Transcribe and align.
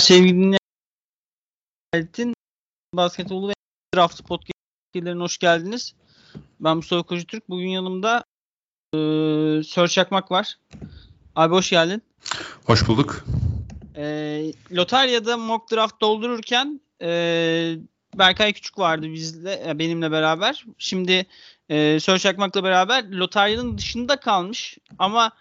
sevgili 0.00 0.34
dinleyenlerin 1.94 2.34
basketbolu 2.94 3.48
ve 3.48 3.52
draft 3.94 4.24
podcastlerine 4.24 5.22
hoş 5.22 5.38
geldiniz. 5.38 5.94
Ben 6.60 6.76
Mustafa 6.76 7.02
Kocutürk. 7.02 7.48
Bugün 7.48 7.68
yanımda 7.68 8.24
e, 8.94 8.98
Sör 9.62 9.88
Çakmak 9.88 10.30
var. 10.30 10.58
Abi 11.36 11.54
hoş 11.54 11.70
geldin. 11.70 12.02
Hoş 12.64 12.88
bulduk. 12.88 13.24
E, 13.96 14.04
Lotarya'da 14.72 15.36
mock 15.36 15.72
draft 15.72 16.00
doldururken 16.00 16.80
e, 17.02 17.08
Berkay 18.14 18.52
Küçük 18.52 18.78
vardı 18.78 19.12
bizle, 19.12 19.78
benimle 19.78 20.10
beraber. 20.10 20.64
Şimdi 20.78 21.26
e, 21.68 22.00
Sör 22.00 22.18
Çakmak'la 22.18 22.64
beraber 22.64 23.10
Lotarya'nın 23.10 23.78
dışında 23.78 24.20
kalmış 24.20 24.78
ama 24.98 25.32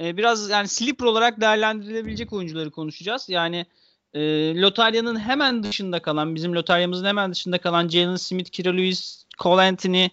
e, 0.00 0.16
biraz 0.16 0.50
yani 0.50 0.68
sleeper 0.68 1.06
olarak 1.06 1.40
değerlendirilebilecek 1.40 2.32
oyuncuları 2.32 2.70
konuşacağız. 2.70 3.28
Yani 3.28 3.66
e, 4.14 4.20
lotaryanın 4.60 5.20
hemen 5.20 5.62
dışında 5.62 6.02
kalan, 6.02 6.34
bizim 6.34 6.54
lotaryamızın 6.54 7.04
hemen 7.04 7.32
dışında 7.32 7.58
kalan 7.58 7.88
Jalen 7.88 8.16
Smith, 8.16 8.50
Kira 8.50 8.70
Lewis, 8.70 9.24
Cole 9.38 9.62
Anthony, 9.62 10.08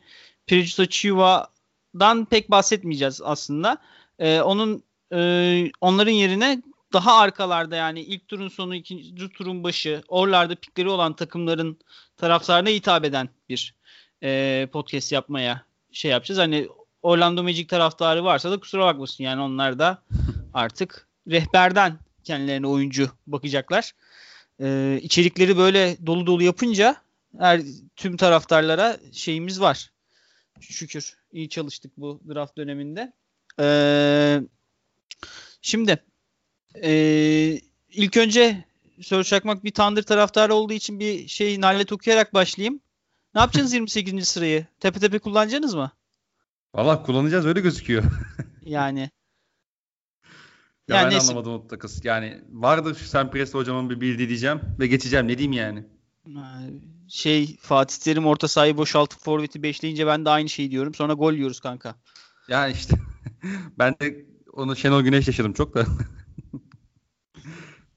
Prijito 0.47 0.85
Chiva'dan 0.85 2.25
pek 2.25 2.51
bahsetmeyeceğiz 2.51 3.21
aslında. 3.23 3.77
E, 4.19 4.41
onun 4.41 4.83
e, 5.13 5.71
onların 5.81 6.11
yerine 6.11 6.61
daha 6.93 7.19
arkalarda 7.19 7.75
yani 7.75 8.01
ilk 8.01 8.27
turun 8.27 8.47
sonu, 8.47 8.75
ikinci 8.75 9.29
turun 9.29 9.63
başı, 9.63 10.01
oralarda 10.07 10.55
pikleri 10.55 10.89
olan 10.89 11.13
takımların 11.13 11.79
taraftarına 12.17 12.69
hitap 12.69 13.05
eden 13.05 13.29
bir 13.49 13.73
e, 14.23 14.67
podcast 14.71 15.11
yapmaya 15.11 15.65
şey 15.91 16.11
yapacağız. 16.11 16.39
Hani 16.39 16.67
Orlando 17.01 17.43
Magic 17.43 17.67
taraftarı 17.67 18.23
varsa 18.23 18.51
da 18.51 18.59
kusura 18.59 18.85
bakmasın. 18.85 19.23
Yani 19.23 19.41
onlar 19.41 19.79
da 19.79 20.03
artık 20.53 21.07
rehberden 21.27 21.99
kendilerine 22.25 22.67
oyuncu 22.67 23.09
bakacaklar. 23.27 23.91
Ee, 24.61 24.99
içerikleri 25.01 25.57
böyle 25.57 25.97
dolu 26.05 26.27
dolu 26.27 26.43
yapınca 26.43 26.95
her 27.39 27.61
tüm 27.95 28.17
taraftarlara 28.17 28.97
şeyimiz 29.11 29.61
var. 29.61 29.91
Şükür 30.59 31.17
iyi 31.31 31.49
çalıştık 31.49 31.91
bu 31.97 32.21
draft 32.29 32.57
döneminde. 32.57 33.13
Ee, 33.59 34.41
şimdi 35.61 36.03
e, 36.83 36.91
ilk 37.91 38.17
önce 38.17 38.65
Sör 39.01 39.23
Çakmak 39.23 39.63
bir 39.63 39.71
Tandır 39.71 40.03
taraftarı 40.03 40.53
olduğu 40.53 40.73
için 40.73 40.99
bir 40.99 41.27
şey 41.27 41.61
nalet 41.61 41.91
okuyarak 41.91 42.33
başlayayım. 42.33 42.79
Ne 43.35 43.41
yapacaksınız 43.41 43.73
28. 43.95 44.27
sırayı? 44.27 44.65
Tepe 44.79 44.99
tepe 44.99 45.19
kullanacaksınız 45.19 45.73
mı? 45.73 45.91
Valla 46.75 47.03
kullanacağız 47.03 47.45
öyle 47.45 47.61
gözüküyor. 47.61 48.03
yani. 48.65 49.09
Ya 50.87 50.95
yani 50.95 51.05
ben 51.05 51.11
neyse. 51.11 51.27
anlamadım 51.27 51.53
o 51.53 51.67
takıs. 51.67 52.05
Yani 52.05 52.41
vardır 52.51 52.95
Sam 52.95 53.31
Presti 53.31 53.57
hocamın 53.57 53.89
bir 53.89 54.01
bildiği 54.01 54.29
diyeceğim 54.29 54.61
ve 54.79 54.87
geçeceğim. 54.87 55.27
Ne 55.27 55.37
diyeyim 55.37 55.51
yani? 55.51 55.83
Şey 57.07 57.57
Fatih 57.57 57.97
Terim 57.97 58.25
orta 58.25 58.47
sahayı 58.47 58.77
boşaltıp 58.77 59.19
forveti 59.19 59.63
beşleyince 59.63 60.07
ben 60.07 60.25
de 60.25 60.29
aynı 60.29 60.49
şeyi 60.49 60.71
diyorum. 60.71 60.93
Sonra 60.93 61.13
gol 61.13 61.33
yiyoruz 61.33 61.59
kanka. 61.59 61.95
Yani 62.47 62.73
işte 62.73 62.95
ben 63.79 63.95
de 64.01 64.25
onu 64.53 64.75
Şenol 64.75 65.01
Güneş 65.01 65.27
yaşadım 65.27 65.53
çok 65.53 65.75
da. 65.75 65.85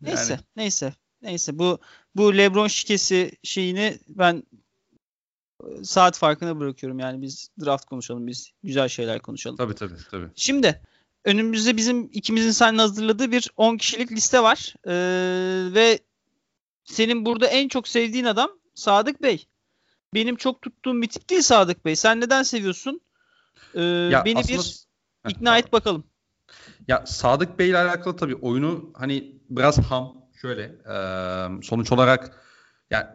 neyse 0.00 0.32
yani. 0.32 0.42
neyse. 0.56 0.94
Neyse 1.22 1.58
bu 1.58 1.78
bu 2.16 2.36
LeBron 2.36 2.68
şikesi 2.68 3.32
şeyini 3.42 3.98
ben 4.08 4.42
saat 5.82 6.18
farkına 6.18 6.60
bırakıyorum. 6.60 6.98
Yani 6.98 7.22
biz 7.22 7.50
draft 7.64 7.84
konuşalım. 7.84 8.26
Biz 8.26 8.50
güzel 8.62 8.88
şeyler 8.88 9.20
konuşalım. 9.20 9.56
Tabii 9.56 9.74
tabii. 9.74 9.94
tabii. 10.10 10.28
Şimdi 10.34 10.82
önümüzde 11.28 11.76
bizim 11.76 12.10
ikimizin 12.12 12.50
seninle 12.50 12.82
hazırladığı 12.82 13.32
bir 13.32 13.50
10 13.56 13.76
kişilik 13.76 14.12
liste 14.12 14.42
var. 14.42 14.74
Ee, 14.86 15.74
ve 15.74 15.98
senin 16.84 17.24
burada 17.24 17.46
en 17.46 17.68
çok 17.68 17.88
sevdiğin 17.88 18.24
adam 18.24 18.50
Sadık 18.74 19.22
Bey. 19.22 19.46
Benim 20.14 20.36
çok 20.36 20.62
tuttuğum 20.62 21.02
bir 21.02 21.08
tip 21.08 21.30
değil 21.30 21.42
Sadık 21.42 21.84
Bey. 21.84 21.96
Sen 21.96 22.20
neden 22.20 22.42
seviyorsun? 22.42 23.00
Ee, 23.74 23.82
ya 23.82 24.24
beni 24.24 24.38
aslında... 24.38 24.58
bir 24.58 25.30
ikna 25.30 25.58
et 25.58 25.72
bakalım. 25.72 26.04
Ya 26.88 27.06
Sadık 27.06 27.58
Bey 27.58 27.68
ile 27.68 27.78
alakalı 27.78 28.16
tabii 28.16 28.34
oyunu 28.34 28.92
hani 28.94 29.36
biraz 29.50 29.78
ham 29.78 30.16
şöyle 30.40 30.62
e, 30.62 30.96
sonuç 31.62 31.92
olarak 31.92 32.44
yani 32.90 33.06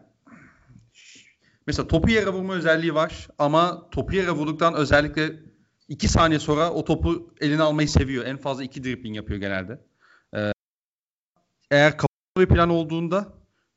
Mesela 1.68 1.88
topu 1.88 2.10
yere 2.10 2.30
vurma 2.30 2.54
özelliği 2.54 2.96
var 2.96 3.28
ama 3.38 3.90
topu 3.90 4.16
yere 4.16 4.32
vurduktan 4.32 4.74
özellikle 4.74 5.53
2 5.88 6.08
saniye 6.08 6.40
sonra 6.40 6.72
o 6.72 6.86
topu 6.86 7.34
eline 7.42 7.62
almayı 7.62 7.90
seviyor. 7.90 8.26
En 8.26 8.38
fazla 8.38 8.64
2 8.64 8.84
dribbling 8.84 9.16
yapıyor 9.16 9.40
genelde. 9.40 9.82
Ee, 10.36 10.52
eğer 11.72 11.92
kafasında 11.92 12.40
bir 12.40 12.56
plan 12.56 12.70
olduğunda 12.70 13.34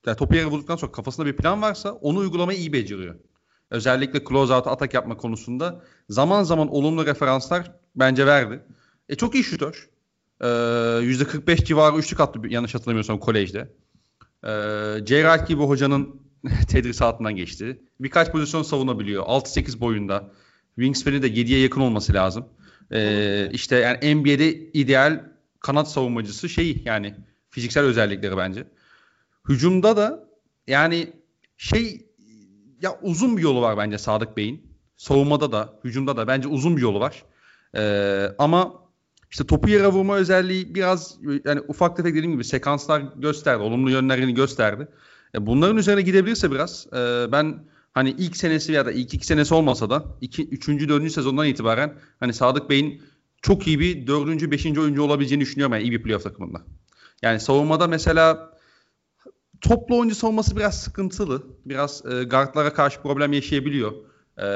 yani 0.07 0.17
topu 0.17 0.35
yere 0.35 0.47
vurduktan 0.47 0.77
sonra 0.77 0.93
kafasında 0.93 1.27
bir 1.27 1.37
plan 1.37 1.63
varsa 1.63 1.93
onu 1.93 2.19
uygulamayı 2.19 2.59
iyi 2.59 2.73
beceriyor. 2.73 3.15
Özellikle 3.71 4.25
close 4.25 4.55
out 4.55 4.67
atak 4.67 4.95
yapma 4.95 5.17
konusunda 5.17 5.83
zaman 6.09 6.43
zaman 6.43 6.69
olumlu 6.69 7.07
referanslar 7.07 7.73
bence 7.97 8.27
verdi. 8.27 8.63
E 9.09 9.15
çok 9.15 9.35
iyi 9.35 9.45
şutör. 9.45 9.91
Ee, 10.41 10.47
%45 10.47 11.65
civarı 11.65 11.97
üçlük 11.97 12.21
attı 12.21 12.41
yanlış 12.49 12.75
hatırlamıyorsam 12.75 13.19
kolejde. 13.19 13.73
Ee, 14.45 15.07
J. 15.07 15.45
gibi 15.49 15.63
hocanın 15.63 16.21
tedrisatından 16.69 17.37
geçti. 17.37 17.81
Birkaç 18.01 18.33
pozisyon 18.33 18.63
savunabiliyor. 18.63 19.25
6-8 19.25 19.81
boyunda. 19.81 20.31
Wingspan'i 20.77 21.23
de 21.23 21.29
7'ye 21.29 21.61
yakın 21.61 21.81
olması 21.81 22.15
lazım. 22.15 22.47
Ee, 22.93 23.49
işte 23.53 23.77
yani 23.77 24.15
NBA'de 24.15 24.51
ideal 24.73 25.25
kanat 25.61 25.91
savunmacısı 25.91 26.49
şey 26.49 26.83
yani 26.85 27.15
fiziksel 27.51 27.85
özellikleri 27.85 28.37
bence. 28.37 28.67
Hücumda 29.49 29.97
da 29.97 30.29
yani 30.67 31.13
şey 31.57 32.07
ya 32.83 32.99
uzun 33.03 33.37
bir 33.37 33.43
yolu 33.43 33.61
var 33.63 33.77
bence 33.77 33.99
Sadık 33.99 34.37
Bey'in. 34.37 34.67
Savunmada 34.97 35.53
da, 35.53 35.81
hücumda 35.85 36.17
da 36.17 36.27
bence 36.29 36.49
uzun 36.49 36.77
bir 36.77 36.83
yolu 36.83 37.01
var. 37.01 37.25
Ee, 37.77 38.27
ama 38.39 38.73
işte 39.31 39.47
topu 39.47 39.69
yere 39.69 39.87
vurma 39.87 40.17
özelliği 40.17 40.75
biraz 40.75 41.19
yani 41.45 41.61
ufak 41.69 41.97
tefek 41.97 42.15
dediğim 42.15 42.33
gibi 42.33 42.45
sekanslar 42.45 43.01
gösterdi. 43.17 43.63
Olumlu 43.63 43.91
yönlerini 43.91 44.35
gösterdi. 44.35 44.89
E, 45.35 45.47
bunların 45.47 45.77
üzerine 45.77 46.03
gidebilirse 46.03 46.51
biraz 46.51 46.87
e, 46.93 47.33
ben 47.33 47.65
hani 47.97 48.11
ilk 48.11 48.37
senesi 48.37 48.73
ya 48.73 48.87
da 48.87 48.93
ilk 48.93 49.15
iki 49.15 49.27
senesi 49.27 49.55
olmasa 49.55 49.91
da 49.91 50.05
iki, 50.21 50.49
üçüncü, 50.49 50.89
dördüncü 50.89 51.11
sezondan 51.11 51.47
itibaren 51.47 51.95
hani 52.21 52.33
Sadık 52.33 52.71
Bey'in 52.71 53.03
çok 53.43 53.67
iyi 53.67 53.81
bir 53.81 54.07
dördüncü, 54.07 54.51
beşinci 54.51 54.81
oyuncu 54.81 55.03
olabileceğini 55.03 55.43
düşünüyorum 55.43 55.75
yani 55.75 55.83
iyi 55.83 55.93
bir 55.93 56.03
playoff 56.03 56.25
takımında. 56.25 56.63
Yani 57.23 57.41
savunmada 57.41 57.87
mesela 57.87 58.53
toplu 59.61 59.99
oyuncu 59.99 60.15
savunması 60.15 60.57
biraz 60.57 60.81
sıkıntılı. 60.81 61.43
Biraz 61.65 62.03
e, 62.07 62.25
guardlara 62.25 62.73
karşı 62.73 63.03
problem 63.03 63.33
yaşayabiliyor. 63.33 63.93
E, 64.39 64.47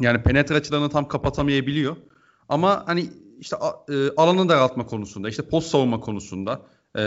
yani 0.00 0.22
penetre 0.22 0.54
açılarını 0.54 0.90
tam 0.90 1.08
kapatamayabiliyor. 1.08 1.96
Ama 2.48 2.82
hani 2.86 3.10
işte 3.40 3.56
e, 3.88 4.10
alanı 4.16 4.48
daraltma 4.48 4.86
konusunda, 4.86 5.28
işte 5.28 5.48
post 5.48 5.70
savunma 5.70 6.00
konusunda 6.00 6.62
e, 6.96 7.02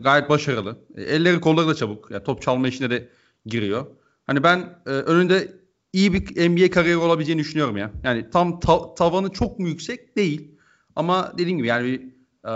gayet 0.00 0.28
başarılı. 0.28 0.76
E, 0.96 1.02
elleri 1.02 1.40
kolları 1.40 1.68
da 1.68 1.74
çabuk. 1.74 2.10
Yani 2.10 2.24
top 2.24 2.42
çalma 2.42 2.68
işine 2.68 2.90
de 2.90 3.08
giriyor. 3.46 3.86
Hani 4.26 4.42
ben 4.42 4.58
e, 4.86 4.90
önünde 4.90 5.52
iyi 5.92 6.12
bir 6.12 6.50
NBA 6.50 6.70
kariyeri 6.70 6.98
olabileceğini 6.98 7.40
düşünüyorum 7.40 7.76
ya. 7.76 7.90
Yani 8.04 8.30
tam 8.30 8.60
ta- 8.60 8.94
tavanı 8.94 9.32
çok 9.32 9.58
mu 9.58 9.68
yüksek 9.68 10.16
değil. 10.16 10.50
Ama 10.96 11.32
dediğim 11.38 11.58
gibi 11.58 11.66
yani 11.66 11.84
bir, 11.86 12.00
e, 12.48 12.54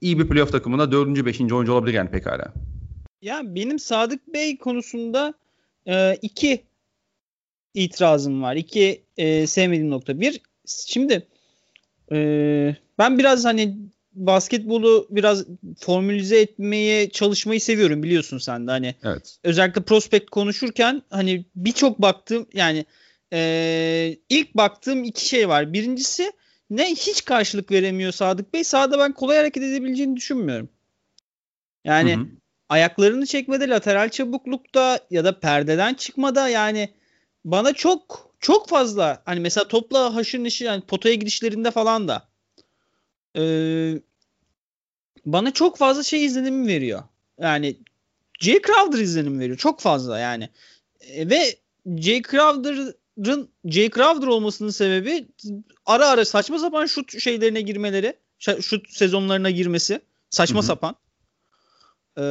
iyi 0.00 0.18
bir 0.18 0.28
playoff 0.28 0.52
takımında 0.52 0.92
dördüncü, 0.92 1.26
beşinci 1.26 1.54
oyuncu 1.54 1.72
olabilir 1.72 1.94
yani 1.94 2.10
pekala. 2.10 2.52
Ya 3.22 3.42
benim 3.44 3.78
Sadık 3.78 4.34
Bey 4.34 4.58
konusunda 4.58 5.34
e, 5.86 6.16
iki 6.22 6.64
itirazım 7.74 8.42
var. 8.42 8.56
İki 8.56 9.02
e, 9.16 9.46
sevmediğim 9.46 9.90
nokta. 9.90 10.20
Bir, 10.20 10.40
şimdi 10.86 11.26
e, 12.12 12.18
ben 12.98 13.18
biraz 13.18 13.44
hani 13.44 13.76
basketbolu 14.16 15.06
biraz 15.10 15.44
formülize 15.80 16.40
etmeye 16.40 17.10
çalışmayı 17.10 17.60
seviyorum 17.60 18.02
biliyorsun 18.02 18.38
sen 18.38 18.66
de 18.66 18.70
hani. 18.70 18.94
Evet. 19.04 19.36
Özellikle 19.44 19.82
prospekt 19.82 20.30
konuşurken 20.30 21.02
hani 21.10 21.44
birçok 21.56 22.02
baktığım 22.02 22.46
yani 22.52 22.84
e, 23.32 24.16
ilk 24.28 24.54
baktığım 24.54 25.04
iki 25.04 25.28
şey 25.28 25.48
var. 25.48 25.72
Birincisi 25.72 26.32
ne 26.70 26.90
hiç 26.90 27.24
karşılık 27.24 27.70
veremiyor 27.70 28.12
Sadık 28.12 28.54
Bey. 28.54 28.64
Sahada 28.64 28.98
ben 28.98 29.12
kolay 29.12 29.36
hareket 29.36 29.62
edebileceğini 29.62 30.16
düşünmüyorum. 30.16 30.68
Yani 31.84 32.16
hı 32.16 32.20
hı. 32.20 32.26
ayaklarını 32.68 33.26
çekmede, 33.26 33.68
lateral 33.68 34.08
çabuklukta 34.08 35.00
ya 35.10 35.24
da 35.24 35.40
perdeden 35.40 35.94
çıkmada 35.94 36.48
yani 36.48 36.88
bana 37.44 37.72
çok 37.72 38.30
çok 38.40 38.68
fazla 38.68 39.22
hani 39.24 39.40
mesela 39.40 39.68
topla 39.68 40.14
haşır 40.14 40.38
neşir 40.38 40.64
yani 40.64 40.82
potaya 40.82 41.14
gidişlerinde 41.14 41.70
falan 41.70 42.08
da 42.08 42.28
e, 43.36 43.42
bana 45.26 45.50
çok 45.50 45.76
fazla 45.76 46.02
şey 46.02 46.24
izlenimi 46.24 46.66
veriyor. 46.66 47.02
Yani 47.40 47.76
Jay 48.40 48.62
Crowder 48.62 48.98
izlenimi 48.98 49.40
veriyor. 49.40 49.58
Çok 49.58 49.80
fazla 49.80 50.18
yani. 50.18 50.48
E, 51.00 51.30
ve 51.30 51.56
Jay 51.96 52.22
Crowder'ın 52.22 53.48
Jay 53.64 53.90
Crowder 53.90 54.26
olmasının 54.26 54.70
sebebi 54.70 55.26
ara 55.86 56.08
ara 56.08 56.24
saçma 56.24 56.58
sapan 56.58 56.86
şut 56.86 57.20
şeylerine 57.20 57.60
girmeleri, 57.60 58.16
şut 58.38 58.90
sezonlarına 58.90 59.50
girmesi. 59.50 60.00
Saçma 60.30 60.58
Hı-hı. 60.58 60.66
sapan. 60.66 60.96
Ee, 62.16 62.22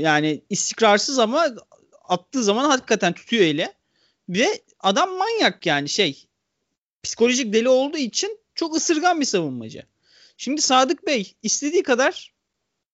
yani 0.00 0.42
istikrarsız 0.50 1.18
ama 1.18 1.46
attığı 2.04 2.44
zaman 2.44 2.64
hakikaten 2.64 3.12
tutuyor 3.12 3.42
eli. 3.42 3.72
Ve 4.28 4.62
adam 4.80 5.10
manyak 5.10 5.66
yani 5.66 5.88
şey 5.88 6.26
psikolojik 7.02 7.52
deli 7.52 7.68
olduğu 7.68 7.96
için 7.98 8.38
çok 8.54 8.76
ısırgan 8.76 9.20
bir 9.20 9.26
savunmacı. 9.26 9.82
Şimdi 10.42 10.62
Sadık 10.62 11.06
Bey 11.06 11.34
istediği 11.42 11.82
kadar 11.82 12.32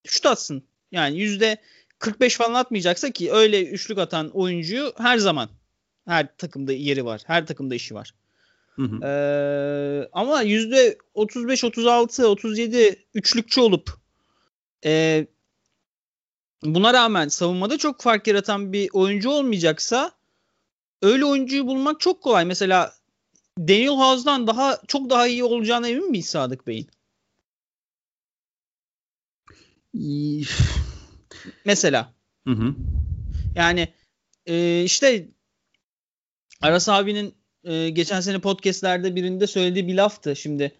şut 0.06 0.26
atsın. 0.26 0.62
Yani 0.92 1.18
yüzde 1.18 1.56
45 1.98 2.36
falan 2.36 2.54
atmayacaksa 2.54 3.10
ki 3.10 3.32
öyle 3.32 3.64
üçlük 3.64 3.98
atan 3.98 4.30
oyuncuyu 4.30 4.92
her 4.98 5.18
zaman 5.18 5.48
her 6.04 6.36
takımda 6.36 6.72
yeri 6.72 7.04
var. 7.04 7.22
Her 7.26 7.46
takımda 7.46 7.74
işi 7.74 7.94
var. 7.94 8.14
Hı 8.76 8.82
hı. 8.82 9.04
Ee, 9.04 10.08
ama 10.12 10.42
yüzde 10.42 10.98
35, 11.14 11.64
36, 11.64 12.28
37 12.28 13.06
üçlükçü 13.14 13.60
olup 13.60 13.90
e, 14.84 15.26
buna 16.62 16.94
rağmen 16.94 17.28
savunmada 17.28 17.78
çok 17.78 18.00
fark 18.00 18.26
yaratan 18.26 18.72
bir 18.72 18.90
oyuncu 18.92 19.30
olmayacaksa 19.30 20.12
öyle 21.02 21.24
oyuncuyu 21.24 21.66
bulmak 21.66 22.00
çok 22.00 22.22
kolay. 22.22 22.44
Mesela 22.44 22.94
Daniel 23.58 23.88
House'dan 23.88 24.46
daha 24.46 24.80
çok 24.88 25.10
daha 25.10 25.26
iyi 25.26 25.44
olacağına 25.44 25.88
emin 25.88 26.10
miyiz 26.10 26.26
Sadık 26.26 26.66
Bey'in? 26.66 26.88
Mesela. 31.64 32.14
Hı 32.46 32.54
hı. 32.54 32.74
Yani 33.54 33.88
e, 34.46 34.82
işte 34.84 35.28
Aras 36.60 36.88
abinin 36.88 37.34
e, 37.64 37.88
geçen 37.90 38.20
sene 38.20 38.38
podcastlerde 38.38 39.16
birinde 39.16 39.46
söylediği 39.46 39.88
bir 39.88 39.94
laftı. 39.94 40.36
Şimdi 40.36 40.72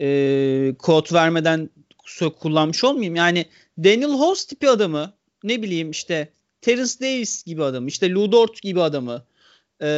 e, 0.00 0.74
kod 0.78 1.12
vermeden 1.12 1.70
kullanmış 2.40 2.84
olmayayım. 2.84 3.16
Yani 3.16 3.46
Daniel 3.78 4.10
House 4.10 4.48
tipi 4.48 4.70
adamı 4.70 5.14
ne 5.44 5.62
bileyim 5.62 5.90
işte 5.90 6.32
Terence 6.60 6.92
Davis 7.00 7.44
gibi 7.44 7.64
adamı 7.64 7.88
işte 7.88 8.10
Lou 8.10 8.32
Dort 8.32 8.62
gibi 8.62 8.82
adamı 8.82 9.24
e, 9.82 9.88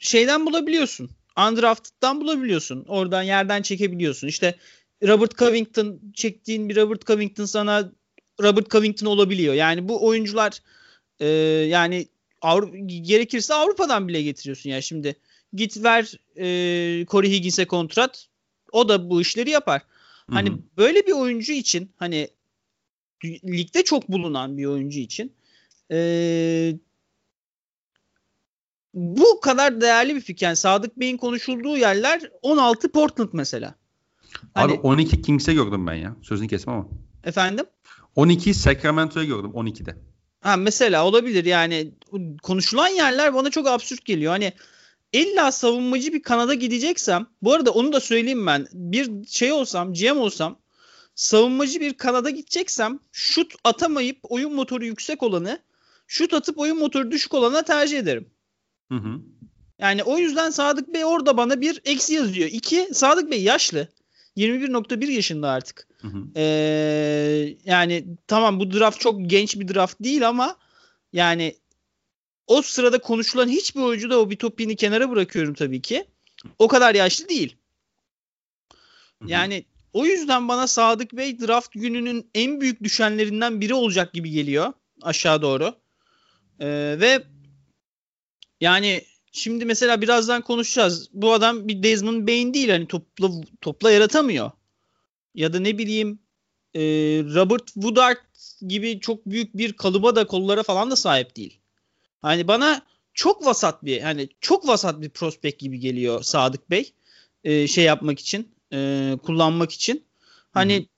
şeyden 0.00 0.46
bulabiliyorsun. 0.46 1.10
Undrafted'dan 1.48 2.20
bulabiliyorsun. 2.20 2.84
Oradan 2.88 3.22
yerden 3.22 3.62
çekebiliyorsun. 3.62 4.28
İşte 4.28 4.54
Robert 5.02 5.38
Covington 5.38 6.00
çektiğin 6.14 6.68
bir 6.68 6.76
Robert 6.76 7.06
Covington 7.06 7.44
sana 7.44 7.92
Robert 8.42 8.70
Covington 8.70 9.06
olabiliyor. 9.06 9.54
Yani 9.54 9.88
bu 9.88 10.06
oyuncular 10.06 10.62
e, 11.20 11.26
yani 11.68 12.08
Avrupa, 12.40 12.76
gerekirse 12.86 13.54
Avrupa'dan 13.54 14.08
bile 14.08 14.22
getiriyorsun 14.22 14.70
yani 14.70 14.82
şimdi. 14.82 15.16
Git 15.52 15.82
ver 15.82 16.14
e, 16.36 17.06
Corey 17.06 17.30
Higgins'e 17.30 17.66
kontrat. 17.66 18.26
O 18.72 18.88
da 18.88 19.10
bu 19.10 19.20
işleri 19.20 19.50
yapar. 19.50 19.80
Hı-hı. 19.80 20.34
Hani 20.34 20.52
böyle 20.76 21.06
bir 21.06 21.12
oyuncu 21.12 21.52
için 21.52 21.92
hani 21.96 22.28
ligde 23.24 23.84
çok 23.84 24.08
bulunan 24.08 24.58
bir 24.58 24.64
oyuncu 24.64 24.98
için 24.98 25.32
e, 25.90 26.74
bu 28.94 29.40
kadar 29.40 29.80
değerli 29.80 30.14
bir 30.16 30.20
fikir. 30.20 30.46
Yani 30.46 30.56
Sadık 30.56 30.96
Bey'in 30.96 31.16
konuşulduğu 31.16 31.76
yerler 31.76 32.30
16 32.42 32.92
Portland 32.92 33.28
mesela. 33.32 33.74
Hani, 34.54 34.72
Abi 34.72 34.80
12 34.80 35.22
Kings'e 35.22 35.54
gördüm 35.54 35.86
ben 35.86 35.94
ya. 35.94 36.16
Sözünü 36.22 36.48
kesmem 36.48 36.76
ama. 36.76 36.88
Efendim? 37.24 37.64
12 38.16 38.54
Sacramento'ya 38.54 39.26
gördüm 39.26 39.50
12'de. 39.54 39.96
Ha 40.40 40.56
mesela 40.56 41.06
olabilir 41.06 41.44
yani 41.44 41.94
konuşulan 42.42 42.88
yerler 42.88 43.34
bana 43.34 43.50
çok 43.50 43.68
absürt 43.68 44.04
geliyor. 44.04 44.32
Hani 44.32 44.52
illa 45.12 45.52
savunmacı 45.52 46.12
bir 46.12 46.22
kanada 46.22 46.54
gideceksem 46.54 47.26
bu 47.42 47.52
arada 47.52 47.70
onu 47.70 47.92
da 47.92 48.00
söyleyeyim 48.00 48.46
ben. 48.46 48.66
Bir 48.72 49.26
şey 49.26 49.52
olsam 49.52 49.92
GM 49.92 50.18
olsam 50.18 50.58
savunmacı 51.14 51.80
bir 51.80 51.94
kanada 51.94 52.30
gideceksem 52.30 52.98
şut 53.12 53.54
atamayıp 53.64 54.18
oyun 54.22 54.54
motoru 54.54 54.84
yüksek 54.84 55.22
olanı 55.22 55.58
şut 56.06 56.34
atıp 56.34 56.58
oyun 56.58 56.78
motoru 56.78 57.10
düşük 57.10 57.34
olana 57.34 57.62
tercih 57.62 57.98
ederim. 57.98 58.30
Hı 58.88 58.94
hı. 58.94 59.20
Yani 59.78 60.02
o 60.02 60.18
yüzden 60.18 60.50
Sadık 60.50 60.94
Bey 60.94 61.04
orada 61.04 61.36
bana 61.36 61.60
bir 61.60 61.80
eksi 61.84 62.14
yazıyor. 62.14 62.48
İki 62.52 62.88
Sadık 62.92 63.30
Bey 63.30 63.42
yaşlı. 63.42 63.88
21.1 64.36 65.10
yaşında 65.10 65.50
artık. 65.50 65.88
Hı 66.00 66.08
hı. 66.08 66.24
Ee, 66.36 67.56
yani 67.64 68.04
tamam 68.26 68.60
bu 68.60 68.72
draft 68.72 69.00
çok 69.00 69.30
genç 69.30 69.56
bir 69.56 69.74
draft 69.74 69.96
değil 70.00 70.28
ama 70.28 70.56
yani 71.12 71.56
o 72.46 72.62
sırada 72.62 72.98
konuşulan 72.98 73.48
hiçbir 73.48 73.80
oyuncu 73.80 74.10
da 74.10 74.20
o 74.20 74.30
bir 74.30 74.36
topiğini 74.36 74.76
kenara 74.76 75.10
bırakıyorum 75.10 75.54
tabii 75.54 75.82
ki. 75.82 76.04
O 76.58 76.68
kadar 76.68 76.94
yaşlı 76.94 77.28
değil. 77.28 77.56
Yani 79.26 79.64
o 79.92 80.06
yüzden 80.06 80.48
bana 80.48 80.66
Sadık 80.66 81.12
Bey 81.12 81.40
draft 81.40 81.72
gününün 81.72 82.30
en 82.34 82.60
büyük 82.60 82.84
düşenlerinden 82.84 83.60
biri 83.60 83.74
olacak 83.74 84.12
gibi 84.12 84.30
geliyor 84.30 84.72
aşağı 85.02 85.42
doğru. 85.42 85.74
Ee, 86.60 86.96
ve 87.00 87.22
yani 88.60 89.04
Şimdi 89.32 89.64
mesela 89.64 90.00
birazdan 90.00 90.42
konuşacağız. 90.42 91.08
Bu 91.12 91.32
adam 91.32 91.68
bir 91.68 91.82
Desmond 91.82 92.28
Bain 92.28 92.54
değil 92.54 92.68
hani 92.68 92.86
topla 92.86 93.30
topla 93.60 93.90
yaratamıyor. 93.90 94.50
Ya 95.34 95.52
da 95.52 95.60
ne 95.60 95.78
bileyim 95.78 96.18
e, 96.74 96.80
Robert 97.34 97.66
Woodard 97.66 98.16
gibi 98.68 99.00
çok 99.00 99.26
büyük 99.26 99.56
bir 99.56 99.72
kalıba 99.72 100.16
da 100.16 100.26
kollara 100.26 100.62
falan 100.62 100.90
da 100.90 100.96
sahip 100.96 101.36
değil. 101.36 101.60
Hani 102.22 102.48
bana 102.48 102.82
çok 103.14 103.46
vasat 103.46 103.84
bir 103.84 104.00
hani 104.00 104.28
çok 104.40 104.68
vasat 104.68 105.00
bir 105.00 105.10
prospekt 105.10 105.60
gibi 105.60 105.80
geliyor 105.80 106.22
Sadık 106.22 106.70
Bey. 106.70 106.92
E, 107.44 107.66
şey 107.66 107.84
yapmak 107.84 108.18
için, 108.18 108.54
e, 108.72 109.12
kullanmak 109.22 109.72
için. 109.72 110.04
Hani 110.52 110.88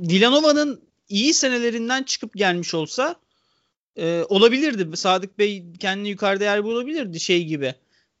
Villanova'nın 0.00 0.88
iyi 1.08 1.34
senelerinden 1.34 2.02
çıkıp 2.02 2.34
gelmiş 2.34 2.74
olsa 2.74 3.16
e, 3.98 4.24
olabilirdi. 4.28 4.96
Sadık 4.96 5.38
Bey 5.38 5.64
kendini 5.78 6.08
yukarıda 6.08 6.44
yer 6.44 6.64
bulabilirdi 6.64 7.20
şey 7.20 7.44
gibi. 7.44 7.74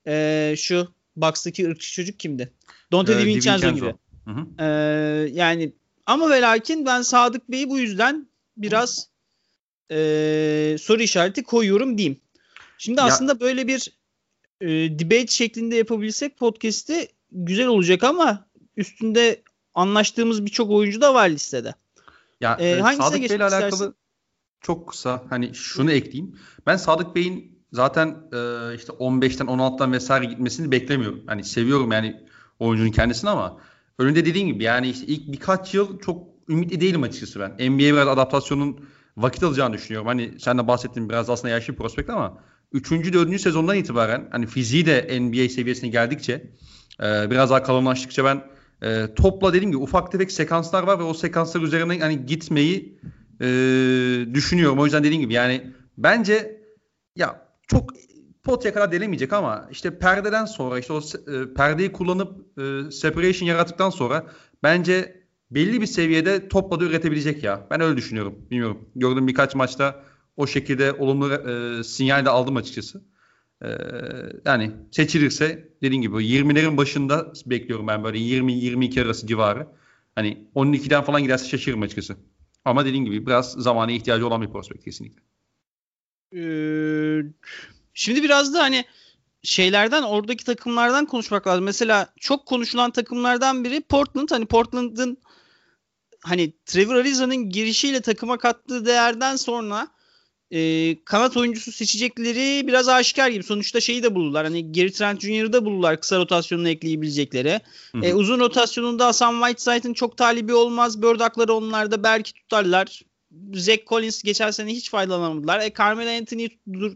E, 0.06 0.54
şu 0.56 0.88
Bucks'taki 1.16 1.68
ırkçı 1.68 1.92
çocuk 1.92 2.18
kimdi? 2.20 2.52
Dante 2.92 3.12
ee, 3.12 3.18
DiVincenzo 3.18 3.74
gibi. 3.74 3.94
Hı 4.24 4.30
hı. 4.30 4.64
E, 4.64 4.66
yani 5.32 5.72
ama 6.06 6.30
ve 6.30 6.40
lakin 6.40 6.86
ben 6.86 7.02
Sadık 7.02 7.50
Bey'i 7.50 7.68
bu 7.68 7.78
yüzden 7.78 8.28
biraz 8.56 9.08
e, 9.90 9.96
soru 10.80 11.02
işareti 11.02 11.42
koyuyorum 11.42 11.98
diyeyim. 11.98 12.20
Şimdi 12.78 13.00
ya, 13.00 13.06
aslında 13.06 13.40
böyle 13.40 13.66
bir 13.66 13.92
e, 14.60 14.68
debate 14.98 15.26
şeklinde 15.26 15.76
yapabilsek 15.76 16.38
podcast'i 16.38 17.08
güzel 17.32 17.66
olacak 17.66 18.04
ama 18.04 18.48
üstünde 18.76 19.42
anlaştığımız 19.74 20.46
birçok 20.46 20.70
oyuncu 20.70 21.00
da 21.00 21.14
var 21.14 21.28
listede. 21.28 21.74
Ya 22.40 22.56
ee, 22.60 22.82
Sadık 22.96 23.30
Bey'le 23.30 23.40
alakalı 23.40 23.94
çok 24.60 24.88
kısa 24.88 25.24
hani 25.30 25.54
şunu 25.54 25.92
ekleyeyim. 25.92 26.36
Ben 26.66 26.76
Sadık 26.76 27.16
Bey'in 27.16 27.58
zaten 27.72 28.08
e, 28.08 28.74
işte 28.74 28.92
15'ten 28.92 29.46
16'dan 29.46 29.92
vesaire 29.92 30.24
gitmesini 30.24 30.72
beklemiyorum. 30.72 31.22
Hani 31.26 31.44
seviyorum 31.44 31.92
yani 31.92 32.20
oyuncunun 32.58 32.90
kendisini 32.90 33.30
ama 33.30 33.60
önünde 33.98 34.26
dediğim 34.26 34.48
gibi 34.48 34.64
yani 34.64 34.88
işte 34.88 35.06
ilk 35.06 35.32
birkaç 35.32 35.74
yıl 35.74 35.98
çok 35.98 36.26
ümitli 36.48 36.80
değilim 36.80 37.02
açıkçası 37.02 37.40
ben. 37.40 37.70
NBA 37.70 37.78
biraz 37.78 38.08
adaptasyonun 38.08 38.80
vakit 39.16 39.42
alacağını 39.42 39.74
düşünüyorum. 39.74 40.08
Hani 40.08 40.40
sen 40.40 40.58
de 40.58 40.68
bahsettin 40.68 41.08
biraz 41.08 41.30
aslında 41.30 41.54
yaşlı 41.54 41.72
bir 41.72 41.78
prospekt 41.78 42.10
ama 42.10 42.38
3. 42.72 42.90
4. 42.90 43.40
sezondan 43.40 43.76
itibaren 43.76 44.28
hani 44.30 44.46
fiziği 44.46 44.86
de 44.86 45.20
NBA 45.20 45.48
seviyesine 45.48 45.90
geldikçe 45.90 46.50
e, 47.02 47.30
biraz 47.30 47.50
daha 47.50 47.62
kalınlaştıkça 47.62 48.24
ben 48.24 48.42
e, 48.82 49.14
topla 49.14 49.52
dediğim 49.52 49.72
gibi 49.72 49.82
ufak 49.82 50.12
tefek 50.12 50.32
sekanslar 50.32 50.82
var 50.82 50.98
ve 50.98 51.02
o 51.02 51.14
sekanslar 51.14 51.60
üzerine 51.60 52.00
hani 52.00 52.26
gitmeyi 52.26 52.98
e, 53.40 53.46
düşünüyorum. 54.34 54.78
O 54.78 54.84
yüzden 54.84 55.04
dediğim 55.04 55.22
gibi 55.22 55.32
yani 55.32 55.72
bence 55.98 56.62
ya 57.16 57.48
çok 57.68 57.90
potaya 58.42 58.74
kadar 58.74 58.92
denemeyecek 58.92 59.32
ama 59.32 59.68
işte 59.70 59.98
perdeden 59.98 60.44
sonra 60.44 60.78
işte 60.78 60.92
o 60.92 61.00
e, 61.00 61.54
perdeyi 61.54 61.92
kullanıp 61.92 62.58
e, 62.58 62.90
separation 62.90 63.48
yarattıktan 63.48 63.90
sonra 63.90 64.26
bence 64.62 65.22
belli 65.50 65.80
bir 65.80 65.86
seviyede 65.86 66.48
topla 66.48 66.80
da 66.80 66.84
üretebilecek 66.84 67.44
ya. 67.44 67.66
Ben 67.70 67.80
öyle 67.80 67.96
düşünüyorum. 67.96 68.34
Bilmiyorum. 68.50 68.88
Gördüğüm 68.96 69.28
birkaç 69.28 69.54
maçta 69.54 70.04
o 70.36 70.46
şekilde 70.46 70.92
olumlu 70.92 71.32
e, 71.32 71.84
sinyal 71.84 72.24
de 72.24 72.30
aldım 72.30 72.56
açıkçası. 72.56 73.02
E, 73.62 73.68
yani 74.44 74.72
seçilirse 74.90 75.68
dediğim 75.82 76.02
gibi 76.02 76.14
20'lerin 76.14 76.76
başında 76.76 77.32
bekliyorum 77.46 77.86
ben 77.86 78.04
böyle 78.04 78.18
20-22 78.18 79.02
arası 79.02 79.26
civarı. 79.26 79.66
Hani 80.14 80.48
12'den 80.54 81.02
falan 81.02 81.22
giderse 81.22 81.48
şaşırırım 81.48 81.82
açıkçası. 81.82 82.16
Ama 82.68 82.84
dediğim 82.84 83.04
gibi 83.04 83.26
biraz 83.26 83.52
zamana 83.52 83.92
ihtiyacı 83.92 84.26
olan 84.26 84.42
bir 84.42 84.50
prospekt 84.50 84.84
kesinlikle. 84.84 85.22
Ee, 86.34 87.22
şimdi 87.94 88.22
biraz 88.22 88.54
da 88.54 88.62
hani 88.62 88.84
şeylerden 89.42 90.02
oradaki 90.02 90.44
takımlardan 90.44 91.06
konuşmak 91.06 91.46
lazım. 91.46 91.64
Mesela 91.64 92.12
çok 92.20 92.46
konuşulan 92.46 92.90
takımlardan 92.90 93.64
biri 93.64 93.80
Portland. 93.80 94.30
Hani 94.30 94.46
Portland'ın 94.46 95.18
hani 96.20 96.52
Trevor 96.66 96.94
Ariza'nın 96.94 97.50
girişiyle 97.50 98.00
takıma 98.00 98.38
kattığı 98.38 98.86
değerden 98.86 99.36
sonra 99.36 99.88
e, 100.50 100.96
kanat 101.04 101.36
oyuncusu 101.36 101.72
seçecekleri 101.72 102.68
biraz 102.68 102.88
aşikar 102.88 103.28
gibi. 103.28 103.42
Sonuçta 103.42 103.80
şeyi 103.80 104.02
de 104.02 104.14
bulurlar. 104.14 104.44
Hani 104.44 104.72
Gary 104.72 104.90
Trent 104.90 105.20
Jr.'ı 105.20 105.52
da 105.52 105.64
bulurlar 105.64 106.00
kısa 106.00 106.18
rotasyonunu 106.18 106.68
ekleyebilecekleri. 106.68 107.60
E, 108.02 108.14
uzun 108.14 108.40
rotasyonunda 108.40 109.06
Hasan 109.06 109.40
Whiteside'ın 109.40 109.94
çok 109.94 110.16
talibi 110.16 110.54
olmaz. 110.54 111.02
Birdakları 111.02 111.54
onlarda 111.54 112.02
belki 112.02 112.32
tutarlar. 112.32 113.02
Zach 113.54 113.86
Collins 113.86 114.22
geçen 114.22 114.50
sene 114.50 114.72
hiç 114.72 114.90
faydalanamadılar. 114.90 115.60
E 115.60 115.72
Carmelo 115.78 116.10
Anthony 116.10 116.48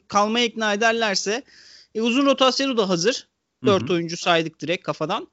kalmaya 0.08 0.44
ikna 0.44 0.74
ederlerse 0.74 1.42
e, 1.94 2.02
uzun 2.02 2.26
rotasyonu 2.26 2.76
da 2.76 2.88
hazır. 2.88 3.28
Dört 3.66 3.90
oyuncu 3.90 4.16
saydık 4.16 4.60
direkt 4.60 4.82
kafadan. 4.82 5.28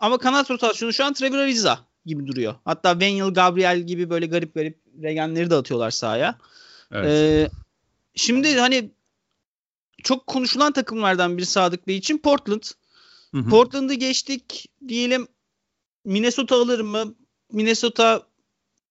Ama 0.00 0.18
kanat 0.18 0.50
rotasyonu 0.50 0.92
şu 0.92 1.04
an 1.04 1.12
Trevor 1.12 1.38
Ariza 1.38 1.78
gibi 2.06 2.26
duruyor. 2.26 2.54
Hatta 2.64 3.00
Daniel 3.00 3.34
Gabriel 3.34 3.80
gibi 3.80 4.10
böyle 4.10 4.26
garip 4.26 4.54
garip 4.54 4.78
regenleri 5.02 5.50
de 5.50 5.54
atıyorlar 5.54 5.90
sahaya. 5.90 6.38
Evet. 6.92 7.08
Ee, 7.08 7.50
şimdi 8.14 8.58
hani 8.58 8.90
çok 10.02 10.26
konuşulan 10.26 10.72
takımlardan 10.72 11.38
biri 11.38 11.46
Sadık 11.46 11.86
Bey 11.86 11.96
için 11.96 12.18
Portland. 12.18 12.62
Portland'ı 13.50 13.94
geçtik 13.94 14.66
diyelim 14.88 15.28
Minnesota 16.04 16.56
alır 16.56 16.80
mı? 16.80 17.14
Minnesota 17.52 18.26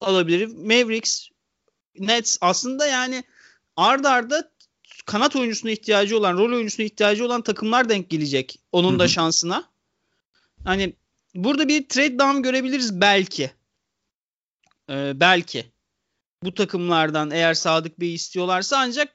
alabilir. 0.01 0.47
Mavericks, 0.47 1.27
Nets 1.99 2.37
aslında 2.41 2.85
yani 2.85 3.23
ard 3.77 4.05
arda 4.05 4.51
kanat 5.05 5.35
oyuncusuna 5.35 5.71
ihtiyacı 5.71 6.17
olan, 6.17 6.37
rol 6.37 6.53
oyuncusuna 6.53 6.85
ihtiyacı 6.85 7.25
olan 7.25 7.41
takımlar 7.41 7.89
denk 7.89 8.09
gelecek. 8.09 8.59
Onun 8.71 8.91
Hı-hı. 8.91 8.99
da 8.99 9.07
şansına. 9.07 9.69
Hani 10.63 10.93
burada 11.35 11.67
bir 11.67 11.89
trade 11.89 12.19
down 12.19 12.41
görebiliriz 12.41 13.01
belki. 13.01 13.51
Ee, 14.89 15.11
belki. 15.15 15.74
Bu 16.45 16.53
takımlardan 16.53 17.31
eğer 17.31 17.53
Sadık 17.53 17.99
Bey 17.99 18.13
istiyorlarsa 18.13 18.77
ancak 18.79 19.13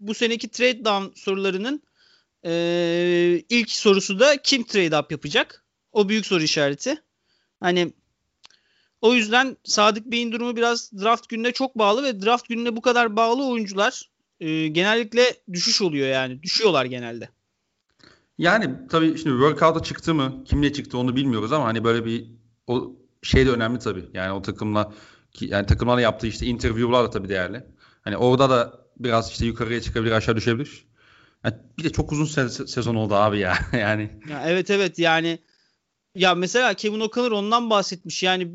bu 0.00 0.14
seneki 0.14 0.48
trade 0.48 0.84
down 0.84 1.20
sorularının 1.20 1.82
e, 2.44 3.42
ilk 3.48 3.70
sorusu 3.70 4.20
da 4.20 4.42
kim 4.42 4.64
trade 4.64 4.98
up 4.98 5.12
yapacak? 5.12 5.64
O 5.92 6.08
büyük 6.08 6.26
soru 6.26 6.42
işareti. 6.42 7.02
Hani 7.60 7.92
o 9.00 9.14
yüzden 9.14 9.56
Sadık 9.64 10.06
Bey'in 10.06 10.32
durumu 10.32 10.56
biraz 10.56 10.92
draft 10.92 11.28
gününe 11.28 11.52
çok 11.52 11.78
bağlı 11.78 12.02
ve 12.02 12.22
draft 12.22 12.48
gününe 12.48 12.76
bu 12.76 12.80
kadar 12.80 13.16
bağlı 13.16 13.46
oyuncular 13.46 14.10
e, 14.40 14.68
genellikle 14.68 15.36
düşüş 15.52 15.82
oluyor 15.82 16.08
yani. 16.08 16.42
Düşüyorlar 16.42 16.84
genelde. 16.84 17.28
Yani 18.38 18.74
tabii 18.90 19.18
şimdi 19.18 19.30
workout'a 19.30 19.82
çıktı 19.82 20.14
mı, 20.14 20.44
kimle 20.44 20.72
çıktı 20.72 20.98
onu 20.98 21.16
bilmiyoruz 21.16 21.52
ama 21.52 21.64
hani 21.64 21.84
böyle 21.84 22.04
bir 22.04 22.26
o 22.66 22.96
şey 23.22 23.46
de 23.46 23.50
önemli 23.50 23.78
tabii. 23.78 24.04
Yani 24.14 24.32
o 24.32 24.42
takımla 24.42 24.92
yani 25.40 25.66
takımlarla 25.66 26.00
yaptığı 26.00 26.26
işte 26.26 26.46
interview'lar 26.46 27.04
da 27.04 27.10
tabii 27.10 27.28
değerli. 27.28 27.64
Hani 28.02 28.16
orada 28.16 28.50
da 28.50 28.80
biraz 28.98 29.30
işte 29.30 29.46
yukarıya 29.46 29.80
çıkabilir, 29.80 30.12
aşağı 30.12 30.36
düşebilir. 30.36 30.84
Yani 31.44 31.54
bir 31.78 31.84
de 31.84 31.92
çok 31.92 32.12
uzun 32.12 32.26
se- 32.26 32.66
sezon 32.66 32.94
oldu 32.94 33.14
abi 33.14 33.38
ya. 33.38 33.58
yani. 33.72 34.10
Ya 34.30 34.42
evet 34.46 34.70
evet 34.70 34.98
yani 34.98 35.38
ya 36.14 36.34
mesela 36.34 36.74
Kevin 36.74 37.00
O'Connor 37.00 37.32
ondan 37.32 37.70
bahsetmiş. 37.70 38.22
Yani 38.22 38.54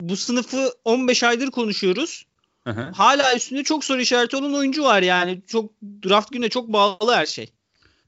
bu 0.00 0.16
sınıfı 0.16 0.72
15 0.84 1.22
aydır 1.22 1.50
konuşuyoruz. 1.50 2.26
Hı 2.64 2.70
Hala 2.70 3.36
üstünde 3.36 3.62
çok 3.62 3.84
soru 3.84 4.00
işareti 4.00 4.36
olan 4.36 4.54
oyuncu 4.54 4.84
var 4.84 5.02
yani. 5.02 5.42
Çok 5.46 5.72
draft 5.82 6.32
gününe 6.32 6.48
çok 6.48 6.72
bağlı 6.72 7.14
her 7.14 7.26
şey. 7.26 7.52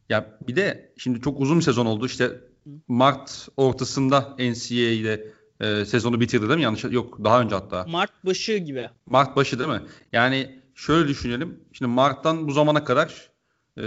Ya 0.09 0.39
bir 0.49 0.57
de 0.57 0.93
şimdi 0.97 1.21
çok 1.21 1.41
uzun 1.41 1.59
bir 1.59 1.65
sezon 1.65 1.87
oldu. 1.87 2.07
İşte 2.07 2.41
Mart 2.89 3.49
ortasında 3.57 4.21
NCAA'de 4.39 5.33
e, 5.61 5.85
sezonu 5.85 6.21
bitirdi 6.21 6.49
değil 6.49 6.57
mi? 6.57 6.63
Yanlış 6.63 6.85
yok 6.85 7.19
daha 7.25 7.41
önce 7.41 7.55
hatta. 7.55 7.87
Mart 7.89 8.25
başı 8.25 8.57
gibi. 8.57 8.91
Mart 9.07 9.37
başı 9.37 9.59
değil 9.59 9.71
mi? 9.71 9.83
Yani 10.13 10.61
şöyle 10.75 11.09
düşünelim. 11.09 11.61
Şimdi 11.73 11.93
Mart'tan 11.93 12.49
bu 12.49 12.53
zamana 12.53 12.85
kadar 12.85 13.31
e, 13.77 13.85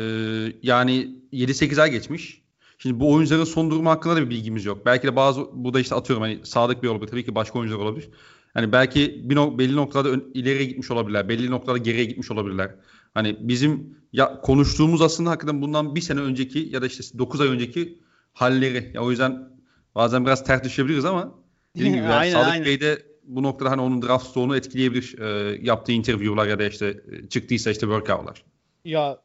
yani 0.64 1.16
7-8 1.34 1.82
ay 1.82 1.92
geçmiş. 1.92 2.42
Şimdi 2.78 3.00
bu 3.00 3.14
oyuncuların 3.14 3.44
son 3.44 3.72
durumu 3.72 3.90
hakkında 3.90 4.16
da 4.16 4.22
bir 4.22 4.30
bilgimiz 4.30 4.66
yok. 4.66 4.86
Belki 4.86 5.08
de 5.08 5.16
bazı 5.16 5.42
bu 5.54 5.74
da 5.74 5.80
işte 5.80 5.96
atıyorum 5.96 6.24
hani 6.24 6.40
sadık 6.44 6.84
bir 6.84 6.88
olabilir. 6.88 7.12
Tabii 7.12 7.26
ki 7.26 7.36
başka 7.36 7.60
oyuncular 7.60 7.84
olabilir. 7.84 8.10
Hani 8.54 8.72
belki 8.72 9.22
bir 9.30 9.36
no, 9.36 9.58
belli 9.58 9.76
noktada 9.76 10.10
ön, 10.10 10.32
ileriye 10.34 10.66
gitmiş 10.66 10.92
olabilirler. 10.92 11.30
Belli 11.30 11.52
noktada 11.52 11.78
geriye 11.78 12.06
gitmiş 12.06 12.32
olabilirler. 12.32 12.76
Hani 13.14 13.38
bizim 13.40 13.98
ya 14.14 14.42
konuştuğumuz 14.42 15.02
aslında 15.02 15.30
hakikaten 15.30 15.62
bundan 15.62 15.96
bir 15.96 16.02
sene 16.02 16.20
önceki 16.20 16.60
ya 16.60 16.82
da 16.82 16.86
işte 16.86 17.20
9 17.20 17.42
ay 17.42 17.48
önceki 17.48 18.00
halleri. 18.34 18.92
Ya 18.94 19.02
o 19.02 19.10
yüzden 19.12 19.50
bazen 19.96 20.26
biraz 20.26 20.44
ters 20.44 20.64
düşebiliriz 20.64 21.06
ama 21.06 21.41
dediğim 21.76 21.96
gibi 21.96 22.04
aynen, 22.08 22.34
Sadık 22.34 22.52
aynen. 22.52 22.66
Bey 22.66 22.82
de 22.82 23.06
bu 23.24 23.44
noktada 23.44 23.72
hani 23.72 23.82
onun 23.82 24.02
draft 24.02 24.28
stoğunu 24.28 24.58
etkileyebilir. 24.58 25.20
E, 25.20 25.58
yaptığı 25.62 25.92
interview'lar 25.92 26.48
ya 26.48 26.60
da 26.60 26.68
işte 26.68 27.02
e, 27.12 27.30
çıktıysa 27.30 27.72
işte 27.72 27.82
workout'lar. 27.82 28.44
Ya 28.86 29.18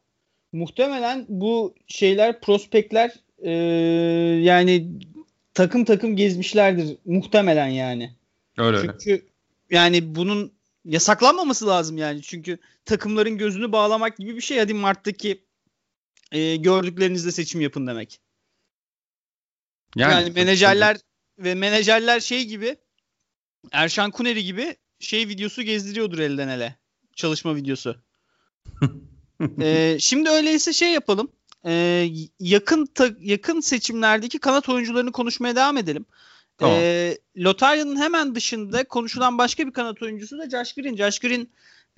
muhtemelen 0.51 1.25
bu 1.29 1.75
şeyler 1.87 2.41
prospektler 2.41 3.11
e, 3.39 3.51
yani 4.41 4.91
takım 5.53 5.85
takım 5.85 6.15
gezmişlerdir 6.15 6.97
muhtemelen 7.05 7.67
yani. 7.67 8.15
Öyle 8.57 8.77
Çünkü 8.81 9.11
öyle. 9.11 9.23
yani 9.69 10.15
bunun 10.15 10.51
yasaklanmaması 10.85 11.67
lazım 11.67 11.97
yani. 11.97 12.21
Çünkü 12.21 12.57
takımların 12.85 13.37
gözünü 13.37 13.71
bağlamak 13.71 14.17
gibi 14.17 14.35
bir 14.35 14.41
şey. 14.41 14.59
Hadi 14.59 14.73
Mart'taki 14.73 15.43
e, 16.31 16.55
gördüklerinizle 16.55 17.31
seçim 17.31 17.61
yapın 17.61 17.87
demek. 17.87 18.19
Yani, 19.95 20.13
yani 20.13 20.31
menajerler 20.31 20.93
tabii. 20.93 21.03
Ve 21.39 21.55
menajerler 21.55 22.19
şey 22.19 22.45
gibi 22.45 22.77
Erşan 23.71 24.11
Kuneri 24.11 24.43
gibi 24.43 24.75
şey 24.99 25.27
videosu 25.27 25.61
gezdiriyordur 25.61 26.19
elden 26.19 26.47
ele. 26.47 26.75
Çalışma 27.15 27.55
videosu. 27.55 27.95
ee, 29.61 29.97
şimdi 29.99 30.29
öyleyse 30.29 30.73
şey 30.73 30.91
yapalım. 30.91 31.31
Ee, 31.65 32.09
yakın 32.39 32.85
ta, 32.85 33.09
yakın 33.19 33.59
seçimlerdeki 33.59 34.39
kanat 34.39 34.69
oyuncularını 34.69 35.11
konuşmaya 35.11 35.55
devam 35.55 35.77
edelim. 35.77 36.05
Tamam. 36.57 36.77
Ee, 36.79 37.17
Lotarya'nın 37.37 37.97
hemen 37.97 38.35
dışında 38.35 38.83
konuşulan 38.83 39.37
başka 39.37 39.67
bir 39.67 39.71
kanat 39.71 40.01
oyuncusu 40.01 40.37
da 40.37 40.49
Josh 40.49 40.73
Green. 40.73 40.95
Josh 40.95 41.19
Green 41.19 41.47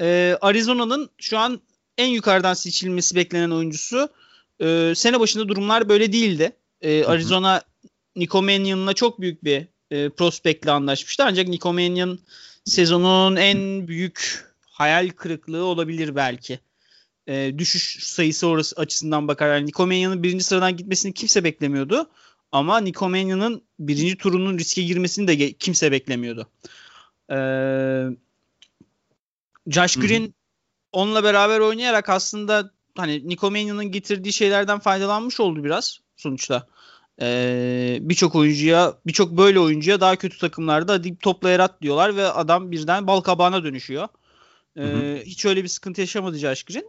e, 0.02 0.38
Arizona'nın 0.42 1.10
şu 1.18 1.38
an 1.38 1.62
en 1.98 2.08
yukarıdan 2.08 2.54
seçilmesi 2.54 3.16
beklenen 3.16 3.52
oyuncusu. 3.52 4.10
E, 4.62 4.94
sene 4.96 5.20
başında 5.20 5.48
durumlar 5.48 5.90
böyle 5.90 6.14
değildi. 6.14 6.52
E, 6.82 7.06
Arizona 7.06 7.62
Nico 8.20 8.94
çok 8.94 9.22
büyük 9.22 9.44
bir 9.44 9.68
e, 9.92 10.10
prospektle 10.10 10.72
anlaşmıştı. 10.72 11.24
Ancak 11.28 11.48
Nico 11.48 11.74
Mannion 11.74 12.20
sezonun 12.66 13.36
en 13.36 13.88
büyük 13.88 14.46
hayal 14.62 15.10
kırıklığı 15.10 15.64
olabilir 15.64 16.16
belki. 16.16 16.60
E, 17.28 17.54
düşüş 17.58 18.04
sayısı 18.04 18.48
orası 18.48 18.76
açısından 18.76 19.28
bakar. 19.28 19.56
Yani 19.56 19.66
Nico 19.66 19.88
Mannion'ın 19.88 20.24
birinci 20.24 20.44
sıradan 20.44 20.78
gitmesini 20.78 21.14
kimse 21.14 21.44
beklemiyordu. 21.44 22.10
Ama 22.52 22.80
Nico 22.80 23.10
Mannion'ın 23.10 23.64
birinci 23.80 24.18
turunun 24.18 24.58
riske 24.58 24.84
girmesini 24.84 25.28
de 25.28 25.54
kimse 25.54 25.92
beklemiyordu. 25.92 26.50
Ee, 27.32 28.06
Josh 29.68 29.96
Green 29.96 30.22
Hı-hı. 30.22 30.32
onunla 30.92 31.24
beraber 31.24 31.60
oynayarak 31.60 32.10
aslında 32.10 32.72
hani 32.98 33.30
Nico 33.30 33.52
Mannion'ın 33.52 33.92
getirdiği 33.92 34.34
şeylerden 34.34 34.80
faydalanmış 34.80 35.40
oldu 35.40 35.64
biraz 35.64 36.00
sonuçta. 36.18 36.68
Ee, 37.22 37.98
birçok 38.02 38.36
oyuncuya, 38.36 38.94
birçok 39.08 39.38
böyle 39.38 39.60
oyuncuya 39.60 40.02
daha 40.02 40.16
kötü 40.16 40.38
takımlarda 40.38 40.94
hadi 40.94 41.18
topla 41.18 41.50
yarat 41.50 41.82
diyorlar 41.82 42.16
ve 42.16 42.28
adam 42.28 42.72
birden 42.72 43.08
bal 43.08 43.22
kabağına 43.22 43.64
dönüşüyor. 43.64 44.08
Ee, 44.78 45.24
hiç 45.26 45.46
öyle 45.46 45.64
bir 45.64 45.68
sıkıntı 45.68 46.02
yaşamadı 46.02 46.40
Green. 46.40 46.86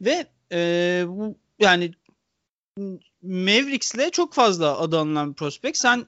Ve 0.00 0.26
e, 0.52 1.04
bu 1.08 1.38
yani 1.58 1.94
Mavericks'le 3.22 4.10
çok 4.12 4.34
fazla 4.34 4.78
adı 4.78 4.98
anılan 4.98 5.30
bir 5.30 5.34
prospekt. 5.34 5.78
Sen 5.78 6.06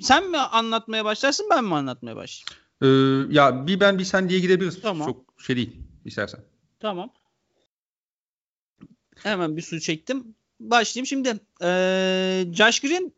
sen 0.00 0.30
mi 0.30 0.38
anlatmaya 0.38 1.04
başlarsın 1.04 1.46
ben 1.50 1.64
mi 1.64 1.74
anlatmaya 1.74 2.16
başlayayım? 2.16 2.64
Ee, 2.82 3.34
ya 3.34 3.66
bir 3.66 3.80
ben 3.80 3.98
bir 3.98 4.04
sen 4.04 4.28
diye 4.28 4.40
gidebiliriz. 4.40 4.80
Tamam. 4.80 5.06
Çok 5.06 5.42
şey 5.42 5.56
değil 5.56 5.76
istersen. 6.04 6.40
Tamam. 6.80 7.12
Hemen 9.22 9.56
bir 9.56 9.62
su 9.62 9.80
çektim. 9.80 10.34
Başlayayım 10.60 11.06
şimdi. 11.06 11.40
Ee, 11.62 12.44
Josh 12.52 12.80
Green 12.80 13.12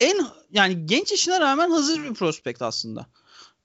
en 0.00 0.26
yani 0.52 0.86
genç 0.86 1.10
yaşına 1.10 1.40
rağmen 1.40 1.70
hazır 1.70 2.04
bir 2.04 2.14
prospekt 2.14 2.62
aslında. 2.62 3.06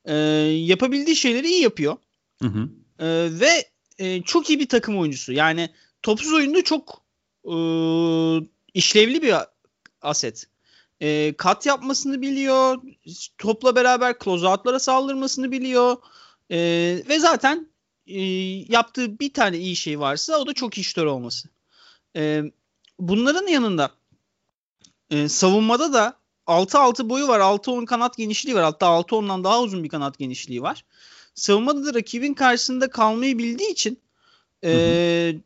Ee, 0.06 0.14
yapabildiği 0.14 1.16
şeyleri 1.16 1.48
iyi 1.48 1.62
yapıyor. 1.62 1.98
Hı 2.42 2.48
hı. 2.48 2.70
Ee, 3.00 3.30
ve 3.40 3.70
e, 3.98 4.22
çok 4.22 4.50
iyi 4.50 4.60
bir 4.60 4.70
takım 4.70 4.98
oyuncusu. 4.98 5.34
Yani 5.34 5.70
topsuz 6.02 6.34
oyunda 6.34 6.64
çok 6.64 7.04
e, 7.46 7.56
işlevli 8.74 9.22
bir 9.22 9.36
aset. 10.02 10.48
E, 11.02 11.34
kat 11.38 11.66
yapmasını 11.66 12.22
biliyor. 12.22 12.82
Topla 13.38 13.76
beraber 13.76 14.16
closeout'lara 14.24 14.80
saldırmasını 14.80 15.52
biliyor. 15.52 15.98
E, 16.52 16.58
ve 17.10 17.20
zaten 17.20 17.68
e, 18.08 18.22
yaptığı 18.74 19.20
bir 19.20 19.34
tane 19.34 19.58
iyi 19.58 19.76
şey 19.76 20.00
varsa 20.00 20.38
o 20.38 20.48
da 20.48 20.54
çok 20.54 20.78
işler 20.78 21.04
olması. 21.04 21.50
E, 22.16 22.44
bunların 23.00 23.48
yanında 23.48 23.92
e, 25.10 25.30
savunmada 25.30 25.94
da 25.94 26.14
6-6 26.48 27.10
boyu 27.10 27.28
var. 27.28 27.40
6-10 27.40 27.86
kanat 27.86 28.18
genişliği 28.18 28.56
var. 28.56 28.64
Hatta 28.64 28.86
6-10'dan 28.86 29.44
daha 29.44 29.62
uzun 29.62 29.84
bir 29.84 29.90
kanat 29.90 30.18
genişliği 30.18 30.62
var. 30.62 30.86
Savunmada 31.36 31.86
da 31.86 31.94
rakibin 31.94 32.34
karşısında 32.34 32.90
kalmayı 32.90 33.38
bildiği 33.38 33.72
için 33.72 34.00
e, 34.64 34.70
hı 34.72 35.38
hı. 35.38 35.42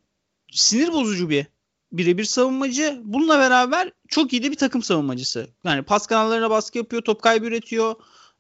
sinir 0.52 0.94
bozucu 0.94 1.30
bir 1.30 1.48
birebir 1.92 2.24
savunmacı. 2.24 3.02
Bununla 3.04 3.40
beraber 3.40 3.92
çok 4.08 4.34
iyi 4.34 4.44
de 4.44 4.52
bir 4.52 4.56
takım 4.56 4.84
savunmacısı. 4.84 5.48
Yani 5.64 5.84
pas 5.84 6.08
kanallarına 6.08 6.50
baskı 6.50 6.78
yapıyor, 6.78 7.02
top 7.02 7.22
kaybı 7.22 7.46
üretiyor 7.46 7.96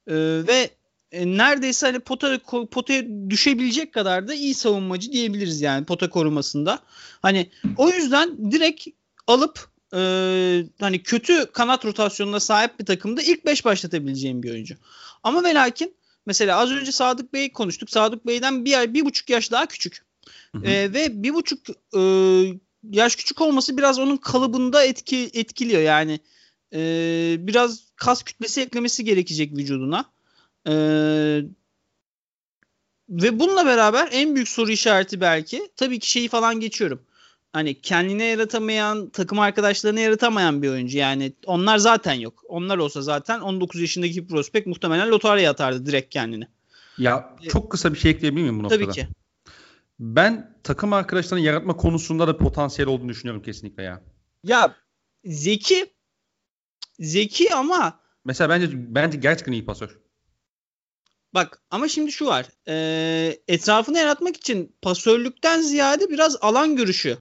e, 0.07 0.15
ve 0.47 0.69
e, 1.11 1.37
neredeyse 1.37 1.85
hani 1.85 1.99
pota 1.99 2.39
potaya 2.71 3.03
düşebilecek 3.29 3.93
kadar 3.93 4.27
da 4.27 4.33
iyi 4.33 4.53
savunmacı 4.53 5.11
diyebiliriz 5.11 5.61
yani 5.61 5.85
pota 5.85 6.09
korumasında. 6.09 6.79
Hani 7.21 7.49
o 7.77 7.89
yüzden 7.89 8.51
direkt 8.51 8.87
alıp 9.27 9.69
e, 9.93 9.99
hani 10.79 11.03
kötü 11.03 11.45
kanat 11.45 11.85
rotasyonuna 11.85 12.39
sahip 12.39 12.79
bir 12.79 12.85
takımda 12.85 13.21
ilk 13.21 13.45
5 13.45 13.65
başlatabileceğim 13.65 14.43
bir 14.43 14.51
oyuncu. 14.51 14.75
Ama 15.23 15.43
ve 15.43 15.53
lakin 15.53 15.95
mesela 16.25 16.57
az 16.57 16.71
önce 16.71 16.91
Sadık 16.91 17.33
Bey 17.33 17.51
konuştuk. 17.51 17.89
Sadık 17.89 18.27
Bey'den 18.27 18.65
bir, 18.65 18.93
bir 18.93 19.05
buçuk 19.05 19.29
yaş 19.29 19.51
daha 19.51 19.65
küçük. 19.65 20.05
Hı 20.51 20.57
hı. 20.57 20.65
E, 20.65 20.93
ve 20.93 21.23
bir 21.23 21.33
buçuk 21.33 21.59
e, 21.97 22.01
yaş 22.91 23.15
küçük 23.15 23.41
olması 23.41 23.77
biraz 23.77 23.99
onun 23.99 24.17
kalıbında 24.17 24.83
etki 24.83 25.29
etkiliyor 25.33 25.81
yani. 25.81 26.19
E, 26.73 26.79
biraz 27.39 27.79
kas 27.95 28.23
kütlesi 28.23 28.61
eklemesi 28.61 29.03
gerekecek 29.03 29.57
vücuduna. 29.57 30.05
E, 30.67 30.73
ve 33.09 33.39
bununla 33.39 33.65
beraber 33.65 34.09
en 34.11 34.35
büyük 34.35 34.47
soru 34.47 34.71
işareti 34.71 35.21
belki 35.21 35.71
tabii 35.75 35.99
ki 35.99 36.11
şeyi 36.11 36.27
falan 36.29 36.59
geçiyorum. 36.59 37.01
Hani 37.53 37.81
kendine 37.81 38.23
yaratamayan, 38.23 39.09
takım 39.09 39.39
arkadaşlarına 39.39 39.99
yaratamayan 39.99 40.61
bir 40.61 40.69
oyuncu. 40.69 40.97
Yani 40.97 41.33
onlar 41.45 41.77
zaten 41.77 42.13
yok. 42.13 42.43
Onlar 42.47 42.77
olsa 42.77 43.01
zaten 43.01 43.39
19 43.39 43.81
yaşındaki 43.81 44.23
bir 44.23 44.27
prospekt 44.27 44.67
muhtemelen 44.67 45.09
lotaryaya 45.09 45.51
atardı 45.51 45.85
direkt 45.85 46.13
kendini. 46.13 46.47
Ya 46.97 47.35
çok 47.49 47.71
kısa 47.71 47.93
bir 47.93 47.99
şey 47.99 48.11
ekleyebilir 48.11 48.41
miyim 48.41 48.59
bu 48.59 48.63
noktada? 48.63 48.81
Tabii 48.81 48.93
ki. 48.93 49.07
Ben 49.99 50.57
takım 50.63 50.93
arkadaşlarını 50.93 51.45
yaratma 51.45 51.77
konusunda 51.77 52.27
da 52.27 52.37
potansiyel 52.37 52.89
olduğunu 52.89 53.09
düşünüyorum 53.09 53.41
kesinlikle 53.41 53.83
ya. 53.83 54.01
Ya 54.43 54.75
zeki 55.25 55.93
zeki 56.99 57.53
ama 57.53 57.99
mesela 58.25 58.49
bence 58.49 58.69
bence 58.73 59.17
gerçekten 59.17 59.51
iyi 59.51 59.65
pasör. 59.65 59.99
Bak 61.37 61.61
ama 61.71 61.87
şimdi 61.87 62.11
şu 62.11 62.25
var. 62.25 62.45
E, 62.67 63.37
etrafını 63.47 63.97
yaratmak 63.97 64.37
için 64.37 64.75
pasörlükten 64.81 65.61
ziyade 65.61 66.09
biraz 66.09 66.37
alan 66.41 66.75
görüşü 66.75 67.17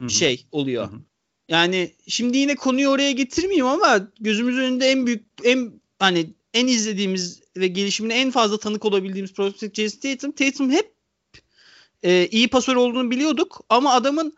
Hı-hı. 0.00 0.10
şey 0.10 0.46
oluyor. 0.52 0.92
Hı-hı. 0.92 1.00
Yani 1.48 1.94
şimdi 2.08 2.38
yine 2.38 2.54
konuyu 2.54 2.88
oraya 2.88 3.12
getirmeyeyim 3.12 3.66
ama 3.66 4.08
gözümüz 4.20 4.58
önünde 4.58 4.86
en 4.86 5.06
büyük 5.06 5.26
en 5.44 5.80
hani 5.98 6.34
en 6.54 6.66
izlediğimiz 6.66 7.40
ve 7.56 7.66
gelişimine 7.66 8.20
en 8.20 8.30
fazla 8.30 8.58
tanık 8.58 8.84
olabildiğimiz 8.84 9.32
prospect 9.32 9.76
Jason 9.76 9.98
Tatum. 10.00 10.32
Tatum 10.32 10.70
hep 10.70 10.94
e, 12.02 12.26
iyi 12.26 12.48
pasör 12.48 12.76
olduğunu 12.76 13.10
biliyorduk 13.10 13.60
ama 13.68 13.92
adamın 13.92 14.36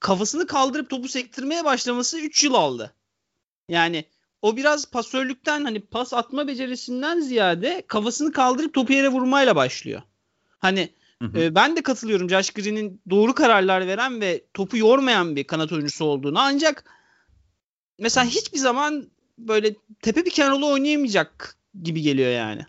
kafasını 0.00 0.46
kaldırıp 0.46 0.90
topu 0.90 1.08
sektirmeye 1.08 1.64
başlaması 1.64 2.20
3 2.20 2.44
yıl 2.44 2.54
aldı. 2.54 2.94
Yani 3.68 4.04
o 4.42 4.56
biraz 4.56 4.90
pasörlükten 4.90 5.64
hani 5.64 5.80
pas 5.80 6.14
atma 6.14 6.46
becerisinden 6.46 7.20
ziyade 7.20 7.84
kafasını 7.86 8.32
kaldırıp 8.32 8.74
topu 8.74 8.92
yere 8.92 9.08
vurmayla 9.08 9.56
başlıyor. 9.56 10.02
Hani 10.58 10.88
hı 11.22 11.28
hı. 11.28 11.38
E, 11.38 11.54
ben 11.54 11.76
de 11.76 11.82
katılıyorum 11.82 12.30
Josh 12.30 12.50
Green'in 12.50 13.02
doğru 13.10 13.34
kararlar 13.34 13.86
veren 13.86 14.20
ve 14.20 14.44
topu 14.54 14.76
yormayan 14.76 15.36
bir 15.36 15.44
kanat 15.44 15.72
oyuncusu 15.72 16.04
olduğunu. 16.04 16.38
Ancak 16.38 16.84
mesela 17.98 18.26
hiçbir 18.26 18.58
zaman 18.58 19.10
böyle 19.38 19.74
tepe 20.02 20.24
bir 20.24 20.30
kenarlı 20.30 20.66
oynayamayacak 20.66 21.56
gibi 21.82 22.02
geliyor 22.02 22.30
yani. 22.30 22.66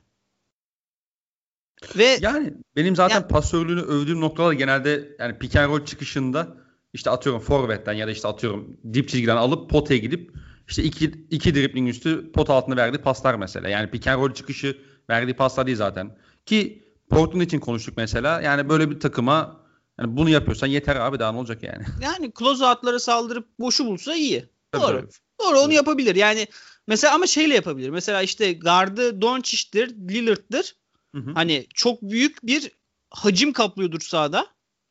Ve 1.97 2.17
yani 2.21 2.53
benim 2.75 2.95
zaten 2.95 3.15
yani, 3.15 3.27
pasörlüğünü 3.27 3.81
övdüğüm 3.81 4.21
noktalar 4.21 4.53
genelde 4.53 5.15
yani 5.19 5.39
pick 5.39 5.55
and 5.55 5.69
roll 5.71 5.85
çıkışında 5.85 6.57
işte 6.93 7.09
atıyorum 7.09 7.41
forvetten 7.41 7.93
ya 7.93 8.07
da 8.07 8.11
işte 8.11 8.27
atıyorum 8.27 8.77
dip 8.93 9.09
çizgiden 9.09 9.35
alıp 9.37 9.69
potaya 9.69 9.97
gidip 9.97 10.31
işte 10.71 10.83
iki, 10.83 11.11
iki 11.29 11.55
dribling 11.55 11.89
üstü 11.89 12.31
pot 12.31 12.49
altına 12.49 12.75
verdiği 12.75 12.97
paslar 12.97 13.35
mesela. 13.35 13.69
Yani 13.69 13.91
pick 13.91 14.07
and 14.07 14.21
roll 14.21 14.33
çıkışı 14.33 14.77
verdiği 15.09 15.33
paslar 15.33 15.67
değil 15.67 15.77
zaten. 15.77 16.17
Ki 16.45 16.83
Portland 17.09 17.41
için 17.41 17.59
konuştuk 17.59 17.97
mesela. 17.97 18.41
Yani 18.41 18.69
böyle 18.69 18.91
bir 18.91 18.99
takıma 18.99 19.61
yani 19.99 20.17
bunu 20.17 20.29
yapıyorsan 20.29 20.67
yeter 20.67 20.95
abi 20.95 21.19
daha 21.19 21.31
ne 21.31 21.37
olacak 21.37 21.63
yani. 21.63 21.83
Yani 22.01 22.31
close 22.39 22.65
out'lara 22.65 22.99
saldırıp 22.99 23.59
boşu 23.59 23.85
bulsa 23.85 24.15
iyi. 24.15 24.45
Tabii 24.71 24.81
Doğru. 24.81 24.99
Tabii. 24.99 25.11
Doğru 25.41 25.59
onu 25.59 25.73
yapabilir. 25.73 26.15
Yani 26.15 26.47
mesela 26.87 27.15
ama 27.15 27.27
şeyle 27.27 27.55
yapabilir. 27.55 27.89
Mesela 27.89 28.21
işte 28.21 28.53
gardı 28.53 29.21
Doncic'tir, 29.21 29.89
Lillard'dır. 29.89 30.75
Hı 31.15 31.21
hı. 31.21 31.31
Hani 31.33 31.67
çok 31.73 32.01
büyük 32.01 32.43
bir 32.43 32.71
hacim 33.09 33.53
kaplıyordur 33.53 34.01
sahada. 34.01 34.47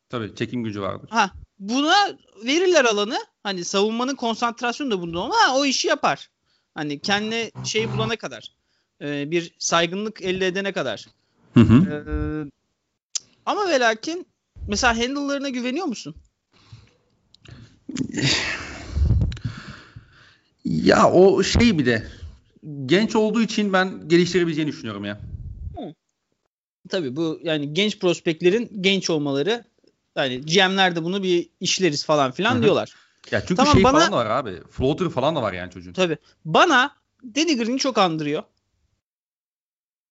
Tabii 0.09 0.35
çekim 0.35 0.64
gücü 0.64 0.81
vardır. 0.81 1.09
Ha, 1.11 1.31
buna 1.59 1.96
verirler 2.44 2.85
alanı. 2.85 3.18
Hani 3.42 3.64
savunmanın 3.64 4.14
konsantrasyonu 4.14 4.90
da 4.90 5.00
bunda 5.00 5.20
ama 5.20 5.35
o 5.55 5.64
işi 5.64 5.88
yapar. 5.88 6.31
Hani 6.74 6.98
kendine 7.00 7.50
şey 7.64 7.92
bulana 7.92 8.16
kadar. 8.16 8.55
E, 9.03 9.31
bir 9.31 9.55
saygınlık 9.59 10.22
elde 10.22 10.46
edene 10.46 10.72
kadar. 10.72 11.07
Hı 11.55 11.61
hı. 11.61 11.74
E, 11.74 11.94
ama 13.46 13.68
ve 13.68 13.81
lakin 13.81 14.26
mesela 14.68 14.98
handle'larına 14.98 15.48
güveniyor 15.48 15.87
musun? 15.87 16.14
Ya 20.64 21.11
o 21.11 21.42
şey 21.42 21.79
bir 21.79 21.87
de 21.87 22.07
genç 22.87 23.16
olduğu 23.16 23.42
için 23.42 23.72
ben 23.72 24.09
geliştirebileceğini 24.09 24.70
düşünüyorum 24.72 25.05
ya. 25.05 25.20
Tabii 26.88 27.16
bu 27.16 27.40
yani 27.42 27.74
genç 27.74 27.98
prospektlerin 27.98 28.70
genç 28.81 29.11
olmaları 29.11 29.64
yani 30.16 30.40
GM'ler 30.40 30.96
de 30.96 31.05
bunu 31.05 31.22
bir 31.22 31.48
işleriz 31.61 32.05
falan 32.05 32.33
filan 32.33 32.55
Hı-hı. 32.55 32.62
diyorlar. 32.62 32.94
Ya 33.30 33.40
çünkü 33.40 33.54
tamam, 33.54 33.74
şey 33.74 33.85
bana, 33.85 33.92
falan 33.92 34.12
da 34.12 34.16
var 34.16 34.26
abi. 34.26 34.62
Floater 34.70 35.09
falan 35.09 35.37
da 35.37 35.42
var 35.42 35.52
yani 35.52 35.70
çocuğun. 35.70 35.92
Tabii. 35.92 36.18
Bana 36.44 36.96
Danny 37.24 37.56
Green'i 37.56 37.78
çok 37.78 37.98
andırıyor. 37.98 38.42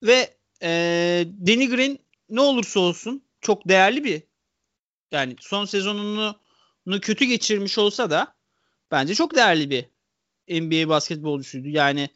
Ve 0.04 0.34
e, 0.62 0.69
Danny 1.48 1.69
Green 1.69 2.00
ne 2.30 2.41
olursa 2.41 2.80
olsun 2.80 3.24
çok 3.41 3.67
değerli 3.67 4.04
bir 4.04 4.24
yani 5.12 5.36
son 5.39 5.65
sezonunu 5.65 6.36
kötü 7.02 7.26
geçirmiş 7.26 7.78
olsa 7.78 8.10
da 8.10 8.36
bence 8.91 9.15
çok 9.15 9.36
değerli 9.36 9.69
bir 9.69 9.86
NBA 10.62 10.89
basketbolcusuydu. 10.89 11.67
Yani 11.67 12.10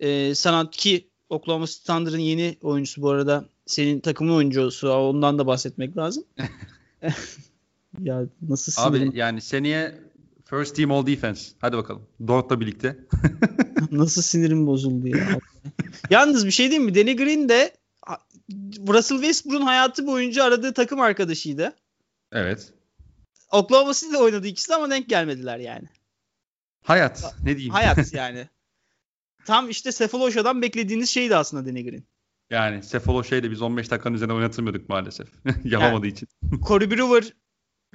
e, 0.00 0.34
sanat 0.34 0.76
ki 0.76 1.08
Oklahoma 1.28 1.66
City 1.66 1.92
Thunder'ın 1.92 2.18
yeni 2.18 2.58
oyuncusu 2.62 3.02
bu 3.02 3.10
arada 3.10 3.44
senin 3.66 4.00
takımın 4.00 4.32
oyuncusu 4.32 4.92
ondan 4.92 5.38
da 5.38 5.46
bahsetmek 5.46 5.96
lazım. 5.96 6.24
ya 8.02 8.24
nasıl? 8.48 8.82
Abi 8.82 9.10
yani 9.14 9.40
seneye 9.40 10.07
first 10.50 10.76
team 10.76 10.90
all 10.90 11.06
defense. 11.06 11.50
Hadi 11.60 11.76
bakalım. 11.76 12.08
Dort'la 12.28 12.60
birlikte. 12.60 12.98
nasıl 13.90 14.22
sinirim 14.22 14.66
bozuldu 14.66 15.08
ya. 15.08 15.38
Yalnız 16.10 16.46
bir 16.46 16.50
şey 16.50 16.70
diyeyim 16.70 16.84
mi? 16.84 16.94
Danny 16.94 17.16
Green 17.16 17.48
de 17.48 17.76
Russell 18.88 19.18
Westbrook'un 19.18 19.66
hayatı 19.66 20.06
boyunca 20.06 20.44
aradığı 20.44 20.74
takım 20.74 21.00
arkadaşıydı. 21.00 21.76
Evet. 22.32 22.72
Oklahoma 23.52 23.94
City'de 23.94 24.18
oynadı 24.18 24.46
ikisi 24.46 24.74
ama 24.74 24.90
denk 24.90 25.08
gelmediler 25.08 25.58
yani. 25.58 25.88
Hayat. 26.84 27.34
Ne 27.44 27.56
diyeyim? 27.56 27.72
Hayat 27.72 28.12
yani. 28.12 28.48
Tam 29.44 29.70
işte 29.70 29.92
Sefalosha'dan 29.92 30.62
beklediğiniz 30.62 31.10
şeydi 31.10 31.36
aslında 31.36 31.66
Danny 31.66 31.84
Green. 31.84 32.04
Yani 32.50 32.82
Sefalosha'yı 32.82 33.42
da 33.42 33.50
biz 33.50 33.62
15 33.62 33.90
dakikanın 33.90 34.14
üzerine 34.14 34.32
oynatılmıyorduk 34.32 34.88
maalesef. 34.88 35.28
Yapamadığı 35.64 36.06
yani, 36.06 36.14
için. 36.14 36.28
Corey 36.68 36.88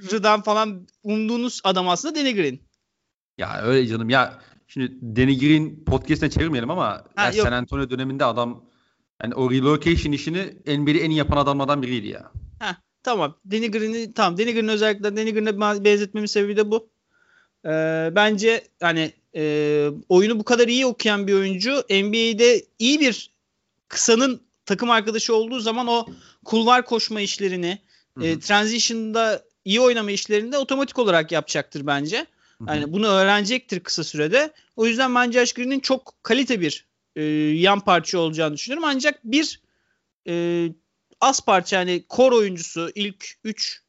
Brewer'dan 0.00 0.42
falan 0.42 0.86
umduğunuz 1.02 1.60
adam 1.64 1.88
aslında 1.88 2.14
Danny 2.14 2.34
Green. 2.34 2.58
Ya 3.38 3.62
öyle 3.62 3.86
canım. 3.86 4.10
Ya 4.10 4.38
şimdi 4.66 5.16
Danny 5.16 5.38
Green 5.38 5.84
podcast'ine 5.84 6.30
çevirmeyelim 6.30 6.70
ama 6.70 7.04
ha, 7.16 7.32
San 7.32 7.52
Antonio 7.52 7.90
döneminde 7.90 8.24
adam 8.24 8.64
yani 9.22 9.34
o 9.34 9.50
relocation 9.50 10.12
işini 10.12 10.54
NBA'de 10.78 11.00
en 11.00 11.10
iyi 11.10 11.16
yapan 11.18 11.36
adamlardan 11.36 11.82
biriydi 11.82 12.06
ya. 12.06 12.32
Ha, 12.58 12.76
tamam. 13.02 13.36
Danny 13.50 13.70
Green'i 13.70 14.14
tamam. 14.14 14.38
Danny 14.38 14.72
özellikle 14.72 15.16
Danny 15.16 15.32
Green'e 15.32 15.84
benzetmemin 15.84 16.26
sebebi 16.26 16.56
de 16.56 16.70
bu. 16.70 16.88
Ee, 17.64 18.10
bence 18.14 18.68
hani 18.80 19.12
e, 19.36 19.90
oyunu 20.08 20.38
bu 20.38 20.44
kadar 20.44 20.68
iyi 20.68 20.86
okuyan 20.86 21.26
bir 21.26 21.34
oyuncu 21.34 21.72
NBA'de 21.90 22.64
iyi 22.78 23.00
bir 23.00 23.30
kısanın 23.88 24.40
takım 24.66 24.90
arkadaşı 24.90 25.34
olduğu 25.34 25.60
zaman 25.60 25.86
o 25.86 26.06
kulvar 26.44 26.84
koşma 26.84 27.20
işlerini, 27.20 27.78
e, 28.22 28.38
transition'da 28.38 29.42
iyi 29.64 29.80
oynama 29.80 30.10
işlerini 30.10 30.52
de 30.52 30.58
otomatik 30.58 30.98
olarak 30.98 31.32
yapacaktır 31.32 31.86
bence. 31.86 32.26
Yani 32.68 32.92
bunu 32.92 33.06
öğrenecektir 33.06 33.80
kısa 33.80 34.04
sürede. 34.04 34.52
O 34.76 34.86
yüzden 34.86 35.14
bence 35.14 35.40
Josh 35.40 35.52
Green'in 35.52 35.80
çok 35.80 36.14
kalite 36.22 36.60
bir 36.60 36.86
e, 37.16 37.22
yan 37.52 37.80
parça 37.80 38.18
olacağını 38.18 38.54
düşünüyorum. 38.54 38.88
Ancak 38.88 39.20
bir 39.24 39.62
e, 40.28 40.66
az 41.20 41.40
parça 41.40 41.76
yani 41.76 42.04
kor 42.08 42.32
oyuncusu 42.32 42.90
ilk 42.94 43.26
3 43.44 43.82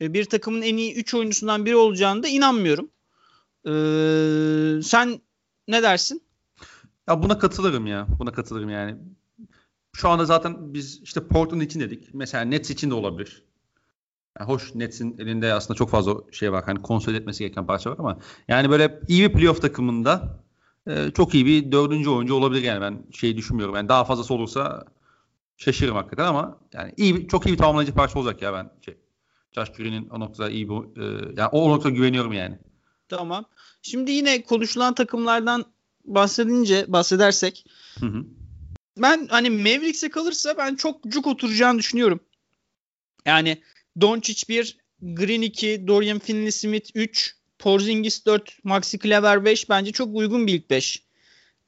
e, 0.00 0.14
bir 0.14 0.24
takımın 0.24 0.62
en 0.62 0.76
iyi 0.76 0.94
3 0.94 1.14
oyuncusundan 1.14 1.66
biri 1.66 1.76
olacağını 1.76 2.22
da 2.22 2.28
inanmıyorum. 2.28 2.90
E, 3.66 3.72
sen 4.82 5.20
ne 5.68 5.82
dersin? 5.82 6.22
Ya 7.08 7.22
buna 7.22 7.38
katılırım 7.38 7.86
ya. 7.86 8.06
Buna 8.18 8.32
katılırım 8.32 8.70
yani. 8.70 8.96
Şu 9.96 10.08
anda 10.08 10.24
zaten 10.24 10.74
biz 10.74 11.00
işte 11.02 11.26
Portland 11.28 11.62
için 11.62 11.80
dedik. 11.80 12.14
Mesela 12.14 12.44
Nets 12.44 12.70
için 12.70 12.90
de 12.90 12.94
olabilir. 12.94 13.47
Yani 14.38 14.48
hoş 14.48 14.74
Nets'in 14.74 15.18
elinde 15.18 15.52
aslında 15.52 15.78
çok 15.78 15.90
fazla 15.90 16.14
şey 16.32 16.52
var. 16.52 16.64
Hani 16.64 16.82
konsolide 16.82 17.18
etmesi 17.18 17.44
gereken 17.44 17.66
parça 17.66 17.90
var 17.90 17.96
ama 17.98 18.18
yani 18.48 18.70
böyle 18.70 19.00
iyi 19.08 19.28
bir 19.28 19.32
playoff 19.32 19.62
takımında 19.62 20.40
e, 20.86 21.10
çok 21.10 21.34
iyi 21.34 21.46
bir 21.46 21.72
dördüncü 21.72 22.10
oyuncu 22.10 22.34
olabilir 22.34 22.62
yani 22.62 22.80
ben 22.80 23.04
şey 23.12 23.36
düşünmüyorum. 23.36 23.74
Yani 23.74 23.88
daha 23.88 24.04
fazlası 24.04 24.34
olursa 24.34 24.84
şaşırırım 25.56 25.96
hakikaten 25.96 26.24
ama 26.24 26.58
yani 26.72 26.94
iyi 26.96 27.16
bir, 27.16 27.28
çok 27.28 27.46
iyi 27.46 27.52
bir 27.52 27.58
tamamlayıcı 27.58 27.94
parça 27.94 28.18
olacak 28.18 28.42
ya 28.42 28.52
ben 28.52 28.70
şey, 28.84 28.96
Josh 29.52 29.72
Green'in 29.72 30.08
o 30.08 30.20
noktada 30.20 30.50
iyi 30.50 30.68
bir 30.68 30.74
e, 30.74 31.34
yani 31.36 31.48
o 31.48 31.70
noktada 31.70 31.94
güveniyorum 31.94 32.32
yani. 32.32 32.58
Tamam. 33.08 33.44
Şimdi 33.82 34.10
yine 34.10 34.42
konuşulan 34.42 34.94
takımlardan 34.94 35.64
bahsedince 36.04 36.84
bahsedersek 36.88 37.64
hı 38.00 38.06
hı. 38.06 38.24
ben 38.96 39.26
hani 39.30 39.50
Mavericks'e 39.50 40.10
kalırsa 40.10 40.54
ben 40.58 40.76
çok 40.76 41.04
cuk 41.04 41.26
oturacağını 41.26 41.78
düşünüyorum. 41.78 42.20
Yani 43.26 43.62
Doncic 44.00 44.48
1, 44.48 44.76
Green 45.02 45.42
2, 45.42 45.86
Dorian 45.86 46.18
Finney-Smith 46.18 46.90
3, 46.94 47.36
Porzingis 47.58 48.26
4, 48.26 48.64
Maxi 48.64 48.98
Kleber 48.98 49.44
5 49.44 49.68
bence 49.68 49.92
çok 49.92 50.16
uygun 50.16 50.46
bir 50.46 50.54
ilk 50.54 50.70
5. 50.70 51.02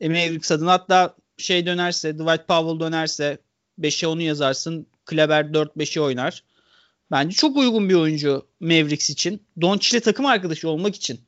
E, 0.00 0.08
Mavericks 0.08 0.50
adına 0.50 0.72
hatta 0.72 1.16
şey 1.38 1.66
dönerse, 1.66 2.14
Dwight 2.14 2.48
Powell 2.48 2.80
dönerse 2.80 3.38
5'e 3.80 4.06
onu 4.06 4.22
yazarsın. 4.22 4.86
Kleber 5.06 5.44
4-5'e 5.44 6.00
oynar. 6.00 6.44
Bence 7.10 7.36
çok 7.36 7.56
uygun 7.56 7.88
bir 7.88 7.94
oyuncu 7.94 8.46
Mavericks 8.60 9.10
için. 9.10 9.42
Doncic'le 9.60 10.00
takım 10.00 10.26
arkadaşı 10.26 10.68
olmak 10.68 10.94
için. 10.94 11.20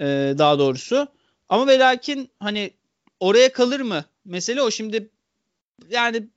Ee, 0.00 0.34
daha 0.38 0.58
doğrusu. 0.58 1.08
Ama 1.48 1.66
ve 1.66 1.78
lakin 1.78 2.30
hani 2.40 2.70
oraya 3.20 3.52
kalır 3.52 3.80
mı? 3.80 4.04
Mesele 4.24 4.62
o. 4.62 4.70
Şimdi 4.70 5.10
yani 5.90 6.28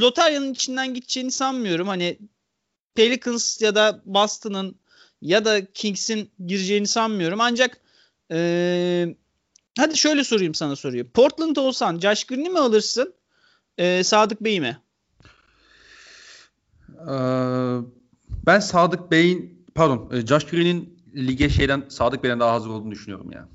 lotaryanın 0.00 0.52
içinden 0.52 0.94
gideceğini 0.94 1.30
sanmıyorum. 1.30 1.88
Hani 1.88 2.18
Pelicans 2.96 3.62
ya 3.62 3.74
da 3.74 4.02
Boston'ın 4.04 4.76
ya 5.22 5.44
da 5.44 5.72
Kings'in 5.72 6.30
gireceğini 6.46 6.86
sanmıyorum. 6.86 7.40
Ancak 7.40 7.80
ee, 8.32 9.16
hadi 9.78 9.96
şöyle 9.96 10.24
sorayım 10.24 10.54
sana 10.54 10.76
soruyu. 10.76 11.10
Portland 11.10 11.56
olsan 11.56 12.00
Josh 12.00 12.24
Green'i 12.24 12.50
mi 12.50 12.58
alırsın? 12.58 13.14
E, 13.78 14.04
Sadık 14.04 14.40
Bey'i 14.40 14.60
mi? 14.60 14.78
Ee, 16.90 17.78
ben 18.46 18.60
Sadık 18.60 19.10
Bey'in 19.10 19.66
pardon 19.74 20.10
e, 20.12 20.26
Josh 20.26 20.46
Green'in 20.46 20.98
lige 21.16 21.48
şeyden 21.48 21.84
Sadık 21.88 22.24
Bey'den 22.24 22.40
daha 22.40 22.52
hazır 22.52 22.70
olduğunu 22.70 22.90
düşünüyorum 22.90 23.32
ya. 23.32 23.48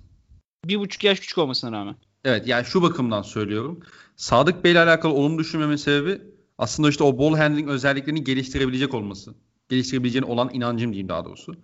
Bir 0.66 0.80
buçuk 0.80 1.04
yaş 1.04 1.20
küçük 1.20 1.38
olmasına 1.38 1.72
rağmen. 1.72 1.96
Evet 2.26 2.48
yani 2.48 2.66
şu 2.66 2.82
bakımdan 2.82 3.22
söylüyorum. 3.22 3.80
Sadık 4.16 4.64
Bey'le 4.64 4.76
alakalı 4.76 5.14
olumlu 5.14 5.40
düşünmemin 5.40 5.76
sebebi 5.76 6.22
aslında 6.62 6.90
işte 6.90 7.04
o 7.04 7.18
ball 7.18 7.38
handling 7.38 7.70
özelliklerini 7.70 8.24
geliştirebilecek 8.24 8.94
olması. 8.94 9.34
Geliştirebileceğine 9.70 10.26
olan 10.26 10.50
inancım 10.54 10.92
diyeyim 10.92 11.10
daha 11.10 11.26
doğrusu. 11.26 11.56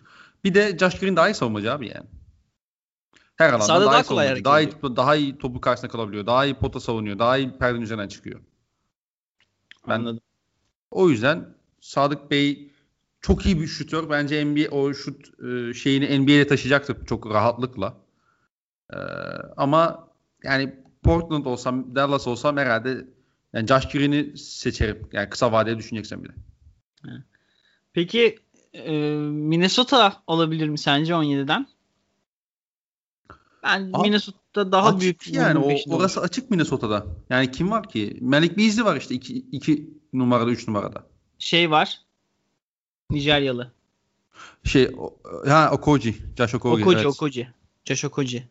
Bir 0.43 0.53
de 0.53 0.77
Josh 0.77 0.99
Green 0.99 1.15
daha 1.15 1.29
iyi 1.29 1.33
savunmacı 1.33 1.71
abi 1.73 1.87
yani. 1.87 2.07
Her 3.35 3.53
alanda 3.53 3.67
daha, 3.67 3.85
daha, 3.85 4.01
iyi 4.01 4.03
kolay 4.03 4.43
daha 4.43 4.61
iyi, 4.61 4.71
daha 4.81 5.15
iyi 5.15 5.37
topu 5.37 5.61
karşısında 5.61 5.91
kalabiliyor. 5.91 6.25
Daha 6.25 6.45
iyi 6.45 6.55
pota 6.55 6.79
savunuyor. 6.79 7.19
Daha 7.19 7.37
iyi 7.37 7.57
perdenin 7.57 7.81
üzerinden 7.81 8.07
çıkıyor. 8.07 8.39
Ben 9.87 9.95
Anladım. 9.95 10.21
O 10.91 11.09
yüzden 11.09 11.55
Sadık 11.81 12.31
Bey 12.31 12.71
çok 13.21 13.45
iyi 13.45 13.61
bir 13.61 13.67
şutör. 13.67 14.09
Bence 14.09 14.45
NBA 14.45 14.75
o 14.75 14.93
şut 14.93 15.43
e, 15.43 15.73
şeyini 15.73 16.19
NBA'ye 16.19 16.47
taşıyacaktır 16.47 17.05
çok 17.05 17.29
rahatlıkla. 17.29 17.97
E, 18.93 18.97
ama 19.57 20.09
yani 20.43 20.75
Portland 21.03 21.45
olsam, 21.45 21.95
Dallas 21.95 22.27
olsam 22.27 22.57
herhalde 22.57 23.16
yani 23.57 23.67
Josh 23.67 23.87
Green'i 23.87 24.37
seçerim. 24.37 25.09
Yani 25.13 25.29
kısa 25.29 25.51
vadede 25.51 25.77
düşüneceksen 25.77 26.23
bile. 26.23 26.33
Peki 27.93 28.39
e, 28.73 28.91
Minnesota 29.21 30.23
olabilir 30.27 30.69
mi 30.69 30.77
sence 30.77 31.13
17'den? 31.13 31.67
Ben 33.63 33.89
Abi, 33.93 34.01
Minnesota 34.01 34.71
daha 34.71 34.87
açık 34.87 35.01
büyük. 35.01 35.33
Yani 35.33 35.59
o, 35.59 35.95
orası 35.95 36.21
açık 36.21 36.51
Minnesota'da. 36.51 37.05
Yani 37.29 37.51
kim 37.51 37.71
var 37.71 37.89
ki? 37.89 38.17
Malik 38.21 38.57
Beasley 38.57 38.85
var 38.85 38.95
işte 38.95 39.15
2 39.15 39.89
numarada 40.13 40.51
3 40.51 40.67
numarada. 40.67 41.07
Şey 41.39 41.71
var. 41.71 42.01
Nijeryalı. 43.09 43.71
Şey 44.63 44.91
ha 45.47 45.71
Okoji. 45.73 46.15
Josh 46.37 46.55
Okoji. 46.55 46.83
Okoji, 46.83 46.97
evet. 46.97 47.05
Okoji. 47.05 47.47
Josh 47.85 48.05
Okoji. 48.05 48.47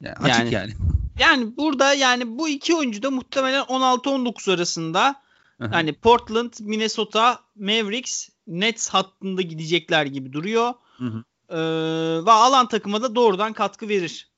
Yani 0.00 0.14
açık 0.14 0.52
yani. 0.52 0.54
Yani, 0.54 0.74
yani 1.18 1.56
burada 1.56 1.94
yani 1.94 2.38
bu 2.38 2.48
iki 2.48 2.74
oyuncu 2.74 3.02
da 3.02 3.10
muhtemelen 3.10 3.62
16-19 3.62 4.52
arasında 4.54 5.24
yani 5.60 5.92
Portland, 5.92 6.52
Minnesota, 6.60 7.40
Mavericks, 7.56 8.28
Nets 8.46 8.88
hattında 8.88 9.42
gidecekler 9.42 10.06
gibi 10.06 10.32
duruyor. 10.32 10.74
Hı 10.98 11.04
hı. 11.04 11.24
Ee, 11.48 12.26
ve 12.26 12.30
alan 12.30 12.68
takıma 12.68 13.02
da 13.02 13.14
doğrudan 13.14 13.52
katkı 13.52 13.88
verir. 13.88 14.28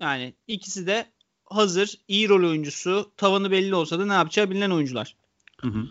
Yani 0.00 0.34
ikisi 0.46 0.86
de 0.86 1.06
hazır, 1.44 1.98
iyi 2.08 2.28
rol 2.28 2.48
oyuncusu, 2.48 3.12
tavanı 3.16 3.50
belli 3.50 3.74
olsa 3.74 3.98
da 3.98 4.06
ne 4.06 4.12
yapacağı 4.12 4.50
bilinen 4.50 4.70
oyuncular. 4.70 5.16
Hı 5.60 5.68
hı. 5.68 5.88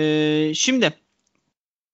Ee, 0.00 0.52
şimdi 0.54 0.98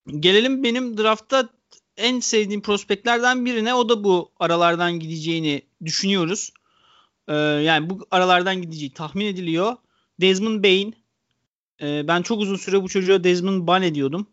gelelim 0.06 0.64
benim 0.64 0.98
draftta 0.98 1.48
en 1.96 2.20
sevdiğim 2.20 2.62
prospektlerden 2.62 3.46
birine. 3.46 3.74
O 3.74 3.88
da 3.88 4.04
bu 4.04 4.30
aralardan 4.40 5.00
gideceğini 5.00 5.62
düşünüyoruz. 5.84 6.52
Ee, 7.30 7.34
yani 7.36 7.90
bu 7.90 8.06
aralardan 8.10 8.62
gideceği 8.62 8.94
tahmin 8.94 9.26
ediliyor. 9.26 9.76
Desmond 10.20 10.64
Bain. 10.64 10.96
Ee, 11.82 12.08
ben 12.08 12.22
çok 12.22 12.40
uzun 12.40 12.56
süre 12.56 12.82
bu 12.82 12.88
çocuğa 12.88 13.24
Desmond 13.24 13.66
Ban 13.66 13.82
ediyordum. 13.82 14.26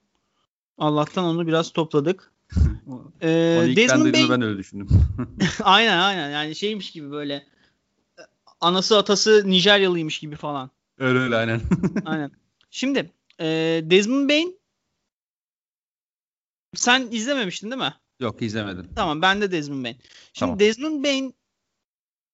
Allah'tan 0.77 1.25
onu 1.25 1.47
biraz 1.47 1.71
topladık. 1.71 2.31
ee, 3.21 3.73
Desmond 3.75 4.13
Bey... 4.13 4.29
ben 4.29 4.41
öyle 4.41 4.57
düşündüm. 4.57 4.89
aynen 5.63 5.97
aynen 5.97 6.29
yani 6.29 6.55
şeymiş 6.55 6.91
gibi 6.91 7.11
böyle 7.11 7.47
anası 8.61 8.97
atası 8.97 9.43
Nijeryalıymış 9.45 10.19
gibi 10.19 10.35
falan. 10.35 10.71
Öyle 10.97 11.19
öyle 11.19 11.35
aynen. 11.35 11.61
aynen. 12.05 12.31
Şimdi 12.71 13.11
e, 13.39 13.45
Desmond 13.83 14.29
Bain 14.29 14.59
sen 16.75 17.07
izlememiştin 17.11 17.71
değil 17.71 17.81
mi? 17.81 17.93
Yok 18.19 18.41
izlemedim. 18.41 18.89
Tamam 18.95 19.21
ben 19.21 19.41
de 19.41 19.51
Desmond 19.51 19.85
Bain. 19.85 19.95
Şimdi 19.95 20.39
tamam. 20.39 20.59
Desmond 20.59 21.03
Bain 21.03 21.36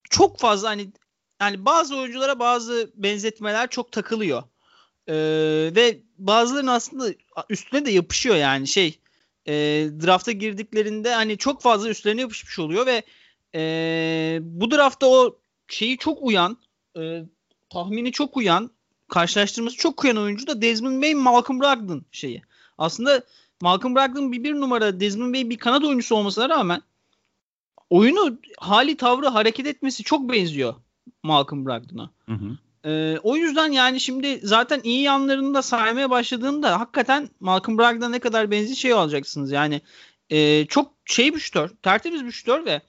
çok 0.09 0.39
fazla 0.39 0.69
hani 0.69 0.91
yani 1.41 1.65
bazı 1.65 1.97
oyunculara 1.97 2.39
bazı 2.39 2.91
benzetmeler 2.95 3.69
çok 3.69 3.91
takılıyor. 3.91 4.43
Ee, 5.07 5.13
ve 5.75 5.99
bazılarının 6.17 6.71
aslında 6.71 7.09
üstüne 7.49 7.85
de 7.85 7.91
yapışıyor 7.91 8.35
yani 8.35 8.67
şey 8.67 8.99
e, 9.45 9.53
drafta 10.05 10.31
girdiklerinde 10.31 11.13
hani 11.13 11.37
çok 11.37 11.61
fazla 11.61 11.89
üstlerine 11.89 12.21
yapışmış 12.21 12.59
oluyor 12.59 12.85
ve 12.85 13.03
e, 13.55 14.39
bu 14.41 14.71
drafta 14.71 15.07
o 15.07 15.37
şeyi 15.67 15.97
çok 15.97 16.17
uyan 16.21 16.57
e, 16.97 17.23
tahmini 17.69 18.11
çok 18.11 18.37
uyan 18.37 18.71
karşılaştırması 19.07 19.77
çok 19.77 20.03
uyan 20.03 20.17
oyuncu 20.17 20.47
da 20.47 20.61
Desmond 20.61 21.01
Bey 21.01 21.15
Malcolm 21.15 21.61
Brogdon 21.61 22.05
şeyi. 22.11 22.41
Aslında 22.77 23.23
Malcolm 23.61 23.95
Brogdon 23.95 24.31
bir 24.31 24.43
bir 24.43 24.53
numara 24.53 24.99
Desmond 24.99 25.33
Bey 25.33 25.49
bir 25.49 25.57
kanat 25.57 25.83
oyuncusu 25.83 26.15
olmasına 26.15 26.49
rağmen 26.49 26.81
oyunu 27.93 28.37
hali 28.57 28.97
tavrı 28.97 29.27
hareket 29.27 29.67
etmesi 29.67 30.03
çok 30.03 30.31
benziyor 30.31 30.73
Malcolm 31.23 31.65
Brogdon'a. 31.65 32.09
Hı 32.25 32.33
hı. 32.33 32.57
Ee, 32.89 33.17
o 33.23 33.35
yüzden 33.35 33.71
yani 33.71 33.99
şimdi 33.99 34.39
zaten 34.43 34.81
iyi 34.83 35.01
yanlarını 35.01 35.53
da 35.53 35.61
saymaya 35.61 36.09
başladığımda 36.09 36.79
hakikaten 36.79 37.29
Malcolm 37.39 37.77
Brogdon'a 37.77 38.09
ne 38.09 38.19
kadar 38.19 38.51
benzi 38.51 38.75
şey 38.75 38.93
alacaksınız. 38.93 39.51
Yani 39.51 39.81
e, 40.29 40.65
çok 40.65 40.93
şey 41.05 41.35
bir 41.35 41.39
şutör, 41.39 41.69
tertemiz 41.69 42.25
bir 42.25 42.31
şutör 42.31 42.65
ve 42.65 42.81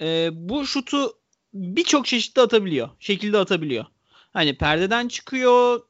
e, 0.00 0.30
bu 0.32 0.66
şutu 0.66 1.12
birçok 1.54 2.06
çeşitli 2.06 2.42
atabiliyor. 2.42 2.88
Şekilde 2.98 3.38
atabiliyor. 3.38 3.84
Hani 4.32 4.58
perdeden 4.58 5.08
çıkıyor, 5.08 5.80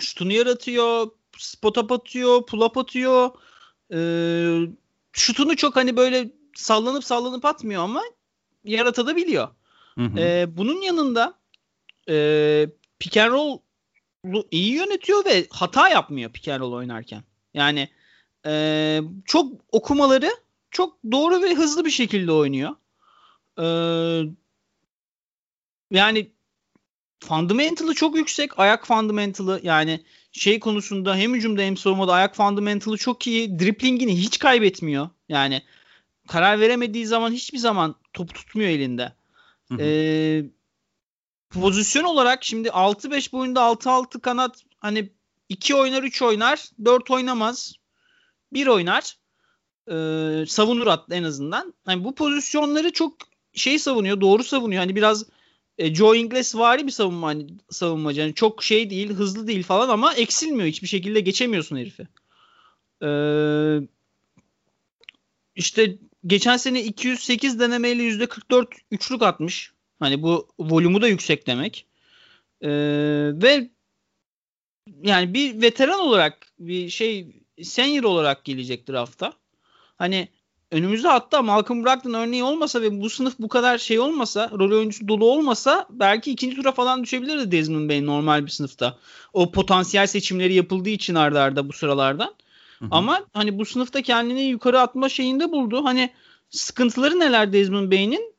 şutunu 0.00 0.32
yaratıyor, 0.32 1.10
spot 1.38 1.78
up 1.78 1.92
atıyor, 1.92 2.46
pull 2.46 2.60
up 2.60 2.78
atıyor. 2.78 3.30
E, 3.92 4.00
şutunu 5.12 5.56
çok 5.56 5.76
hani 5.76 5.96
böyle 5.96 6.41
sallanıp 6.54 7.04
sallanıp 7.04 7.44
atmıyor 7.44 7.82
ama 7.82 8.02
yaratabiliyor. 8.64 9.48
Hı 9.94 10.04
hı. 10.04 10.20
E, 10.20 10.56
bunun 10.56 10.80
yanında 10.80 11.34
e, 12.08 12.68
pick 12.98 13.16
and 13.16 13.32
roll 13.32 13.58
iyi 14.50 14.74
yönetiyor 14.74 15.24
ve 15.24 15.46
hata 15.50 15.88
yapmıyor 15.88 16.32
pick 16.32 16.48
and 16.48 16.60
roll 16.60 16.72
oynarken. 16.72 17.22
Yani 17.54 17.88
e, 18.46 19.00
çok 19.24 19.52
okumaları 19.72 20.30
çok 20.70 20.98
doğru 21.12 21.42
ve 21.42 21.54
hızlı 21.54 21.84
bir 21.84 21.90
şekilde 21.90 22.32
oynuyor. 22.32 22.70
E, 23.58 23.66
yani 25.90 26.30
fundamental'ı 27.20 27.94
çok 27.94 28.16
yüksek. 28.16 28.58
Ayak 28.58 28.86
fundamental'ı 28.86 29.60
yani 29.62 30.00
şey 30.32 30.60
konusunda 30.60 31.16
hem 31.16 31.34
hücumda 31.34 31.62
hem 31.62 31.76
savunmada 31.76 32.12
ayak 32.12 32.36
fundamental'ı 32.36 32.96
çok 32.96 33.26
iyi. 33.26 33.58
Driplingini 33.58 34.18
hiç 34.18 34.38
kaybetmiyor. 34.38 35.08
Yani 35.28 35.62
karar 36.28 36.60
veremediği 36.60 37.06
zaman 37.06 37.32
hiçbir 37.32 37.58
zaman 37.58 37.94
top 38.12 38.34
tutmuyor 38.34 38.70
elinde. 38.70 39.12
Hı 39.68 39.74
hı. 39.74 39.82
Ee, 39.82 40.44
pozisyon 41.50 42.04
olarak 42.04 42.44
şimdi 42.44 42.68
6-5 42.68 43.32
boyunda 43.32 43.60
6-6 43.60 44.20
kanat 44.20 44.62
hani 44.78 45.12
2 45.48 45.74
oynar 45.74 46.02
3 46.02 46.22
oynar 46.22 46.70
4 46.84 47.10
oynamaz 47.10 47.74
1 48.52 48.66
oynar 48.66 49.16
ee, 49.88 50.44
savunur 50.46 50.86
at 50.86 51.04
en 51.10 51.22
azından. 51.22 51.74
Hani 51.84 52.04
bu 52.04 52.14
pozisyonları 52.14 52.92
çok 52.92 53.16
şey 53.54 53.78
savunuyor 53.78 54.20
doğru 54.20 54.44
savunuyor. 54.44 54.80
Hani 54.80 54.96
biraz 54.96 55.24
e, 55.78 55.94
Joe 55.94 56.14
Ingles 56.14 56.56
vari 56.56 56.86
bir 56.86 56.92
savunma 56.92 57.26
hani, 57.26 57.46
savunmacı. 57.70 58.20
Yani 58.20 58.34
çok 58.34 58.64
şey 58.64 58.90
değil, 58.90 59.10
hızlı 59.10 59.46
değil 59.46 59.62
falan 59.62 59.88
ama 59.88 60.14
eksilmiyor. 60.14 60.68
Hiçbir 60.68 60.88
şekilde 60.88 61.20
geçemiyorsun 61.20 61.76
herifi. 61.76 62.08
Ee, 63.02 63.88
işte 65.54 65.98
geçen 66.26 66.56
sene 66.56 66.82
208 66.82 67.60
denemeyle 67.60 68.02
%44 68.02 68.66
üçlük 68.90 69.22
atmış. 69.22 69.72
Hani 69.98 70.22
bu 70.22 70.48
volümü 70.58 71.02
da 71.02 71.08
yüksek 71.08 71.46
demek. 71.46 71.86
Ee, 72.60 72.70
ve 73.34 73.70
yani 75.02 75.34
bir 75.34 75.62
veteran 75.62 76.00
olarak 76.00 76.46
bir 76.58 76.88
şey 76.88 77.26
senior 77.62 78.04
olarak 78.04 78.44
gelecek 78.44 78.88
drafta. 78.88 79.32
Hani 79.96 80.28
önümüzde 80.70 81.08
hatta 81.08 81.42
Malcolm 81.42 81.84
Brogdon 81.84 82.14
örneği 82.14 82.44
olmasa 82.44 82.82
ve 82.82 83.00
bu 83.00 83.10
sınıf 83.10 83.34
bu 83.38 83.48
kadar 83.48 83.78
şey 83.78 83.98
olmasa, 83.98 84.50
rol 84.58 84.72
oyuncusu 84.72 85.08
dolu 85.08 85.30
olmasa 85.30 85.86
belki 85.90 86.30
ikinci 86.30 86.56
tura 86.56 86.72
falan 86.72 87.02
düşebilirdi 87.02 87.52
Desmond 87.52 87.88
Bey 87.88 88.06
normal 88.06 88.44
bir 88.44 88.50
sınıfta. 88.50 88.98
O 89.32 89.52
potansiyel 89.52 90.06
seçimleri 90.06 90.54
yapıldığı 90.54 90.90
için 90.90 91.14
ardarda 91.14 91.42
arda 91.42 91.68
bu 91.68 91.72
sıralardan. 91.72 92.34
Hı 92.82 92.86
hı. 92.86 92.90
Ama 92.90 93.26
hani 93.32 93.58
bu 93.58 93.64
sınıfta 93.64 94.02
kendini 94.02 94.42
yukarı 94.42 94.80
atma 94.80 95.08
şeyinde 95.08 95.52
buldu. 95.52 95.84
Hani 95.84 96.10
sıkıntıları 96.50 97.20
neler 97.20 97.52
Desmond 97.52 97.90
Bey'in? 97.90 98.34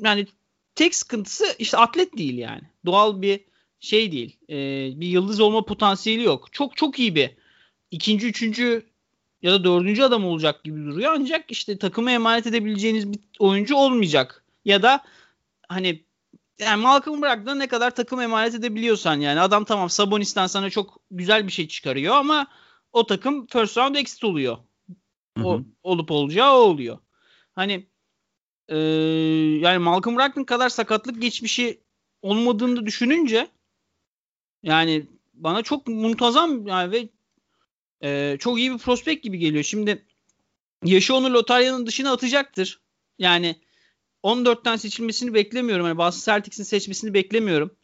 Yani 0.00 0.26
tek 0.74 0.94
sıkıntısı 0.94 1.44
işte 1.58 1.76
atlet 1.76 2.18
değil 2.18 2.38
yani. 2.38 2.62
Doğal 2.86 3.22
bir 3.22 3.40
şey 3.80 4.12
değil. 4.12 4.36
E, 4.48 4.56
bir 5.00 5.06
yıldız 5.06 5.40
olma 5.40 5.64
potansiyeli 5.64 6.22
yok. 6.22 6.52
Çok 6.52 6.76
çok 6.76 6.98
iyi 6.98 7.14
bir 7.14 7.30
ikinci, 7.90 8.26
üçüncü 8.26 8.86
ya 9.42 9.52
da 9.52 9.64
dördüncü 9.64 10.02
adam 10.02 10.24
olacak 10.24 10.64
gibi 10.64 10.84
duruyor. 10.84 11.12
Ancak 11.16 11.50
işte 11.50 11.78
takımı 11.78 12.10
emanet 12.10 12.46
edebileceğiniz 12.46 13.12
bir 13.12 13.18
oyuncu 13.38 13.76
olmayacak. 13.76 14.44
Ya 14.64 14.82
da 14.82 15.04
hani 15.68 16.04
yani 16.58 16.82
Malcolm 16.82 17.22
Brogdon'a 17.22 17.54
ne 17.54 17.66
kadar 17.66 17.94
takım 17.94 18.20
emanet 18.20 18.54
edebiliyorsan 18.54 19.20
yani 19.20 19.40
adam 19.40 19.64
tamam 19.64 19.90
Sabonis'ten 19.90 20.46
sana 20.46 20.70
çok 20.70 21.00
güzel 21.10 21.46
bir 21.46 21.52
şey 21.52 21.68
çıkarıyor 21.68 22.14
ama 22.14 22.46
o 22.94 23.06
takım 23.06 23.46
first 23.46 23.78
round 23.78 23.94
exit 23.94 24.24
oluyor. 24.24 24.58
O, 25.42 25.60
olup 25.82 26.10
olacağı 26.10 26.54
o 26.54 26.58
oluyor. 26.58 26.98
Hani 27.54 27.86
e, 28.68 28.76
yani 29.60 29.78
Malcolm 29.78 30.16
Brogdon 30.16 30.44
kadar 30.44 30.68
sakatlık 30.68 31.22
geçmişi 31.22 31.80
olmadığını 32.22 32.86
düşününce 32.86 33.48
yani 34.62 35.06
bana 35.34 35.62
çok 35.62 35.86
muntazam 35.86 36.66
yani 36.66 36.92
ve 36.92 37.08
e, 38.02 38.36
çok 38.38 38.58
iyi 38.58 38.72
bir 38.72 38.78
prospekt 38.78 39.24
gibi 39.24 39.38
geliyor. 39.38 39.64
Şimdi 39.64 40.04
yaşı 40.84 41.14
onu 41.14 41.32
lotaryanın 41.32 41.86
dışına 41.86 42.12
atacaktır. 42.12 42.80
Yani 43.18 43.56
14'ten 44.22 44.76
seçilmesini 44.76 45.34
beklemiyorum. 45.34 45.86
Yani 45.86 45.98
bazı 45.98 46.24
Celtics'in 46.24 46.64
seçmesini 46.64 47.14
beklemiyorum. 47.14 47.76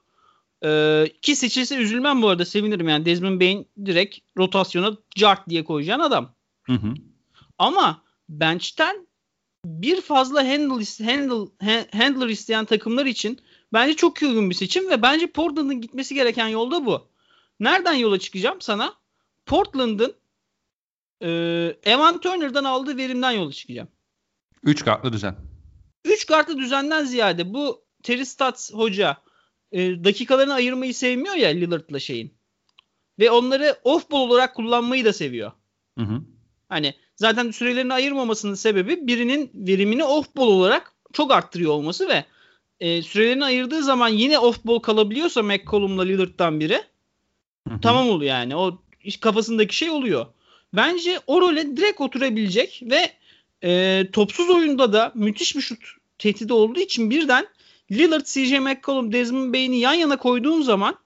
Ee, 0.64 1.12
ki 1.22 1.36
seçilse 1.36 1.76
üzülmem 1.76 2.22
bu 2.22 2.28
arada 2.28 2.44
sevinirim 2.44 2.88
yani 2.88 3.04
Desmond 3.04 3.40
Bain 3.40 3.68
direkt 3.86 4.18
rotasyona 4.36 4.96
cart 5.16 5.48
diye 5.48 5.64
koyacağın 5.64 6.00
adam. 6.00 6.34
Hı 6.62 6.72
hı. 6.72 6.94
Ama 7.58 8.02
bench'ten 8.28 9.06
bir 9.64 10.00
fazla 10.00 10.48
handle, 10.48 11.04
handle, 11.04 11.88
handler 11.92 12.28
isteyen 12.28 12.64
takımlar 12.64 13.06
için 13.06 13.40
bence 13.72 13.96
çok 13.96 14.22
uygun 14.22 14.50
bir 14.50 14.54
seçim 14.54 14.90
ve 14.90 15.02
bence 15.02 15.26
Portland'ın 15.26 15.80
gitmesi 15.80 16.14
gereken 16.14 16.48
yolda 16.48 16.86
bu. 16.86 17.08
Nereden 17.60 17.94
yola 17.94 18.18
çıkacağım 18.18 18.60
sana? 18.60 18.94
Portland'ın 19.46 20.14
e, 21.22 21.28
Evan 21.82 22.20
Turner'dan 22.20 22.64
aldığı 22.64 22.96
verimden 22.96 23.30
yola 23.30 23.52
çıkacağım. 23.52 23.88
3 24.62 24.84
kartlı 24.84 25.12
düzen. 25.12 25.36
3 26.04 26.26
kartlı 26.26 26.58
düzenden 26.58 27.04
ziyade 27.04 27.54
bu 27.54 27.84
Terry 28.02 28.26
Stotts 28.26 28.72
hoca 28.72 29.16
e, 29.72 30.04
dakikalarını 30.04 30.54
ayırmayı 30.54 30.94
sevmiyor 30.94 31.34
ya 31.34 31.48
Lillard'la 31.48 31.98
şeyin. 31.98 32.34
Ve 33.18 33.30
onları 33.30 33.76
off 33.84 34.10
ball 34.10 34.20
olarak 34.20 34.54
kullanmayı 34.54 35.04
da 35.04 35.12
seviyor. 35.12 35.52
Hı 35.98 36.04
hı. 36.04 36.22
Hani 36.68 36.94
zaten 37.16 37.50
sürelerini 37.50 37.94
ayırmamasının 37.94 38.54
sebebi 38.54 39.06
birinin 39.06 39.50
verimini 39.54 40.04
off 40.04 40.36
ball 40.36 40.46
olarak 40.46 40.92
çok 41.12 41.32
arttırıyor 41.32 41.72
olması 41.72 42.08
ve 42.08 42.24
e, 42.80 43.02
sürelerini 43.02 43.44
ayırdığı 43.44 43.82
zaman 43.82 44.08
yine 44.08 44.38
off 44.38 44.64
ball 44.64 44.78
kalabiliyorsa 44.78 45.42
McCollum'la 45.42 46.02
Lillard'dan 46.02 46.60
biri 46.60 46.82
hı 47.68 47.74
hı. 47.74 47.80
tamam 47.82 48.08
oluyor 48.08 48.34
yani. 48.34 48.56
O 48.56 48.78
kafasındaki 49.20 49.76
şey 49.76 49.90
oluyor. 49.90 50.26
Bence 50.72 51.20
o 51.26 51.40
role 51.40 51.76
direkt 51.76 52.00
oturabilecek 52.00 52.82
ve 52.82 53.10
e, 53.64 54.06
topsuz 54.12 54.50
oyunda 54.50 54.92
da 54.92 55.12
müthiş 55.14 55.56
bir 55.56 55.60
şut 55.60 55.78
tehdidi 56.18 56.52
olduğu 56.52 56.80
için 56.80 57.10
birden 57.10 57.46
Lillard, 57.90 58.24
CJ 58.24 58.52
McCollum, 58.52 59.12
Desmond 59.12 59.54
Bain'i 59.54 59.78
yan 59.78 59.94
yana 59.94 60.16
koyduğun 60.16 60.62
zaman 60.62 60.98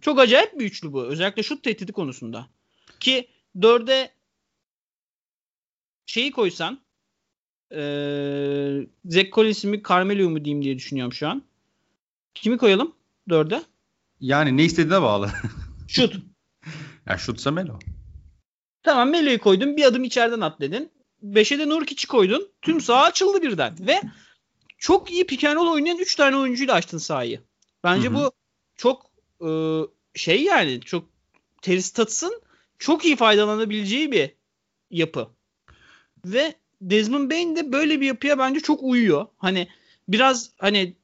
çok 0.00 0.18
acayip 0.18 0.58
bir 0.58 0.64
üçlü 0.64 0.92
bu. 0.92 1.04
Özellikle 1.04 1.42
şut 1.42 1.62
tehdidi 1.62 1.92
konusunda. 1.92 2.46
Ki 3.00 3.28
dörde 3.62 4.10
şeyi 6.06 6.32
koysan 6.32 6.84
ee, 7.72 8.86
Zach 9.04 9.30
Collins 9.32 9.64
mi 9.64 9.82
Carmelo 9.88 10.30
mu 10.30 10.44
diyeyim 10.44 10.64
diye 10.64 10.76
düşünüyorum 10.76 11.12
şu 11.12 11.28
an. 11.28 11.42
Kimi 12.34 12.58
koyalım 12.58 12.94
dörde? 13.28 13.62
Yani 14.20 14.56
ne 14.56 14.64
istediğine 14.64 15.02
bağlı. 15.02 15.30
Şut. 15.88 16.16
ya 17.06 17.18
şutsa 17.18 17.50
Melo. 17.50 17.78
Tamam 18.82 19.10
Melo'yu 19.10 19.38
koydun. 19.38 19.76
Bir 19.76 19.84
adım 19.84 20.04
içeriden 20.04 20.40
at 20.40 20.60
dedin. 20.60 20.90
Beşe 21.22 21.58
de 21.58 21.68
Nurkic'i 21.68 22.06
koydun. 22.06 22.48
Tüm 22.62 22.80
saha 22.80 23.02
açıldı 23.02 23.42
birden. 23.42 23.74
Ve 23.80 24.00
çok 24.84 25.10
iyi 25.10 25.26
pick 25.26 25.44
and 25.44 25.56
roll 25.56 25.72
oynayan 25.72 25.98
3 25.98 26.14
tane 26.14 26.36
oyuncuyla 26.36 26.74
açtın 26.74 26.98
sahayı. 26.98 27.40
Bence 27.84 28.08
Hı-hı. 28.08 28.14
bu 28.14 28.32
çok 28.76 29.10
e, 29.40 29.50
şey 30.14 30.42
yani 30.42 30.80
çok 30.80 31.08
Teristats'ın 31.62 32.42
çok 32.78 33.04
iyi 33.04 33.16
faydalanabileceği 33.16 34.12
bir 34.12 34.30
yapı. 34.90 35.28
Ve 36.24 36.54
Desmond 36.80 37.30
Bain 37.30 37.56
de 37.56 37.72
böyle 37.72 38.00
bir 38.00 38.06
yapıya 38.06 38.38
bence 38.38 38.60
çok 38.60 38.82
uyuyor. 38.82 39.26
Hani 39.38 39.68
biraz 40.08 40.50
hani 40.58 40.96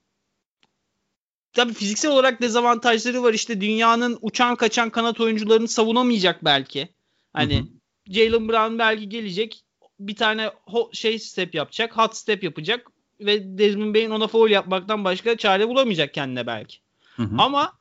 tabii 1.52 1.72
fiziksel 1.72 2.10
olarak 2.10 2.42
dezavantajları 2.42 3.22
var. 3.22 3.34
İşte 3.34 3.60
dünyanın 3.60 4.18
uçan 4.22 4.56
kaçan 4.56 4.90
kanat 4.90 5.20
oyuncularını 5.20 5.68
savunamayacak 5.68 6.44
belki. 6.44 6.88
Hani 7.32 7.66
Jalen 8.06 8.48
Brown 8.48 8.78
belki 8.78 9.08
gelecek 9.08 9.64
bir 10.00 10.16
tane 10.16 10.50
şey 10.92 11.18
step 11.18 11.54
yapacak, 11.54 11.96
hot 11.96 12.16
step 12.16 12.44
yapacak 12.44 12.89
ve 13.20 13.58
Desmond 13.58 13.94
Bain 13.94 14.10
ona 14.10 14.26
foul 14.26 14.50
yapmaktan 14.50 15.04
başka 15.04 15.36
çare 15.36 15.68
bulamayacak 15.68 16.14
kendine 16.14 16.46
belki. 16.46 16.76
Hı 17.16 17.22
hı. 17.22 17.34
Ama 17.38 17.72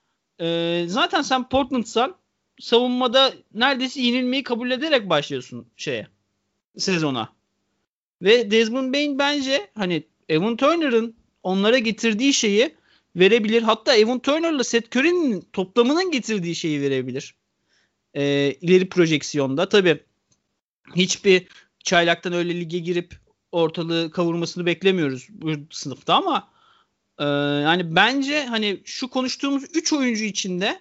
e, 0.41 0.83
zaten 0.87 1.21
sen 1.21 1.49
Portland'san 1.49 2.15
savunmada 2.59 3.33
neredeyse 3.53 4.01
yenilmeyi 4.01 4.43
kabul 4.43 4.71
ederek 4.71 5.09
başlıyorsun 5.09 5.67
şeye 5.77 6.07
sezona. 6.77 7.29
Ve 8.21 8.51
Desmond 8.51 8.93
Bain 8.93 9.19
bence 9.19 9.71
hani 9.75 10.03
Evan 10.29 10.55
Turner'ın 10.55 11.15
onlara 11.43 11.77
getirdiği 11.77 12.33
şeyi 12.33 12.75
verebilir. 13.15 13.61
Hatta 13.61 13.95
Evan 13.95 14.19
Turner'la 14.19 14.63
Seth 14.63 14.97
Curry'nin 14.97 15.47
toplamının 15.53 16.11
getirdiği 16.11 16.55
şeyi 16.55 16.81
verebilir. 16.81 17.35
E, 18.13 18.53
ileri 18.61 18.89
projeksiyonda. 18.89 19.69
Tabi 19.69 19.99
hiçbir 20.95 21.47
çaylaktan 21.83 22.33
öyle 22.33 22.59
lige 22.59 22.79
girip 22.79 23.15
ortalığı 23.51 24.11
kavurmasını 24.11 24.65
beklemiyoruz 24.65 25.27
bu 25.29 25.51
sınıfta 25.71 26.15
ama 26.15 26.47
e, 27.19 27.23
yani 27.63 27.95
bence 27.95 28.45
hani 28.45 28.81
şu 28.85 29.07
konuştuğumuz 29.07 29.63
3 29.73 29.93
oyuncu 29.93 30.23
içinde 30.23 30.79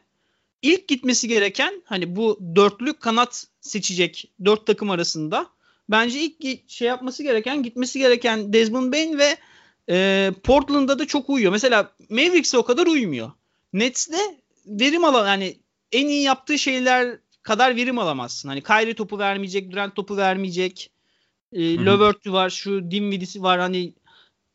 ilk 0.62 0.88
gitmesi 0.88 1.28
gereken 1.28 1.82
hani 1.84 2.16
bu 2.16 2.40
dörtlü 2.56 2.94
kanat 2.94 3.46
seçecek 3.60 4.30
dört 4.44 4.66
takım 4.66 4.90
arasında 4.90 5.46
bence 5.88 6.20
ilk 6.20 6.70
şey 6.70 6.88
yapması 6.88 7.22
gereken 7.22 7.62
gitmesi 7.62 7.98
gereken 7.98 8.52
Desmond 8.52 8.92
Bain 8.92 9.18
ve 9.18 9.36
e, 9.90 10.30
Portland'da 10.44 10.98
da 10.98 11.06
çok 11.06 11.30
uyuyor. 11.30 11.52
Mesela 11.52 11.92
Mavericks'e 12.10 12.58
o 12.58 12.64
kadar 12.64 12.86
uymuyor. 12.86 13.30
Nets'te 13.72 14.18
verim 14.66 15.04
alan 15.04 15.26
yani 15.28 15.58
en 15.92 16.06
iyi 16.06 16.22
yaptığı 16.22 16.58
şeyler 16.58 17.18
kadar 17.42 17.76
verim 17.76 17.98
alamazsın. 17.98 18.48
Hani 18.48 18.62
Kyrie 18.62 18.94
topu 18.94 19.18
vermeyecek, 19.18 19.70
Durant 19.70 19.96
topu 19.96 20.16
vermeyecek. 20.16 20.90
E, 21.52 21.84
Lövert'ü 21.84 22.32
var, 22.32 22.50
şu 22.50 22.90
Dinwiddie'si 22.90 23.42
var. 23.42 23.60
Hani 23.60 23.94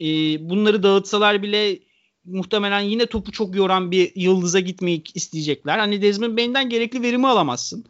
e, 0.01 0.05
bunları 0.49 0.83
dağıtsalar 0.83 1.43
bile 1.43 1.79
muhtemelen 2.25 2.79
yine 2.79 3.05
topu 3.05 3.31
çok 3.31 3.55
yoran 3.55 3.91
bir 3.91 4.11
yıldıza 4.15 4.59
gitmeyi 4.59 5.03
isteyecekler. 5.15 5.79
Hani 5.79 6.01
Desmond 6.01 6.37
Bain'den 6.37 6.69
gerekli 6.69 7.01
verimi 7.01 7.27
alamazsın. 7.27 7.85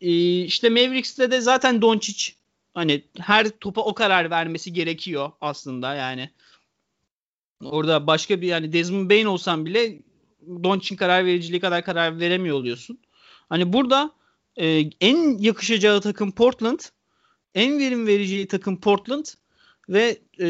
E, 0.00 0.40
işte 0.42 0.68
Mavericks'te 0.70 1.30
de 1.30 1.40
zaten 1.40 1.82
Doncic 1.82 2.32
hani 2.74 3.04
her 3.18 3.48
topa 3.48 3.80
o 3.80 3.94
karar 3.94 4.30
vermesi 4.30 4.72
gerekiyor 4.72 5.32
aslında 5.40 5.94
yani. 5.94 6.30
Orada 7.64 8.06
başka 8.06 8.40
bir 8.40 8.46
yani 8.46 8.72
Desmond 8.72 9.10
Bain 9.10 9.26
olsan 9.26 9.66
bile 9.66 9.98
Doncic'in 10.62 10.96
karar 10.96 11.24
vericiliği 11.24 11.60
kadar 11.60 11.84
karar 11.84 12.20
veremiyor 12.20 12.56
oluyorsun. 12.56 12.98
Hani 13.48 13.72
burada 13.72 14.10
e, 14.56 14.90
en 15.00 15.38
yakışacağı 15.38 16.00
takım 16.00 16.32
Portland 16.32 16.80
en 17.54 17.78
verim 17.78 18.06
verici 18.06 18.48
takım 18.48 18.80
Portland 18.80 19.24
ve 19.88 20.18
e, 20.40 20.46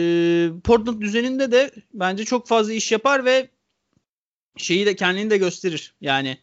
Portland 0.65 1.01
düzeninde 1.01 1.53
de 1.53 1.71
bence 1.95 2.25
çok 2.25 2.49
fazla 2.49 2.73
iş 2.73 2.93
yapar 2.93 3.25
ve 3.25 3.49
şeyi 4.57 4.87
de 4.87 4.97
kendini 4.97 5.31
de 5.31 5.39
gösterir. 5.39 5.95
Yani 6.01 6.39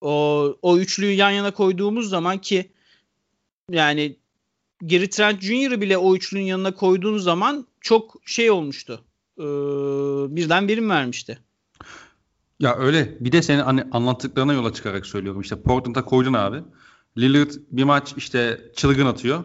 o 0.00 0.56
o 0.62 0.78
üçlüyü 0.78 1.12
yan 1.12 1.30
yana 1.30 1.50
koyduğumuz 1.50 2.08
zaman 2.08 2.38
ki 2.38 2.70
yani 3.70 4.16
Gary 4.82 5.06
Trent 5.06 5.42
Jr.'ı 5.42 5.80
bile 5.80 5.98
o 5.98 6.16
üçlünün 6.16 6.44
yanına 6.44 6.74
koyduğun 6.74 7.18
zaman 7.18 7.66
çok 7.80 8.16
şey 8.26 8.50
olmuştu. 8.50 9.04
Ee, 9.38 9.42
birden 10.36 10.68
birim 10.68 10.90
vermişti. 10.90 11.38
Ya 12.60 12.76
öyle. 12.76 13.16
Bir 13.20 13.32
de 13.32 13.42
senin 13.42 13.60
hani 13.60 13.84
anlattıklarına 13.92 14.52
yola 14.52 14.72
çıkarak 14.72 15.06
söylüyorum. 15.06 15.40
İşte 15.40 15.62
Portland'a 15.62 16.04
koydun 16.04 16.32
abi. 16.32 16.62
Lillard 17.18 17.50
bir 17.70 17.84
maç 17.84 18.14
işte 18.16 18.60
çılgın 18.76 19.06
atıyor. 19.06 19.44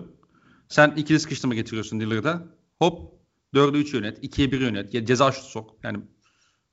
Sen 0.73 0.93
ikili 0.97 1.19
sıkıştırma 1.19 1.55
getiriyorsun 1.55 1.99
Lillard'a. 1.99 2.47
Hop 2.79 3.13
4'e 3.53 3.79
3 3.79 3.93
yönet. 3.93 4.23
2'ye 4.23 4.51
1 4.51 4.61
yönet. 4.61 4.93
Ya 4.93 5.05
ceza 5.05 5.31
şutu 5.31 5.47
sok. 5.47 5.75
Yani 5.83 5.99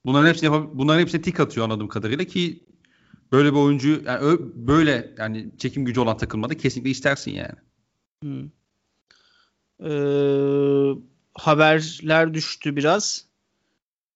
bunların 0.07 0.29
hepsini 0.29 0.49
yapab- 0.49 0.71
bunların 0.75 1.01
hepsine 1.01 1.23
tik 1.23 1.41
atıyor 1.41 1.65
anladığım 1.65 1.89
kadarıyla 1.89 2.25
ki 2.25 2.65
böyle 3.33 3.53
bir 3.53 3.57
oyuncu 3.57 4.03
yani 4.07 4.39
böyle 4.55 5.15
yani 5.19 5.51
çekim 5.59 5.85
gücü 5.85 6.01
olan 6.01 6.17
takılmada 6.17 6.57
kesinlikle 6.57 6.91
istersin 6.91 7.31
yani. 7.31 7.55
Hmm. 8.23 8.51
Ee, 9.85 11.01
haberler 11.35 12.35
düştü 12.35 12.77
biraz. 12.77 13.25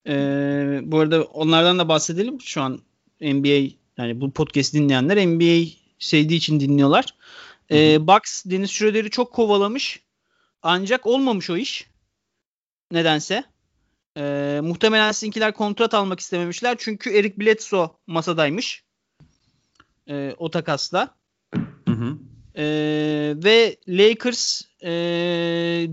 Ee, 0.07 0.81
bu 0.85 0.99
arada 0.99 1.23
onlardan 1.25 1.79
da 1.79 1.89
bahsedelim. 1.89 2.41
Şu 2.41 2.63
an 2.63 2.81
NBA 3.21 3.77
yani 3.99 4.21
bu 4.21 4.31
podcast 4.31 4.75
dinleyenler 4.75 5.27
NBA 5.27 5.71
sevdiği 5.99 6.39
için 6.39 6.61
dinliyorlar. 6.61 7.15
Ee, 7.71 8.07
Bucks 8.07 8.45
Deniz 8.45 8.71
Schroeder'i 8.71 9.11
çok 9.11 9.33
kovalamış. 9.33 10.03
Ancak 10.63 11.07
olmamış 11.07 11.51
o 11.51 11.57
iş. 11.57 11.91
Nedense. 12.91 13.45
Ee, 14.17 14.61
muhtemelen 14.63 15.13
sizinkiler 15.13 15.55
kontrat 15.55 15.95
almak 15.95 16.21
istememişler. 16.21 16.77
Çünkü 16.79 17.11
Eric 17.11 17.41
Bledsoe 17.41 17.91
masadaymış. 18.07 18.85
Ee, 20.09 20.35
o 20.39 20.51
takasla. 20.51 21.15
Hı 21.89 21.93
hı. 21.95 22.19
Ee, 22.57 23.35
ve 23.37 23.77
Lakers 23.89 24.63
e, 24.83 24.91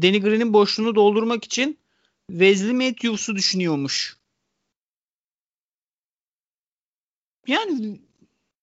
Danny 0.02 0.22
Green'in 0.22 0.54
boşluğunu 0.54 0.96
doldurmak 0.96 1.44
için 1.44 1.80
Wesley 2.28 2.74
Matthews'u 2.74 3.36
düşünüyormuş. 3.36 4.18
Yani 7.48 8.02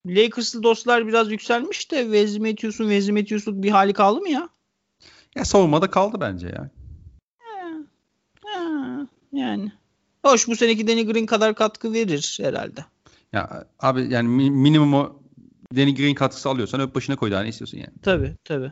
Lakers'lı 0.05 0.63
dostlar 0.63 1.07
biraz 1.07 1.31
yükselmiş 1.31 1.91
de 1.91 2.03
Wesley 2.03 2.39
Matthews'un 2.39 2.89
Wesley 2.89 3.15
Matthews'luk 3.15 3.63
bir 3.63 3.69
hali 3.69 3.93
kaldı 3.93 4.21
mı 4.21 4.29
ya? 4.29 4.49
Ya 5.35 5.45
savunmada 5.45 5.89
kaldı 5.89 6.17
bence 6.19 6.47
ya. 6.47 6.69
Ha, 8.45 9.07
yani. 9.33 9.71
Hoş 10.23 10.47
bu 10.47 10.55
seneki 10.55 10.87
Danny 10.87 11.05
Green 11.05 11.25
kadar 11.25 11.55
katkı 11.55 11.93
verir 11.93 12.37
herhalde. 12.41 12.85
Ya 13.33 13.67
abi 13.79 14.13
yani 14.13 14.27
minimum 14.49 14.93
o 14.93 15.21
Danny 15.75 15.95
Green 15.95 16.15
katkısı 16.15 16.49
alıyorsan 16.49 16.81
öp 16.81 16.95
başına 16.95 17.15
koy 17.15 17.31
daha 17.31 17.41
ne 17.41 17.49
istiyorsun 17.49 17.77
yani. 17.77 17.93
Tabii 18.01 18.35
tabii. 18.43 18.71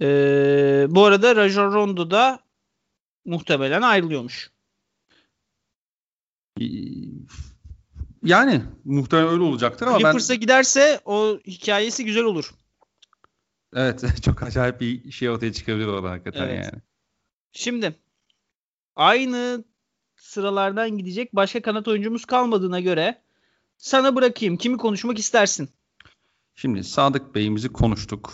Ee, 0.00 0.86
bu 0.90 1.04
arada 1.04 1.36
Rajon 1.36 1.72
Rondo 1.72 2.10
da 2.10 2.40
muhtemelen 3.24 3.82
ayrılıyormuş. 3.82 4.50
Yani 8.24 8.62
muhtemelen 8.84 9.28
öyle 9.28 9.42
olacaktır 9.42 9.86
ama 9.86 9.98
Clippers'a 9.98 10.34
ben... 10.34 10.40
giderse 10.40 11.00
o 11.04 11.38
hikayesi 11.46 12.04
güzel 12.04 12.24
olur. 12.24 12.54
Evet 13.74 14.04
çok 14.22 14.42
acayip 14.42 14.80
bir 14.80 15.10
şey 15.10 15.30
ortaya 15.30 15.52
çıkabilir 15.52 15.86
orada 15.86 16.10
hakikaten 16.10 16.48
evet. 16.48 16.64
yani. 16.64 16.82
Şimdi 17.52 17.96
aynı 18.96 19.64
sıralardan 20.16 20.98
gidecek 20.98 21.34
başka 21.34 21.62
kanat 21.62 21.88
oyuncumuz 21.88 22.24
kalmadığına 22.24 22.80
göre 22.80 23.22
sana 23.76 24.16
bırakayım. 24.16 24.56
Kimi 24.56 24.76
konuşmak 24.76 25.18
istersin? 25.18 25.68
Şimdi 26.54 26.84
Sadık 26.84 27.34
Bey'imizi 27.34 27.68
konuştuk. 27.68 28.32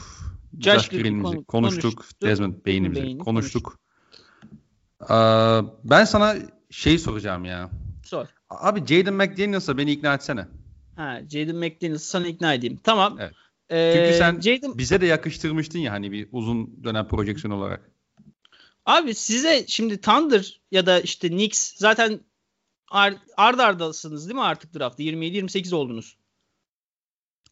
Josh, 0.60 0.88
Green'imizi 0.88 1.22
konu- 1.22 1.44
konuştuk. 1.44 1.96
konuştuk. 1.96 2.22
Desmond 2.22 2.54
Bey'imizi 2.66 3.02
Bey'ini 3.02 3.18
konuştuk. 3.18 3.64
konuştuk. 3.64 3.80
Ee, 5.02 5.88
ben 5.90 6.04
sana 6.04 6.34
şey 6.70 6.98
soracağım 6.98 7.44
ya. 7.44 7.70
Sor. 8.04 8.26
Abi 8.60 8.86
Jaden 8.86 9.14
McDaniels'a 9.14 9.78
beni 9.78 9.92
ikna 9.92 10.14
etsene. 10.14 10.46
Ha, 10.96 11.20
Jaden 11.30 11.56
McDaniels'ı 11.56 12.08
sana 12.08 12.26
ikna 12.26 12.54
edeyim. 12.54 12.80
Tamam. 12.84 13.16
Evet. 13.20 13.32
Ee, 13.70 13.92
Çünkü 13.94 14.18
sen 14.18 14.40
Jaden... 14.40 14.78
bize 14.78 15.00
de 15.00 15.06
yakıştırmıştın 15.06 15.78
ya 15.78 15.92
hani 15.92 16.12
bir 16.12 16.28
uzun 16.32 16.84
dönem 16.84 17.08
projeksiyon 17.08 17.54
olarak. 17.54 17.90
Abi 18.86 19.14
size 19.14 19.64
şimdi 19.66 20.00
Thunder 20.00 20.60
ya 20.70 20.86
da 20.86 21.00
işte 21.00 21.28
Knicks 21.28 21.74
zaten 21.76 22.20
ar- 22.90 23.16
ard 23.36 23.58
ardasınız 23.58 24.28
değil 24.28 24.34
mi 24.34 24.42
artık 24.42 24.74
draftta? 24.74 25.02
27-28 25.02 25.74
oldunuz. 25.74 26.16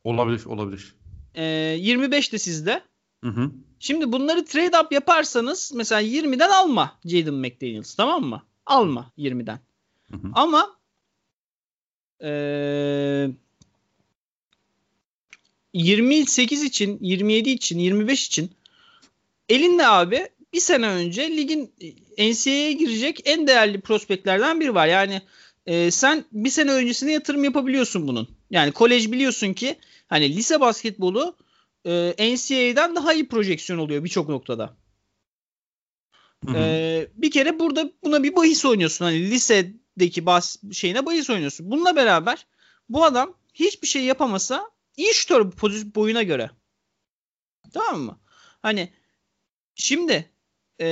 Olabilir, 0.04 0.44
olabilir. 0.44 0.94
Ee, 1.34 1.44
25 1.44 2.32
de 2.32 2.38
sizde. 2.38 2.82
Hı 3.24 3.30
hı. 3.30 3.50
Şimdi 3.78 4.12
bunları 4.12 4.44
trade 4.44 4.78
up 4.80 4.92
yaparsanız 4.92 5.72
mesela 5.74 6.02
20'den 6.02 6.50
alma 6.50 6.98
Jaden 7.04 7.34
McDaniels 7.34 7.94
tamam 7.94 8.24
mı? 8.24 8.42
Alma 8.66 9.12
20'den. 9.18 9.60
Hı 10.10 10.16
hı. 10.16 10.30
Ama 10.32 10.76
ee, 12.22 13.28
28 15.74 16.62
için, 16.62 16.98
27 17.00 17.50
için, 17.50 17.78
25 17.78 18.26
için 18.26 18.50
elinde 19.48 19.86
abi 19.86 20.28
bir 20.52 20.60
sene 20.60 20.88
önce 20.88 21.36
ligin 21.36 21.72
NCAA'ye 22.18 22.72
girecek 22.72 23.20
en 23.24 23.46
değerli 23.46 23.80
prospektlerden 23.80 24.60
biri 24.60 24.74
var. 24.74 24.86
Yani 24.86 25.22
e, 25.66 25.90
sen 25.90 26.24
bir 26.32 26.50
sene 26.50 26.72
öncesine 26.72 27.12
yatırım 27.12 27.44
yapabiliyorsun 27.44 28.08
bunun. 28.08 28.28
Yani 28.50 28.72
kolej 28.72 29.12
biliyorsun 29.12 29.52
ki 29.52 29.76
hani 30.08 30.36
lise 30.36 30.60
basketbolu 30.60 31.36
e, 31.86 32.14
NCAA'den 32.18 32.96
daha 32.96 33.14
iyi 33.14 33.28
projeksiyon 33.28 33.78
oluyor 33.78 34.04
birçok 34.04 34.28
noktada. 34.28 34.76
Hı 36.46 36.52
hı. 36.52 36.56
E, 36.56 37.08
bir 37.14 37.30
kere 37.30 37.58
burada 37.58 37.90
buna 38.04 38.22
bir 38.22 38.36
bahis 38.36 38.64
oynuyorsun. 38.64 39.04
Hani 39.04 39.30
lisedeki 39.96 40.26
bas 40.26 40.56
şeyine 40.72 41.06
bahis 41.06 41.30
oynuyorsun. 41.30 41.70
Bununla 41.70 41.96
beraber 41.96 42.46
bu 42.88 43.04
adam 43.04 43.34
hiçbir 43.54 43.86
şey 43.88 44.04
yapamasa 44.04 44.70
iyi 44.96 45.14
şutör 45.14 45.50
pozisyon 45.50 45.94
boyuna 45.94 46.22
göre. 46.22 46.50
Tamam 47.74 48.00
mı? 48.00 48.18
Hani 48.62 48.92
şimdi 49.74 50.30
e, 50.80 50.86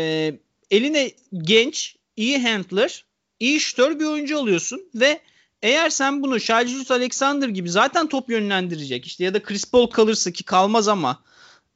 eline 0.71 1.11
genç, 1.33 1.97
iyi 2.17 2.43
handler, 2.43 3.05
iyi 3.41 3.61
şutör 3.61 3.99
bir 3.99 4.05
oyuncu 4.05 4.39
alıyorsun 4.39 4.91
ve 4.95 5.21
eğer 5.63 5.91
sen 5.91 6.23
bunu 6.23 6.41
Shaljus 6.41 6.91
Alexander 6.91 7.49
gibi 7.49 7.71
zaten 7.71 8.09
top 8.09 8.31
yönlendirecek 8.31 9.07
işte 9.07 9.25
ya 9.25 9.35
da 9.35 9.43
Chris 9.43 9.71
Paul 9.71 9.87
kalırsa 9.87 10.31
ki 10.31 10.45
kalmaz 10.45 10.89
ama 10.89 11.23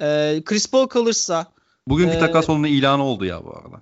e, 0.01 0.43
Chris 0.45 0.71
Paul 0.71 0.87
kalırsa 0.87 1.53
Bugünkü 1.87 2.17
e, 2.17 2.19
takas 2.19 2.49
onun 2.49 2.65
ilanı 2.65 3.05
oldu 3.05 3.25
ya 3.25 3.45
bu 3.45 3.57
arada. 3.57 3.81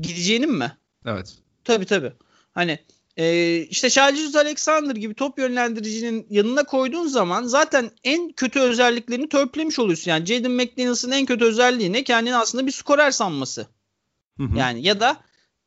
Gideceğinin 0.00 0.52
mi? 0.52 0.76
Evet. 1.06 1.34
Tabii 1.64 1.86
tabii. 1.86 2.12
Hani 2.58 2.78
e, 3.16 3.56
işte 3.56 3.90
Shaljus 3.90 4.36
Alexander 4.36 4.96
gibi 4.96 5.14
top 5.14 5.38
yönlendiricinin 5.38 6.26
yanına 6.30 6.64
koyduğun 6.64 7.06
zaman 7.06 7.44
zaten 7.44 7.90
en 8.04 8.32
kötü 8.32 8.60
özelliklerini 8.60 9.28
törpülemiş 9.28 9.78
oluyorsun. 9.78 10.10
Yani 10.10 10.26
Jaden 10.26 10.50
McDaniels'ın 10.50 11.10
en 11.10 11.26
kötü 11.26 11.44
özelliği 11.44 11.92
ne? 11.92 12.04
Kendini 12.04 12.36
aslında 12.36 12.66
bir 12.66 12.72
skorer 12.72 13.10
sanması. 13.10 13.66
Hı 14.36 14.42
hı. 14.42 14.58
Yani 14.58 14.86
ya 14.86 15.00
da 15.00 15.16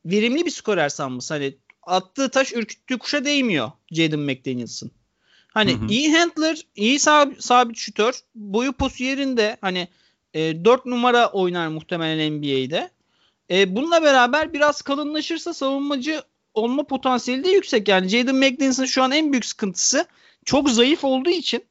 verimli 0.05 0.45
bir 0.45 0.51
skorer 0.51 0.89
sanması. 0.89 1.33
Hani 1.33 1.55
attığı 1.83 2.29
taş 2.29 2.53
ürküttüğü 2.53 2.97
kuşa 2.97 3.25
değmiyor 3.25 3.71
Jaden 3.91 4.19
McDaniels'ın. 4.19 4.91
Hani 5.47 5.73
hı 5.73 5.77
hı. 5.77 5.87
iyi 5.87 6.17
handler, 6.17 6.61
iyi 6.75 6.95
sab- 6.99 7.41
sabit 7.41 7.77
şütör, 7.77 8.13
boyu 8.35 8.73
posu 8.73 9.03
yerinde 9.03 9.57
hani 9.61 9.87
e, 10.33 10.65
4 10.65 10.85
numara 10.85 11.31
oynar 11.31 11.67
muhtemelen 11.67 12.33
NBA'de. 12.33 12.89
E, 13.49 13.75
bununla 13.75 14.03
beraber 14.03 14.53
biraz 14.53 14.81
kalınlaşırsa 14.81 15.53
savunmacı 15.53 16.21
olma 16.53 16.83
potansiyeli 16.83 17.43
de 17.43 17.49
yüksek. 17.49 17.87
Yani 17.87 18.07
Jaden 18.07 18.35
McDaniels'ın 18.35 18.85
şu 18.85 19.03
an 19.03 19.11
en 19.11 19.31
büyük 19.31 19.45
sıkıntısı 19.45 20.05
çok 20.45 20.69
zayıf 20.69 21.03
olduğu 21.03 21.29
için 21.29 21.63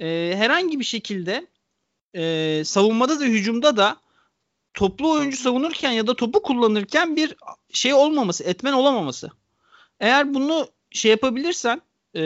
e, 0.00 0.32
herhangi 0.36 0.80
bir 0.80 0.84
şekilde 0.84 1.46
e, 2.14 2.62
savunmada 2.64 3.20
da 3.20 3.24
hücumda 3.24 3.76
da 3.76 3.96
toplu 4.74 5.10
oyuncu 5.10 5.36
savunurken 5.36 5.92
ya 5.92 6.06
da 6.06 6.16
topu 6.16 6.42
kullanırken 6.42 7.16
bir 7.16 7.36
şey 7.72 7.94
olmaması, 7.94 8.44
etmen 8.44 8.72
olamaması. 8.72 9.30
Eğer 10.00 10.34
bunu 10.34 10.68
şey 10.90 11.10
yapabilirsen, 11.10 11.82
e, 12.14 12.20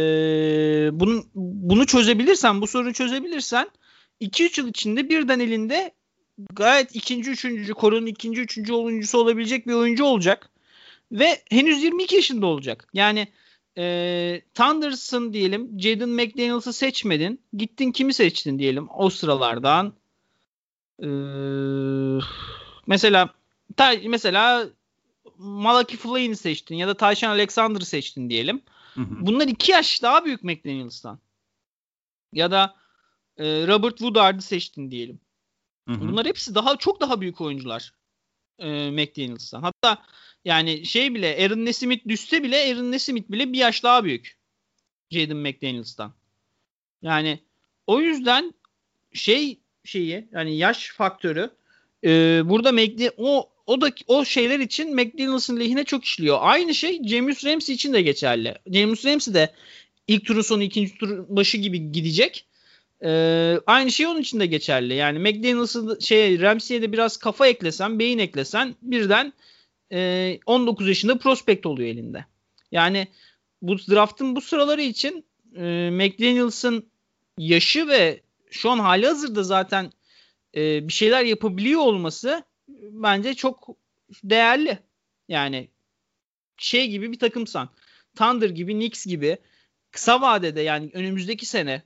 bunu, 0.92 1.24
bunu 1.34 1.86
çözebilirsen, 1.86 2.60
bu 2.60 2.66
sorunu 2.66 2.92
çözebilirsen 2.92 3.70
2-3 4.20 4.60
yıl 4.60 4.68
içinde 4.68 5.08
birden 5.08 5.40
elinde 5.40 5.92
gayet 6.52 6.96
ikinci, 6.96 7.30
üçüncü, 7.30 7.74
korunun 7.74 8.06
ikinci, 8.06 8.40
üçüncü 8.40 8.72
oyuncusu 8.72 9.18
olabilecek 9.18 9.66
bir 9.66 9.72
oyuncu 9.72 10.04
olacak. 10.04 10.50
Ve 11.12 11.42
henüz 11.50 11.82
22 11.82 12.16
yaşında 12.16 12.46
olacak. 12.46 12.88
Yani 12.92 13.28
e, 13.78 14.42
Thunders'ın 14.54 15.32
diyelim 15.32 15.80
Jaden 15.80 16.08
McDaniels'ı 16.08 16.72
seçmedin. 16.72 17.40
Gittin 17.52 17.92
kimi 17.92 18.14
seçtin 18.14 18.58
diyelim 18.58 18.88
o 18.94 19.10
sıralardan. 19.10 19.92
E, 21.02 21.08
mesela 22.86 23.34
ta, 23.76 23.94
mesela 24.06 24.68
Malaki 25.38 25.96
Flynn'i 25.96 26.36
seçtin 26.36 26.76
ya 26.76 26.88
da 26.88 26.94
Tyshawn 26.94 27.34
Alexander'ı 27.34 27.84
seçtin 27.84 28.30
diyelim. 28.30 28.62
Hı 28.94 29.00
hı. 29.00 29.26
Bunlar 29.26 29.48
iki 29.48 29.72
yaş 29.72 30.02
daha 30.02 30.24
büyük 30.24 30.44
McDaniels'tan. 30.44 31.18
Ya 32.32 32.50
da 32.50 32.74
e, 33.36 33.66
Robert 33.66 33.98
Woodard'ı 33.98 34.42
seçtin 34.42 34.90
diyelim. 34.90 35.20
Hı 35.88 35.94
hı. 35.94 36.00
Bunlar 36.00 36.26
hepsi 36.26 36.54
daha 36.54 36.76
çok 36.76 37.00
daha 37.00 37.20
büyük 37.20 37.40
oyuncular 37.40 37.92
e, 38.60 38.90
McDaniels'tan. 38.90 39.62
Hatta 39.62 40.02
yani 40.44 40.86
şey 40.86 41.14
bile 41.14 41.44
Aaron 41.44 41.64
Nesmith 41.64 42.08
düşse 42.08 42.42
bile 42.42 42.56
Aaron 42.56 42.92
Nesmith 42.92 43.30
bile 43.30 43.52
bir 43.52 43.58
yaş 43.58 43.82
daha 43.82 44.04
büyük 44.04 44.36
Jaden 45.10 45.36
McDaniels'tan. 45.36 46.12
Yani 47.02 47.38
o 47.86 48.00
yüzden 48.00 48.54
şey 49.12 49.60
şeyi 49.84 50.28
yani 50.32 50.56
yaş 50.56 50.90
faktörü 50.90 51.50
e, 52.04 52.08
burada 52.44 52.72
McD 52.72 53.08
o 53.16 53.50
o 53.66 53.80
da 53.80 53.90
o 54.06 54.24
şeyler 54.24 54.58
için 54.58 54.94
McDaniels'ın 54.94 55.60
lehine 55.60 55.84
çok 55.84 56.04
işliyor. 56.04 56.38
Aynı 56.40 56.74
şey 56.74 57.04
James 57.08 57.44
Ramsey 57.44 57.74
için 57.74 57.92
de 57.92 58.02
geçerli. 58.02 58.54
James 58.72 59.06
Ramsey 59.06 59.34
de 59.34 59.52
ilk 60.08 60.26
turun 60.26 60.42
sonu 60.42 60.62
ikinci 60.62 60.98
tur 60.98 61.24
başı 61.28 61.58
gibi 61.58 61.92
gidecek. 61.92 62.46
Ee, 63.04 63.58
aynı 63.66 63.92
şey 63.92 64.06
onun 64.06 64.20
için 64.20 64.40
de 64.40 64.46
geçerli. 64.46 64.94
Yani 64.94 65.18
McDaniels'ı 65.18 65.98
şey 66.00 66.40
Ramsey'e 66.40 66.82
de 66.82 66.92
biraz 66.92 67.16
kafa 67.16 67.46
eklesen, 67.46 67.98
beyin 67.98 68.18
eklesen 68.18 68.74
birden 68.82 69.32
e, 69.92 70.38
19 70.46 70.88
yaşında 70.88 71.18
prospekt 71.18 71.66
oluyor 71.66 71.88
elinde. 71.88 72.24
Yani 72.72 73.08
bu 73.62 73.78
draftın 73.78 74.36
bu 74.36 74.40
sıraları 74.40 74.82
için 74.82 75.24
e, 75.56 75.90
McDaniels'ın 75.92 76.86
yaşı 77.38 77.88
ve 77.88 78.20
şu 78.50 78.70
an 78.70 78.78
hali 78.78 79.06
hazırda 79.06 79.42
zaten 79.42 79.92
e, 80.56 80.88
bir 80.88 80.92
şeyler 80.92 81.24
yapabiliyor 81.24 81.80
olması 81.80 82.44
bence 82.90 83.34
çok 83.34 83.68
değerli. 84.24 84.78
Yani 85.28 85.68
şey 86.56 86.88
gibi 86.88 87.12
bir 87.12 87.18
takımsan. 87.18 87.68
Thunder 88.16 88.50
gibi, 88.50 88.72
Knicks 88.72 89.06
gibi 89.06 89.36
kısa 89.90 90.20
vadede 90.20 90.60
yani 90.60 90.90
önümüzdeki 90.94 91.46
sene 91.46 91.82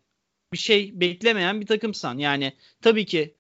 bir 0.55 0.59
şey 0.59 1.01
beklemeyen 1.01 1.61
bir 1.61 1.67
takımsan. 1.67 2.19
Yani 2.19 2.53
tabii 2.83 3.07
ki 3.07 3.35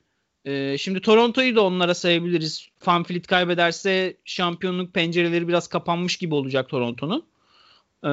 e, 0.44 0.78
şimdi 0.78 1.00
Toronto'yu 1.00 1.56
da 1.56 1.64
onlara 1.64 1.94
sayabiliriz. 1.94 2.68
Fanfleet 2.78 3.26
kaybederse 3.26 4.16
şampiyonluk 4.24 4.94
pencereleri 4.94 5.48
biraz 5.48 5.68
kapanmış 5.68 6.16
gibi 6.16 6.34
olacak 6.34 6.68
Toronto'nun. 6.68 7.26
E, 8.04 8.10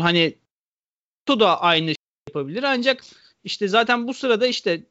hani 0.00 0.38
Toronto 1.26 1.40
da 1.46 1.60
aynı 1.60 1.86
şey 1.86 1.94
yapabilir 2.28 2.62
ancak 2.62 3.04
işte 3.44 3.68
zaten 3.68 4.08
bu 4.08 4.14
sırada 4.14 4.46
işte 4.46 4.86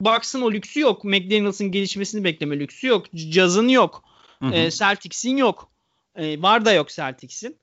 Bucks'ın 0.00 0.42
o 0.42 0.52
lüksü 0.52 0.80
yok. 0.80 1.04
McDaniels'ın 1.04 1.70
gelişmesini 1.70 2.24
bekleme 2.24 2.58
lüksü 2.58 2.86
yok. 2.86 3.06
Jazz'ın 3.14 3.68
yok. 3.68 4.04
Hı 4.38 4.46
hı. 4.46 4.54
E, 4.54 4.70
Celtics'in 4.70 5.36
yok. 5.36 5.70
E, 6.14 6.42
var 6.42 6.64
da 6.64 6.72
yok 6.72 6.88
Celtics'in. 6.88 7.56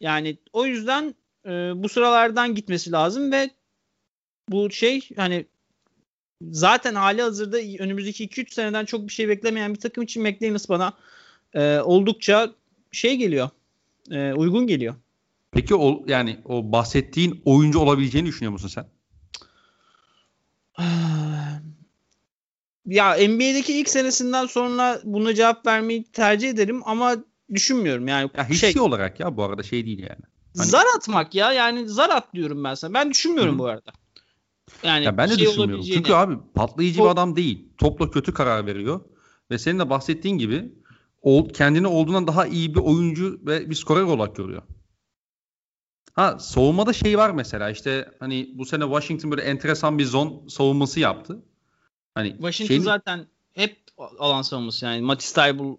Yani 0.00 0.36
o 0.52 0.66
yüzden 0.66 1.14
e, 1.46 1.50
bu 1.74 1.88
sıralardan 1.88 2.54
gitmesi 2.54 2.92
lazım 2.92 3.32
ve 3.32 3.50
bu 4.48 4.70
şey 4.70 5.08
hani 5.16 5.46
zaten 6.42 6.94
hali 6.94 7.22
hazırda 7.22 7.56
önümüzdeki 7.56 8.28
2-3 8.28 8.54
seneden 8.54 8.84
çok 8.84 9.08
bir 9.08 9.12
şey 9.12 9.28
beklemeyen 9.28 9.74
bir 9.74 9.80
takım 9.80 10.04
için 10.04 10.22
McDaniels 10.22 10.68
bana 10.68 10.92
e, 11.54 11.78
oldukça 11.78 12.54
şey 12.92 13.16
geliyor. 13.16 13.50
E, 14.10 14.32
uygun 14.32 14.66
geliyor. 14.66 14.94
Peki 15.52 15.74
o 15.74 16.04
yani 16.06 16.40
o 16.44 16.72
bahsettiğin 16.72 17.42
oyuncu 17.44 17.78
olabileceğini 17.78 18.28
düşünüyor 18.28 18.52
musun 18.52 18.68
sen? 18.68 18.86
Ya 22.86 23.14
NBA'deki 23.14 23.78
ilk 23.80 23.88
senesinden 23.88 24.46
sonra 24.46 25.00
buna 25.04 25.34
cevap 25.34 25.66
vermeyi 25.66 26.04
tercih 26.04 26.48
ederim 26.48 26.82
ama 26.84 27.16
düşünmüyorum 27.54 28.08
yani. 28.08 28.30
Ya 28.36 28.48
hissi 28.48 28.72
şey, 28.72 28.82
olarak 28.82 29.20
ya 29.20 29.36
bu 29.36 29.44
arada 29.44 29.62
şey 29.62 29.86
değil 29.86 29.98
yani. 29.98 30.20
Hani- 30.56 30.66
Zar 30.68 30.84
atmak 30.96 31.34
ya 31.34 31.52
yani 31.52 31.88
zar 31.88 32.10
at 32.10 32.34
diyorum 32.34 32.64
ben 32.64 32.74
sana. 32.74 32.94
Ben 32.94 33.10
düşünmüyorum 33.10 33.54
Hı. 33.54 33.58
bu 33.58 33.66
arada. 33.66 33.92
Yani 34.82 35.04
Ya 35.04 35.16
ben 35.16 35.30
de 35.30 35.34
şey 35.36 35.46
düşünmüyorum. 35.46 35.84
Çünkü 35.84 36.12
abi 36.12 36.34
patlayıcı 36.54 37.02
O- 37.02 37.04
bir 37.04 37.10
adam 37.10 37.36
değil. 37.36 37.68
Topla 37.78 38.10
kötü 38.10 38.34
karar 38.34 38.66
veriyor. 38.66 39.00
Ve 39.50 39.58
senin 39.58 39.78
de 39.78 39.90
bahsettiğin 39.90 40.38
gibi 40.38 40.72
ol- 41.22 41.48
kendini 41.48 41.86
olduğundan 41.86 42.26
daha 42.26 42.46
iyi 42.46 42.74
bir 42.74 42.80
oyuncu 42.80 43.40
ve 43.46 43.70
bir 43.70 43.74
skorer 43.74 44.02
olarak 44.02 44.36
görüyor. 44.36 44.62
Ha 46.14 46.38
savunmada 46.38 46.92
şey 46.92 47.18
var 47.18 47.30
mesela 47.30 47.70
işte 47.70 48.10
hani 48.20 48.50
bu 48.54 48.64
sene 48.66 48.84
Washington 48.84 49.30
böyle 49.30 49.42
enteresan 49.42 49.98
bir 49.98 50.04
zon 50.04 50.46
savunması 50.48 51.00
yaptı. 51.00 51.42
Hani 52.14 52.30
Washington 52.32 52.68
şeyin- 52.68 52.82
zaten 52.82 53.26
hep 53.52 53.76
alan 54.18 54.42
savunması 54.42 54.84
yani 54.84 55.00
Matisse 55.02 55.40
Thybulle 55.42 55.76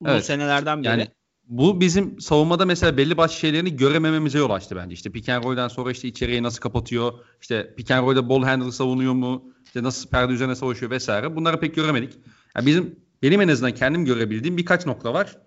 bu 0.00 0.08
Evet. 0.08 0.24
senelerden 0.24 0.84
beri. 0.84 0.88
Yani 0.90 1.08
bu 1.52 1.80
bizim 1.80 2.20
savunmada 2.20 2.64
mesela 2.64 2.96
belli 2.96 3.16
başlı 3.16 3.36
şeylerini 3.36 3.76
göremememize 3.76 4.38
yol 4.38 4.50
açtı 4.50 4.76
bence. 4.76 4.94
İşte 4.94 5.10
pick 5.10 5.28
and 5.28 5.44
roll'den 5.44 5.68
sonra 5.68 5.90
işte 5.90 6.08
içeriye 6.08 6.42
nasıl 6.42 6.60
kapatıyor, 6.60 7.12
işte 7.40 7.74
pick 7.76 7.90
and 7.90 8.06
roll'de 8.06 8.28
ball 8.28 8.42
handler 8.42 8.70
savunuyor 8.70 9.12
mu, 9.12 9.44
işte 9.64 9.82
nasıl 9.82 10.08
perde 10.08 10.32
üzerine 10.32 10.54
savaşıyor 10.54 10.90
vesaire. 10.90 11.36
Bunları 11.36 11.60
pek 11.60 11.74
göremedik. 11.74 12.14
Yani 12.56 12.66
bizim 12.66 13.00
benim 13.22 13.40
en 13.40 13.48
azından 13.48 13.74
kendim 13.74 14.04
görebildiğim 14.04 14.56
birkaç 14.56 14.86
nokta 14.86 15.14
var. 15.14 15.38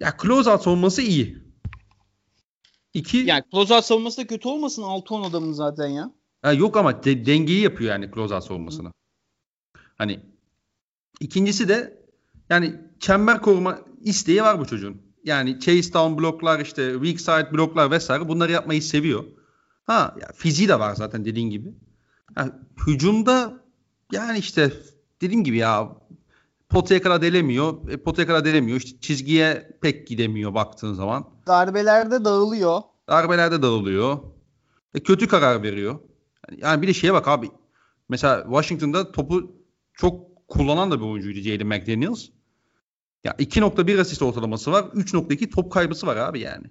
Ya 0.00 0.16
close 0.22 0.50
out 0.50 0.62
savunması 0.62 1.02
iyi. 1.02 1.44
İki, 2.94 3.16
yani 3.16 3.42
closeout 3.52 3.84
savunması 3.84 4.22
da 4.22 4.26
kötü 4.26 4.48
olmasın 4.48 4.82
6-10 4.82 5.28
adamın 5.28 5.52
zaten 5.52 5.86
ya. 5.86 6.12
Ha, 6.42 6.52
yok 6.52 6.76
ama 6.76 7.04
de- 7.04 7.26
dengeyi 7.26 7.60
yapıyor 7.60 7.90
yani 7.90 8.10
closeout 8.14 8.44
savunmasını. 8.44 8.92
Hani 9.98 10.20
ikincisi 11.20 11.68
de 11.68 12.04
yani 12.50 12.80
çember 13.00 13.42
koruma 13.42 13.78
isteği 14.04 14.42
var 14.42 14.60
bu 14.60 14.66
çocuğun. 14.66 15.02
Yani 15.24 15.60
chase 15.60 15.92
down 15.92 16.18
bloklar 16.18 16.60
işte 16.60 16.92
weak 16.92 17.20
side 17.20 17.52
bloklar 17.52 17.90
vesaire 17.90 18.28
bunları 18.28 18.52
yapmayı 18.52 18.82
seviyor. 18.82 19.24
Ha 19.84 20.14
ya 20.20 20.28
fiziği 20.34 20.68
de 20.68 20.78
var 20.78 20.94
zaten 20.94 21.24
dediğin 21.24 21.50
gibi. 21.50 21.74
Ha, 22.34 22.58
hücumda 22.86 23.64
yani 24.12 24.38
işte 24.38 24.72
dediğim 25.20 25.44
gibi 25.44 25.56
ya 25.56 25.88
potaya 26.68 27.02
kadar 27.02 27.22
delemiyor. 27.22 27.88
E, 27.88 27.96
potaya 27.96 28.26
kadar 28.26 28.44
delemiyor. 28.44 28.78
İşte 28.78 29.00
çizgiye 29.00 29.78
pek 29.82 30.06
gidemiyor 30.08 30.54
baktığın 30.54 30.94
zaman. 30.94 31.28
Darbelerde 31.46 32.24
dağılıyor. 32.24 32.80
Darbelerde 33.08 33.62
dağılıyor. 33.62 34.18
E, 34.94 35.00
kötü 35.00 35.28
karar 35.28 35.62
veriyor. 35.62 35.98
Yani- 36.50 36.60
Yani 36.62 36.82
bir 36.82 36.88
de 36.88 36.94
şeye 36.94 37.12
bak 37.14 37.28
abi. 37.28 37.50
Mesela 38.08 38.42
Washington'da 38.42 39.12
topu 39.12 39.52
çok 39.94 40.46
kullanan 40.48 40.90
da 40.90 41.00
bir 41.00 41.04
oyuncuydu 41.04 41.38
Jaden 41.40 41.66
McDaniels. 41.66 42.24
Ya 43.24 43.32
2.1 43.32 44.00
asist 44.00 44.22
ortalaması 44.22 44.72
var. 44.72 44.82
3.2 44.82 45.50
top 45.50 45.72
kaybısı 45.72 46.06
var 46.06 46.16
abi 46.16 46.40
yani. 46.40 46.66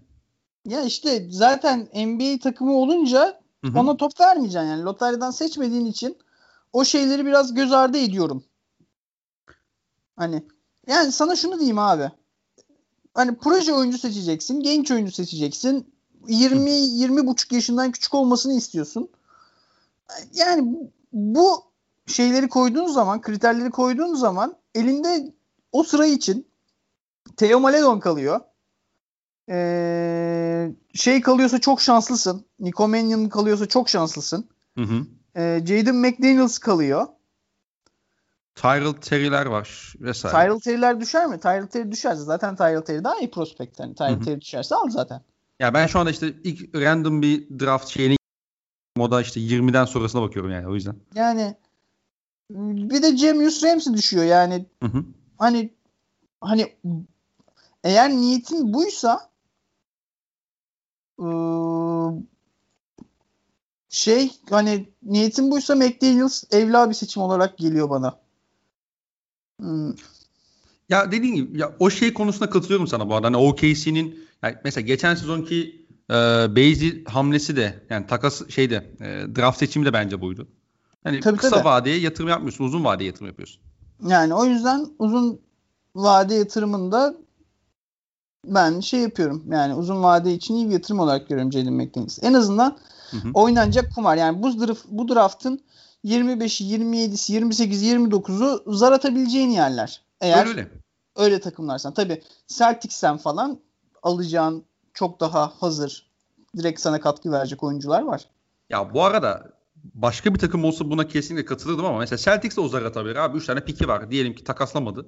Ya 0.67 0.81
işte 0.81 1.27
zaten 1.29 1.79
NBA 1.95 2.39
takımı 2.39 2.73
olunca 2.73 3.41
Hı 3.65 3.71
hı. 3.71 3.79
ona 3.79 3.97
top 3.97 4.19
vermeyeceksin 4.19 4.67
yani. 4.67 4.83
Lotaryadan 4.83 5.31
seçmediğin 5.31 5.85
için 5.85 6.17
o 6.73 6.85
şeyleri 6.85 7.25
biraz 7.25 7.53
göz 7.53 7.71
ardı 7.71 7.97
ediyorum. 7.97 8.43
Hani 10.15 10.43
yani 10.87 11.11
sana 11.11 11.35
şunu 11.35 11.59
diyeyim 11.59 11.79
abi. 11.79 12.11
Hani 13.13 13.35
proje 13.35 13.73
oyuncu 13.73 13.97
seçeceksin, 13.97 14.59
genç 14.59 14.91
oyuncu 14.91 15.11
seçeceksin. 15.11 15.93
20 16.27 16.71
20 16.71 17.27
buçuk 17.27 17.51
yaşından 17.51 17.91
küçük 17.91 18.13
olmasını 18.13 18.53
istiyorsun. 18.53 19.09
Yani 20.33 20.89
bu 21.13 21.63
şeyleri 22.07 22.49
koyduğun 22.49 22.87
zaman, 22.87 23.21
kriterleri 23.21 23.69
koyduğun 23.69 24.15
zaman 24.15 24.55
elinde 24.75 25.33
o 25.74 25.84
sıra 25.84 26.05
için 26.05 26.47
Theo 27.38 27.59
Maledon 27.59 27.99
kalıyor. 27.99 28.39
Ee, 29.49 30.71
şey 30.93 31.21
kalıyorsa 31.21 31.61
çok 31.61 31.82
şanslısın. 31.82 32.45
Nico 32.59 32.88
Mannion 32.88 33.30
kalıyorsa 33.30 33.65
çok 33.65 33.89
şanslısın. 33.89 34.49
Hı 34.78 34.84
hı. 34.84 35.05
Ee, 35.36 35.61
Jaden 35.65 35.95
McDaniels 35.95 36.57
kalıyor. 36.57 37.07
Tyrell 38.55 38.93
Terry'ler 38.93 39.45
var 39.45 39.93
vesaire. 39.99 40.38
Tyrell 40.38 40.59
Terry'ler 40.59 41.01
düşer 41.01 41.28
mi? 41.28 41.39
Tyrell 41.39 41.67
Terry 41.67 41.91
düşerse 41.91 42.21
zaten 42.21 42.55
Tyrell 42.55 42.82
Terry 42.82 43.03
daha 43.03 43.19
iyi 43.19 43.32
prospekt. 43.32 43.80
Yani 43.80 43.95
Tyrell. 43.95 44.21
Terry 44.21 44.41
düşerse 44.41 44.76
al 44.76 44.89
zaten. 44.89 45.21
Ya 45.59 45.74
ben 45.74 45.88
şu 45.88 45.99
anda 45.99 46.11
işte 46.11 46.34
ilk 46.43 46.76
random 46.76 47.21
bir 47.21 47.59
draft 47.59 47.88
şeyini 47.88 48.17
moda 48.97 49.21
işte 49.21 49.39
20'den 49.39 49.86
sonrasına 49.86 50.21
bakıyorum 50.21 50.51
yani 50.51 50.67
o 50.67 50.74
yüzden. 50.74 50.95
Yani 51.15 51.55
bir 52.49 53.01
de 53.01 53.17
Jamius 53.17 53.63
Ramsey 53.63 53.93
düşüyor 53.93 54.24
yani 54.24 54.65
Hı 54.84 54.89
hı. 54.89 55.03
Hani 55.38 55.73
hani 56.41 56.75
eğer 57.84 58.09
niyetin 58.09 58.73
buysa 58.73 59.29
ıı, 61.19 62.13
şey 63.89 64.31
hani 64.49 64.89
niyetin 65.03 65.51
buysa 65.51 65.75
McDaniels 65.75 66.43
evla 66.51 66.89
bir 66.89 66.95
seçim 66.95 67.21
olarak 67.21 67.57
geliyor 67.57 67.89
bana. 67.89 68.19
Hmm, 69.59 69.93
Ya 70.89 71.11
dediğin 71.11 71.36
gibi 71.36 71.59
ya 71.59 71.75
o 71.79 71.89
şey 71.89 72.13
konusunda 72.13 72.49
katılıyorum 72.49 72.88
sana 72.88 73.09
bu 73.09 73.15
arada. 73.15 73.27
Hani 73.27 73.38
OKC'nin 73.38 74.27
yani 74.43 74.55
mesela 74.63 74.86
geçen 74.88 75.15
sezonki 75.15 75.86
e, 76.09 76.15
Beyzi 76.55 77.03
hamlesi 77.03 77.55
de 77.55 77.86
yani 77.89 78.07
takas 78.07 78.49
şeyde 78.49 78.75
e, 79.01 79.36
draft 79.36 79.57
seçimi 79.59 79.86
de 79.86 79.93
bence 79.93 80.21
buydu. 80.21 80.47
Hani 81.03 81.19
Tabii, 81.19 81.38
kısa 81.38 81.49
tabii. 81.55 81.65
vadeye 81.65 81.97
yatırım 81.99 82.29
yapmıyorsun, 82.29 82.65
uzun 82.65 82.84
vadeye 82.84 83.07
yatırım 83.07 83.27
yapıyorsun. 83.27 83.61
Yani 84.07 84.33
o 84.33 84.45
yüzden 84.45 84.87
uzun 84.99 85.41
vade 85.95 86.35
yatırımında 86.35 87.15
ben 88.45 88.79
şey 88.79 88.99
yapıyorum. 88.99 89.43
Yani 89.51 89.73
uzun 89.73 90.03
vade 90.03 90.33
için 90.33 90.55
iyi 90.55 90.67
bir 90.67 90.73
yatırım 90.73 90.99
olarak 90.99 91.27
görüyorum 91.29 91.51
Jalen 91.51 91.73
McDaniels. 91.73 92.19
En 92.23 92.33
azından 92.33 92.77
Hı 93.11 93.17
hı. 93.17 93.27
oynanacak 93.33 93.95
kumar. 93.95 94.17
Yani 94.17 94.43
bu 94.43 94.67
draft, 94.67 94.85
bu 94.87 95.07
draftın 95.07 95.61
25'i, 96.05 96.77
27'si, 96.77 97.33
28'i, 97.33 97.95
29'u 97.95 98.73
zar 98.75 98.91
atabileceğin 98.91 99.49
yerler. 99.49 100.01
Eğer 100.21 100.45
Öyle 100.45 100.59
öyle, 100.59 100.69
öyle. 101.15 101.39
takımlarsan. 101.41 101.93
Tabii 101.93 102.21
Celtics'ten 102.47 103.17
falan 103.17 103.59
alacağın 104.03 104.63
çok 104.93 105.19
daha 105.19 105.53
hazır 105.59 106.09
direkt 106.57 106.79
sana 106.79 106.99
katkı 106.99 107.31
verecek 107.31 107.63
oyuncular 107.63 108.01
var. 108.01 108.29
Ya 108.69 108.93
bu 108.93 109.03
arada 109.03 109.51
başka 109.84 110.34
bir 110.34 110.39
takım 110.39 110.63
olsa 110.65 110.89
buna 110.89 111.07
kesinlikle 111.07 111.45
katılırdım 111.45 111.86
ama 111.86 111.99
mesela 111.99 112.17
Celtics 112.17 112.57
de 112.57 112.61
o 112.61 112.67
zar 112.67 112.81
atabilir 112.81 113.15
abi. 113.15 113.38
3 113.38 113.45
tane 113.45 113.65
piki 113.65 113.88
var. 113.88 114.11
Diyelim 114.11 114.36
ki 114.36 114.43
takaslamadı. 114.43 115.05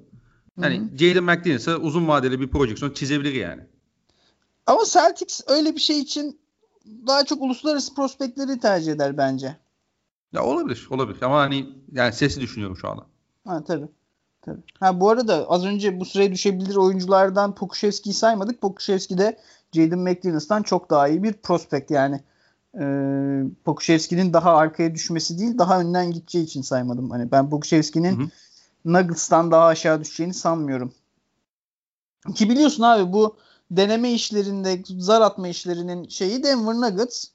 Yani 0.62 0.80
Hı 0.80 0.84
hı. 0.84 0.98
Jalen 0.98 1.24
McDaniels'e 1.24 1.76
uzun 1.76 2.08
vadeli 2.08 2.40
bir 2.40 2.48
projeksiyon 2.48 2.92
çizebilir 2.92 3.34
yani. 3.34 3.62
Ama 4.66 4.80
Celtics 4.86 5.42
öyle 5.48 5.76
bir 5.76 5.80
şey 5.80 6.00
için 6.00 6.40
daha 7.08 7.26
çok 7.26 7.42
uluslararası 7.42 7.96
prospektleri 7.96 8.60
tercih 8.60 8.92
eder 8.92 9.18
bence. 9.18 9.58
Ya 10.34 10.44
olabilir, 10.44 10.88
olabilir. 10.90 11.22
Ama 11.22 11.40
hani 11.40 11.70
yani 11.92 12.14
sesi 12.14 12.42
düşünüyorum 12.42 12.78
şu 12.78 12.90
anda. 12.90 13.06
Ha 13.48 13.64
tabii. 13.64 13.88
Tabii. 14.42 14.62
Ha 14.80 15.00
bu 15.00 15.10
arada 15.10 15.50
az 15.50 15.66
önce 15.66 16.00
bu 16.00 16.06
sıraya 16.06 16.32
düşebilir 16.32 16.76
oyunculardan 16.76 17.56
Pokuševski'yi 17.56 18.14
saymadık. 18.14 18.62
Pokuševski 18.62 19.18
de 19.18 19.38
Jaden 19.72 20.00
McDaniels'tan 20.00 20.64
çok 20.64 20.90
daha 20.90 21.08
iyi 21.08 21.24
bir 21.24 21.34
prospekt 21.34 21.92
yani. 21.92 22.24
Ee, 22.80 23.44
Pokuševski'nin 23.66 24.34
daha 24.34 24.56
arkaya 24.56 24.96
düşmesi 24.96 25.40
değil, 25.40 25.58
daha 25.58 25.80
önden 25.80 26.12
gideceği 26.12 26.44
için 26.44 26.62
saymadım. 26.62 27.12
Hani 27.12 27.32
ben 27.32 27.52
hı. 28.24 28.30
Nuggets'tan 28.86 29.52
daha 29.52 29.66
aşağı 29.66 30.02
düşeceğini 30.02 30.34
sanmıyorum. 30.34 30.94
Ki 32.36 32.50
biliyorsun 32.50 32.84
abi 32.84 33.14
bu 33.14 33.38
deneme 33.72 34.12
işlerinde, 34.12 34.84
zar 34.98 35.22
atma 35.22 35.48
işlerinin 35.48 36.08
şeyi 36.08 36.44
Denver 36.44 36.74
Nuggets. 36.76 37.26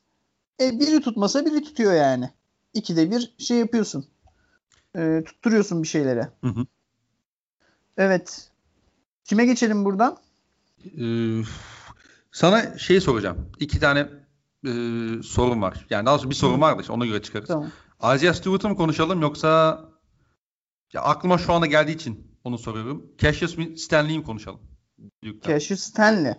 E, 0.61 0.81
biri 0.81 1.01
tutmasa 1.01 1.47
biri 1.47 1.63
tutuyor 1.63 1.93
yani. 1.93 2.31
İkide 2.75 3.11
bir 3.11 3.35
şey 3.39 3.59
yapıyorsun. 3.59 4.07
E, 4.97 5.23
tutturuyorsun 5.27 5.83
bir 5.83 5.89
şeylere. 5.89 6.29
Hı 6.41 6.49
hı. 6.49 6.67
Evet. 7.97 8.51
Kime 9.25 9.47
geçelim 9.47 9.85
buradan? 9.85 10.17
Ee, 11.01 11.43
sana 12.33 12.79
şey 12.79 13.01
soracağım. 13.01 13.51
İki 13.61 13.81
tane 13.81 14.07
e, 14.67 14.73
sorum 15.23 15.63
var. 15.63 15.87
Yani 15.91 16.07
daha 16.07 16.15
doğrusu 16.15 16.31
bir 16.31 16.35
sorum 16.35 16.61
var 16.61 16.79
da 16.79 16.81
işte 16.81 16.93
ona 16.93 17.07
göre 17.07 17.23
çıkarız. 17.23 17.49
Tamam. 17.49 17.71
Isaiah 17.99 18.35
Stewart'ı 18.35 18.69
mı 18.69 18.77
konuşalım 18.77 19.23
yoksa 19.23 19.81
ya 20.93 21.03
aklıma 21.03 21.39
şu 21.39 21.53
anda 21.53 21.67
geldiği 21.67 21.95
için 21.95 22.37
onu 22.45 22.59
soruyorum. 22.59 23.13
Cassius 23.19 23.81
Stanley'i 23.83 24.19
mi 24.19 24.25
konuşalım? 24.25 24.61
Duke'dan. 25.25 25.49
Cassius 25.49 25.81
Stanley. 25.81 26.35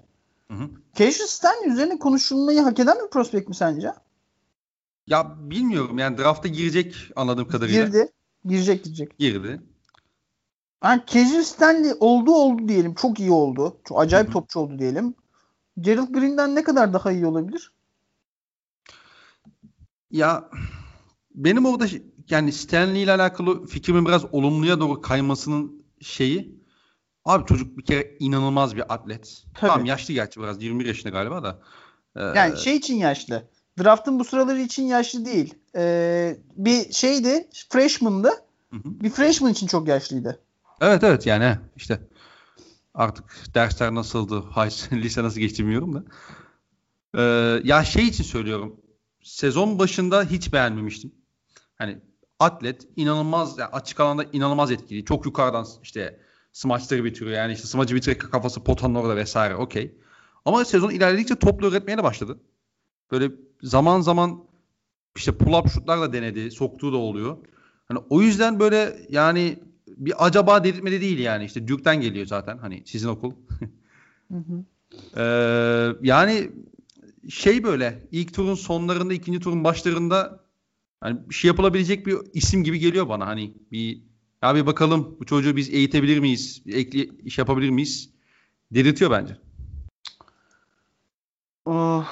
Hı 0.48 0.54
hı. 0.54 0.70
Cassius 0.96 1.32
Stanley 1.32 1.70
üzerine 1.70 2.00
konuşulmayı 2.00 2.62
hak 2.62 2.80
eden 2.80 2.98
bir 3.06 3.10
prospekt 3.10 3.50
mi 3.50 3.56
sence? 3.56 3.92
Ya 5.08 5.36
bilmiyorum 5.38 5.98
yani 5.98 6.18
drafta 6.18 6.48
girecek 6.48 6.96
anladığım 7.16 7.48
kadarıyla. 7.48 7.86
Girdi. 7.86 8.12
Girecek 8.46 8.84
girecek. 8.84 9.20
Girdi. 9.20 9.62
Yani 10.84 11.02
Cassius 11.08 11.48
Stanley 11.48 11.94
oldu 12.00 12.32
oldu 12.32 12.68
diyelim. 12.68 12.94
Çok 12.96 13.20
iyi 13.20 13.32
oldu. 13.32 13.78
Çok 13.84 14.02
acayip 14.02 14.28
Hı 14.28 14.30
hı. 14.30 14.34
topçu 14.34 14.60
oldu 14.60 14.80
diyelim. 14.80 15.16
Gerald 15.80 16.10
Green'den 16.14 16.56
ne 16.56 16.64
kadar 16.64 16.94
daha 16.94 17.12
iyi 17.12 17.26
olabilir? 17.26 17.72
Ya 20.12 20.50
benim 21.36 21.66
orada 21.66 21.88
yani 22.30 22.52
Stanley 22.52 23.04
ile 23.04 23.12
alakalı 23.12 23.66
fikrimin 23.68 24.06
biraz 24.06 24.26
olumluya 24.34 24.80
doğru 24.80 25.02
kaymasının 25.02 25.86
şeyi 26.02 26.62
abi 27.26 27.46
çocuk 27.46 27.78
bir 27.78 27.86
kere 27.86 28.16
inanılmaz 28.20 28.76
bir 28.76 28.94
atlet. 28.94 29.44
Tabii. 29.54 29.72
Tamam 29.72 29.86
yaşlı 29.86 30.14
gerçi 30.14 30.42
biraz 30.42 30.64
21 30.64 30.86
yaşında 30.86 31.10
galiba 31.10 31.44
da. 31.44 31.60
Ee, 32.16 32.22
Yani 32.22 32.58
şey 32.58 32.76
için 32.76 32.96
yaşlı. 32.96 33.50
Draft'ın 33.80 34.20
bu 34.20 34.24
sıraları 34.24 34.62
için 34.62 34.84
yaşlı 34.84 35.26
değil. 35.26 35.54
Ee, 35.76 36.38
bir 36.56 36.92
şeydi. 36.94 37.50
Freshman'dı. 37.70 38.30
Hı 38.70 38.78
hı. 38.78 38.82
Bir 39.02 39.10
freshman 39.10 39.52
için 39.52 39.68
çok 39.68 39.88
yaşlıydı. 39.88 40.40
Evet 40.82 41.04
evet 41.04 41.26
yani 41.26 41.58
işte 41.76 42.00
artık 42.94 43.26
dersler 43.56 43.96
nasıldı, 43.96 44.44
lise 44.92 45.24
nasıl 45.24 45.40
geçti 45.40 45.64
bilmiyorum 45.64 45.94
da. 45.94 46.04
Ee, 47.18 47.62
ya 47.64 47.84
şey 47.84 48.08
için 48.08 48.24
söylüyorum. 48.24 48.82
Sezon 49.24 49.80
başında 49.80 50.24
hiç 50.24 50.54
beğenmemiştim. 50.54 51.12
Hani 51.76 51.98
atlet 52.40 52.88
inanılmaz 52.96 53.58
yani 53.58 53.70
açık 53.72 54.00
alanda 54.00 54.24
inanılmaz 54.34 54.72
etkili. 54.72 55.06
Çok 55.06 55.26
yukarıdan 55.26 55.66
işte 55.84 56.20
smaçları 56.52 57.04
bitiriyor. 57.04 57.38
Yani 57.38 57.54
işte 57.54 57.68
smacı 57.68 57.96
bitirerek 57.96 58.22
kafası 58.22 58.64
potanın 58.64 58.96
orada 58.96 59.16
vesaire 59.16 59.56
okey. 59.56 59.96
Ama 60.46 60.66
sezon 60.66 60.90
ilerledikçe 60.90 61.36
toplu 61.36 61.68
üretmeye 61.68 61.98
de 61.98 62.04
başladı. 62.04 62.40
Böyle 63.12 63.32
zaman 63.62 64.02
zaman 64.02 64.44
işte 65.16 65.32
pull-up 65.32 65.70
şutlar 65.70 66.02
da 66.02 66.14
denedi. 66.14 66.52
Soktuğu 66.52 66.94
da 66.94 66.98
oluyor. 66.98 67.38
Hani 67.88 68.00
o 68.10 68.22
yüzden 68.22 68.60
böyle 68.60 68.98
yani 69.10 69.60
bir 69.88 70.26
acaba 70.26 70.64
dedirtmedi 70.64 71.02
değil 71.02 71.20
yani. 71.20 71.46
İşte 71.46 71.68
Duke'den 71.68 72.02
geliyor 72.02 72.26
zaten. 72.26 72.58
Hani 72.58 72.84
sizin 72.86 73.08
okul. 73.08 73.34
Hı 74.32 74.38
hı. 74.38 74.64
Ee, 75.18 75.94
yani 76.02 76.52
şey 77.30 77.64
böyle 77.64 78.08
ilk 78.12 78.34
turun 78.34 78.56
sonlarında 78.56 79.14
ikinci 79.14 79.40
turun 79.40 79.64
başlarında 79.64 80.46
hani 81.02 81.30
bir 81.30 81.36
şey 81.36 81.48
yapılabilecek 81.48 82.08
bir 82.08 82.18
isim 82.34 82.64
gibi 82.64 82.80
geliyor 82.80 83.10
bana. 83.10 83.28
Hani 83.28 83.54
bir 83.72 84.02
ya 84.44 84.56
bir 84.56 84.66
bakalım 84.66 85.18
bu 85.20 85.26
çocuğu 85.26 85.56
biz 85.56 85.70
eğitebilir 85.70 86.20
miyiz? 86.20 86.64
Ekli 86.68 87.12
iş 87.24 87.38
yapabilir 87.38 87.70
miyiz? 87.70 88.10
Dedirtiyor 88.72 89.12
bence. 89.12 89.38
Oh. 91.66 92.06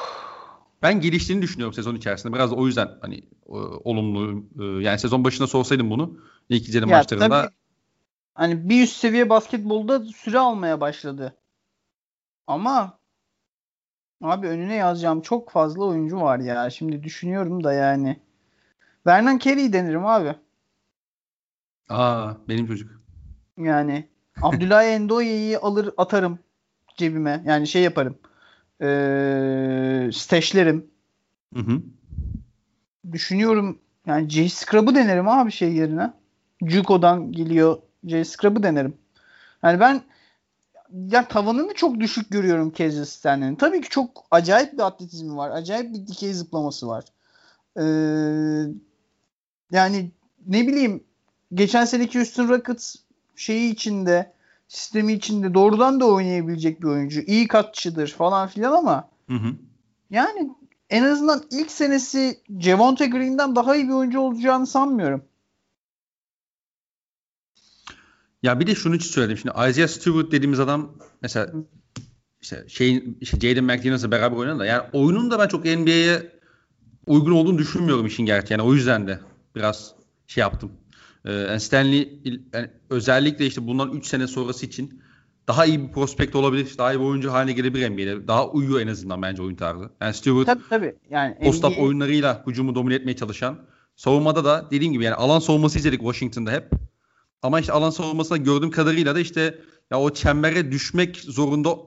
Ben 0.82 1.02
geliştiğini 1.02 1.42
düşünüyorum 1.42 1.74
sezon 1.74 1.96
içerisinde. 1.96 2.34
Biraz 2.34 2.52
da 2.52 2.56
o 2.56 2.68
yüzden 2.68 2.90
hani 3.02 3.16
e, 3.48 3.58
olumlu 3.84 4.46
e, 4.60 4.84
yani 4.84 5.00
sezon 5.00 5.24
başında 5.24 5.48
sorsaydım 5.48 5.90
bunu 5.90 6.18
ilk 6.50 6.70
izledim 6.70 6.90
Ya 6.90 6.98
maçlarında 6.98 7.42
tabii 7.42 7.54
hani 8.34 8.70
bir 8.70 8.84
üst 8.84 8.96
seviye 8.96 9.30
basketbolda 9.30 10.06
süre 10.06 10.40
almaya 10.40 10.82
başladı. 10.82 11.38
Ama 12.48 12.99
abi 14.22 14.48
önüne 14.48 14.76
yazacağım 14.76 15.22
çok 15.22 15.50
fazla 15.52 15.84
oyuncu 15.86 16.22
var 16.22 16.40
ya. 16.40 16.70
Şimdi 16.70 17.04
düşünüyorum 17.04 17.64
da 17.64 17.74
yani. 17.74 18.20
Vernon 19.08 19.38
Carey 19.38 19.74
denirim 19.74 20.06
abi. 20.06 20.36
aa 21.90 22.34
benim 22.50 22.68
çocuk. 22.68 22.92
Yani 23.58 24.08
Abdülay 24.42 24.96
Endoye'yi 24.96 25.58
alır 25.58 25.94
atarım 25.98 26.40
cebime. 26.98 27.44
Yani 27.46 27.68
şey 27.68 27.82
yaparım. 27.84 28.18
Ee, 28.82 30.10
steşlerim. 30.14 30.88
Hı 31.54 31.60
hı. 31.60 31.82
Düşünüyorum 33.12 33.80
yani 34.06 34.30
J 34.30 34.50
Scrub'ı 34.50 34.96
denerim 34.96 35.28
abi 35.28 35.52
şey 35.52 35.74
yerine. 35.74 36.14
Juko'dan 36.62 37.32
geliyor. 37.32 37.78
J 38.04 38.26
Scrub'ı 38.26 38.64
denerim. 38.64 38.94
Yani 39.64 39.80
ben 39.80 40.02
ya 41.12 41.28
tavanını 41.28 41.74
çok 41.74 42.00
düşük 42.00 42.32
görüyorum 42.32 42.74
Cassius 42.76 43.10
Stanley'nin. 43.10 43.56
Tabii 43.56 43.82
ki 43.82 43.90
çok 43.90 44.26
acayip 44.32 44.74
bir 44.74 44.80
atletizmi 44.80 45.38
var. 45.38 45.50
Acayip 45.50 45.94
bir 45.94 46.08
dikey 46.08 46.34
zıplaması 46.34 46.88
var. 46.88 47.06
Ee, 47.78 47.84
yani 49.72 50.12
ne 50.48 50.68
bileyim 50.68 51.04
geçen 51.54 51.86
seneki 51.86 52.20
Houston 52.20 52.50
Rockets 52.50 52.96
şeyi 53.36 53.74
içinde 53.74 54.34
sistemi 54.68 55.14
içinde 55.14 55.54
doğrudan 55.54 56.00
da 56.00 56.08
oynayabilecek 56.08 56.82
bir 56.82 56.88
oyuncu. 56.88 57.22
İyi 57.22 57.48
katçıdır 57.48 58.08
falan 58.08 58.48
filan 58.48 58.74
ama 58.74 59.10
Hı 59.28 59.36
hı. 59.36 59.56
yani 60.10 60.50
en 60.90 61.04
azından 61.04 61.44
ilk 61.52 61.72
senesi 61.72 62.40
Javonte 62.60 63.06
Green'den 63.06 63.56
daha 63.56 63.76
iyi 63.76 63.88
bir 63.88 63.94
oyuncu 63.94 64.20
olacağını 64.20 64.68
sanmıyorum. 64.68 65.24
Ya 68.44 68.60
bir 68.60 68.68
de 68.68 68.76
şunu 68.76 68.96
için 68.96 69.10
söyledim. 69.10 69.38
Şimdi 69.38 69.70
Isaiah 69.70 69.88
Stewart 69.88 70.32
dediğimiz 70.32 70.60
adam 70.60 70.96
mesela 71.22 71.52
işte 72.42 72.66
şeyin 72.68 73.18
işte 73.22 73.40
Jaden 73.40 73.64
McDaniels'la 73.64 74.12
beraber 74.12 74.38
oynadı 74.38 74.60
da 74.60 74.66
yani 74.66 74.84
oyunun 74.94 75.32
da 75.32 75.40
ben 75.40 75.48
çok 75.48 75.66
NBA'ye 75.66 76.32
uygun 77.06 77.32
olduğunu 77.32 77.58
düşünmüyorum 77.58 78.06
işin 78.06 78.26
gerçeği. 78.26 78.60
Yani 78.60 78.70
o 78.70 78.74
yüzden 78.74 79.08
de 79.08 79.20
biraz 79.56 79.94
şey 80.28 80.42
yaptım. 80.42 80.72
Ee, 81.26 81.60
Stanley 81.60 82.22
yani 82.54 82.70
özellikle 82.90 83.46
işte 83.46 83.68
bundan 83.68 83.92
3 83.92 84.08
sene 84.08 84.28
sonrası 84.28 84.66
için 84.66 85.02
daha 85.48 85.66
iyi 85.66 85.88
bir 85.88 85.92
prospekt 85.92 86.36
olabilir. 86.36 86.78
Daha 86.78 86.94
iyi 86.94 87.00
bir 87.00 87.06
oyuncu 87.06 87.32
haline 87.32 87.54
gelebilir 87.54 87.90
NBA'de. 87.90 88.28
Daha 88.28 88.48
uyuyor 88.48 88.82
en 88.82 88.88
azından 88.88 89.22
bence 89.22 89.42
oyun 89.42 89.56
tarzı. 89.56 89.90
Yani 90.02 90.14
Stewart 90.14 90.46
Tabii 90.46 90.64
tabii. 90.70 90.96
Yani 91.10 91.36
post-up 91.44 91.72
NBA 91.78 91.82
oyunlarıyla 91.82 92.44
hücumu 92.48 92.76
domine 92.76 92.96
etmeye 92.96 93.16
çalışan. 93.16 93.60
Savunmada 93.96 94.46
da 94.46 94.68
dediğim 94.72 94.94
gibi 94.94 95.04
yani 95.04 95.16
alan 95.16 95.40
savunması 95.40 95.80
izledik 95.80 96.00
Washington'da 96.00 96.52
hep. 96.52 96.70
Ama 97.44 97.60
işte 97.60 97.74
alan 97.74 97.90
savunmasında 97.90 98.38
gördüğüm 98.38 98.72
kadarıyla 98.72 99.16
da 99.16 99.20
işte 99.20 99.62
ya 99.92 100.00
o 100.00 100.14
çembere 100.14 100.72
düşmek 100.72 101.18
zorunda 101.18 101.78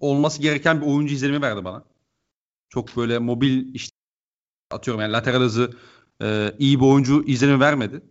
olması 0.00 0.42
gereken 0.42 0.80
bir 0.80 0.86
oyuncu 0.86 1.14
izlenimi 1.14 1.42
verdi 1.42 1.64
bana. 1.64 1.84
Çok 2.68 2.96
böyle 2.96 3.18
mobil 3.18 3.74
işte 3.74 3.96
atıyorum 4.70 5.00
yani 5.00 5.12
lateral 5.12 5.40
hızı 5.40 5.70
e, 6.22 6.52
iyi 6.58 6.80
bir 6.80 6.84
oyuncu 6.84 7.24
izlenimi 7.26 7.60
vermedi. 7.60 8.02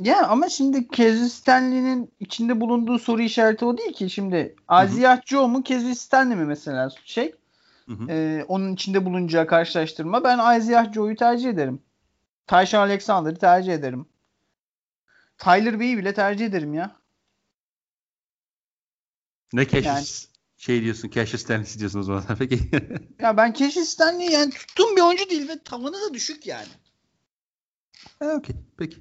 Ya 0.00 0.26
ama 0.26 0.48
şimdi 0.48 0.88
Kezri 0.88 1.28
Stanley'nin 1.28 2.12
içinde 2.20 2.60
bulunduğu 2.60 2.98
soru 2.98 3.22
işareti 3.22 3.64
o 3.64 3.78
değil 3.78 3.92
ki. 3.92 4.10
Şimdi 4.10 4.56
Aziyah 4.68 5.20
Joe 5.26 5.48
mu 5.48 5.62
Kezri 5.62 5.94
Stanley 5.94 6.36
mi 6.36 6.44
mesela 6.44 6.90
şey? 7.04 7.34
Hı 7.86 7.92
hı. 7.94 8.12
e, 8.12 8.44
onun 8.48 8.74
içinde 8.74 9.04
bulunacağı 9.04 9.46
karşılaştırma. 9.46 10.24
Ben 10.24 10.38
Aziyah 10.38 10.92
Joe'yu 10.92 11.16
tercih 11.16 11.48
ederim. 11.48 11.82
Tyson 12.46 12.78
Alexander'ı 12.78 13.36
tercih 13.36 13.72
ederim. 13.72 14.06
Tyler 15.38 15.80
Bey'i 15.80 15.98
bile 15.98 16.14
tercih 16.14 16.46
ederim 16.46 16.74
ya. 16.74 16.96
Ne 19.52 19.64
Cassius 19.68 19.84
Yani- 19.86 20.06
şey 20.56 20.82
diyorsun, 20.82 21.10
Cassius 21.10 21.42
Stanley 21.42 21.78
diyorsun 21.78 21.98
o 22.00 22.02
zaman. 22.02 22.24
Peki. 22.38 22.70
Ya 23.20 23.36
ben 23.36 23.52
Casey 23.52 23.84
Stanley 23.84 24.30
yani 24.32 24.50
tuttuğum 24.50 24.96
bir 24.96 25.00
oyuncu 25.00 25.30
değil 25.30 25.48
ve 25.48 25.62
tavanı 25.62 25.94
da 25.94 26.14
düşük 26.14 26.46
yani. 26.46 26.68
E, 28.20 28.26
Okey. 28.26 28.56
Peki. 28.78 28.96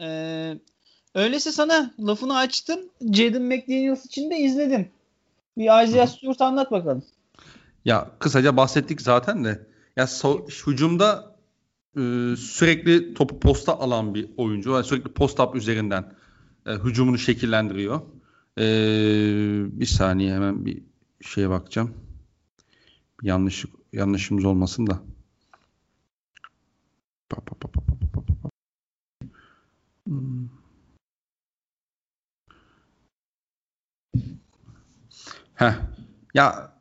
Ee, 0.00 0.54
öyleyse 1.14 1.52
sana 1.52 1.94
lafını 2.00 2.36
açtım. 2.36 2.80
Jaden 3.12 3.42
McDaniels 3.42 4.04
için 4.06 4.30
de 4.30 4.36
izledim. 4.38 4.90
Bir 5.56 5.84
Isaiah 5.84 6.06
Stewart 6.06 6.40
anlat 6.40 6.70
bakalım. 6.70 7.04
Ya 7.84 8.10
kısaca 8.18 8.56
bahsettik 8.56 9.02
zaten 9.02 9.44
de. 9.44 9.66
Ya 9.96 10.04
so- 10.04 10.66
hücumda 10.66 11.36
e, 11.96 12.00
sürekli 12.36 13.14
topu 13.14 13.40
posta 13.40 13.78
alan 13.78 14.14
bir 14.14 14.30
oyuncu. 14.36 14.70
Yani 14.70 14.84
sürekli 14.84 15.12
post 15.12 15.40
up 15.40 15.56
üzerinden 15.56 16.14
e, 16.66 16.72
hücumunu 16.74 17.18
şekillendiriyor. 17.18 18.00
E, 18.58 18.64
bir 19.80 19.86
saniye 19.86 20.34
hemen 20.34 20.66
bir 20.66 20.82
şeye 21.20 21.50
bakacağım. 21.50 21.94
Yanlış 23.22 23.64
yanlışımız 23.92 24.44
olmasın 24.44 24.86
da. 24.86 25.02
Pa, 27.28 27.40
pa, 27.40 27.54
pa, 27.54 27.68
pa, 27.68 27.80
pa, 27.80 27.96
pa, 28.12 28.20
pa. 28.42 28.50
Hmm. 30.06 30.48
Heh. 35.54 35.72
Ya 36.34 36.72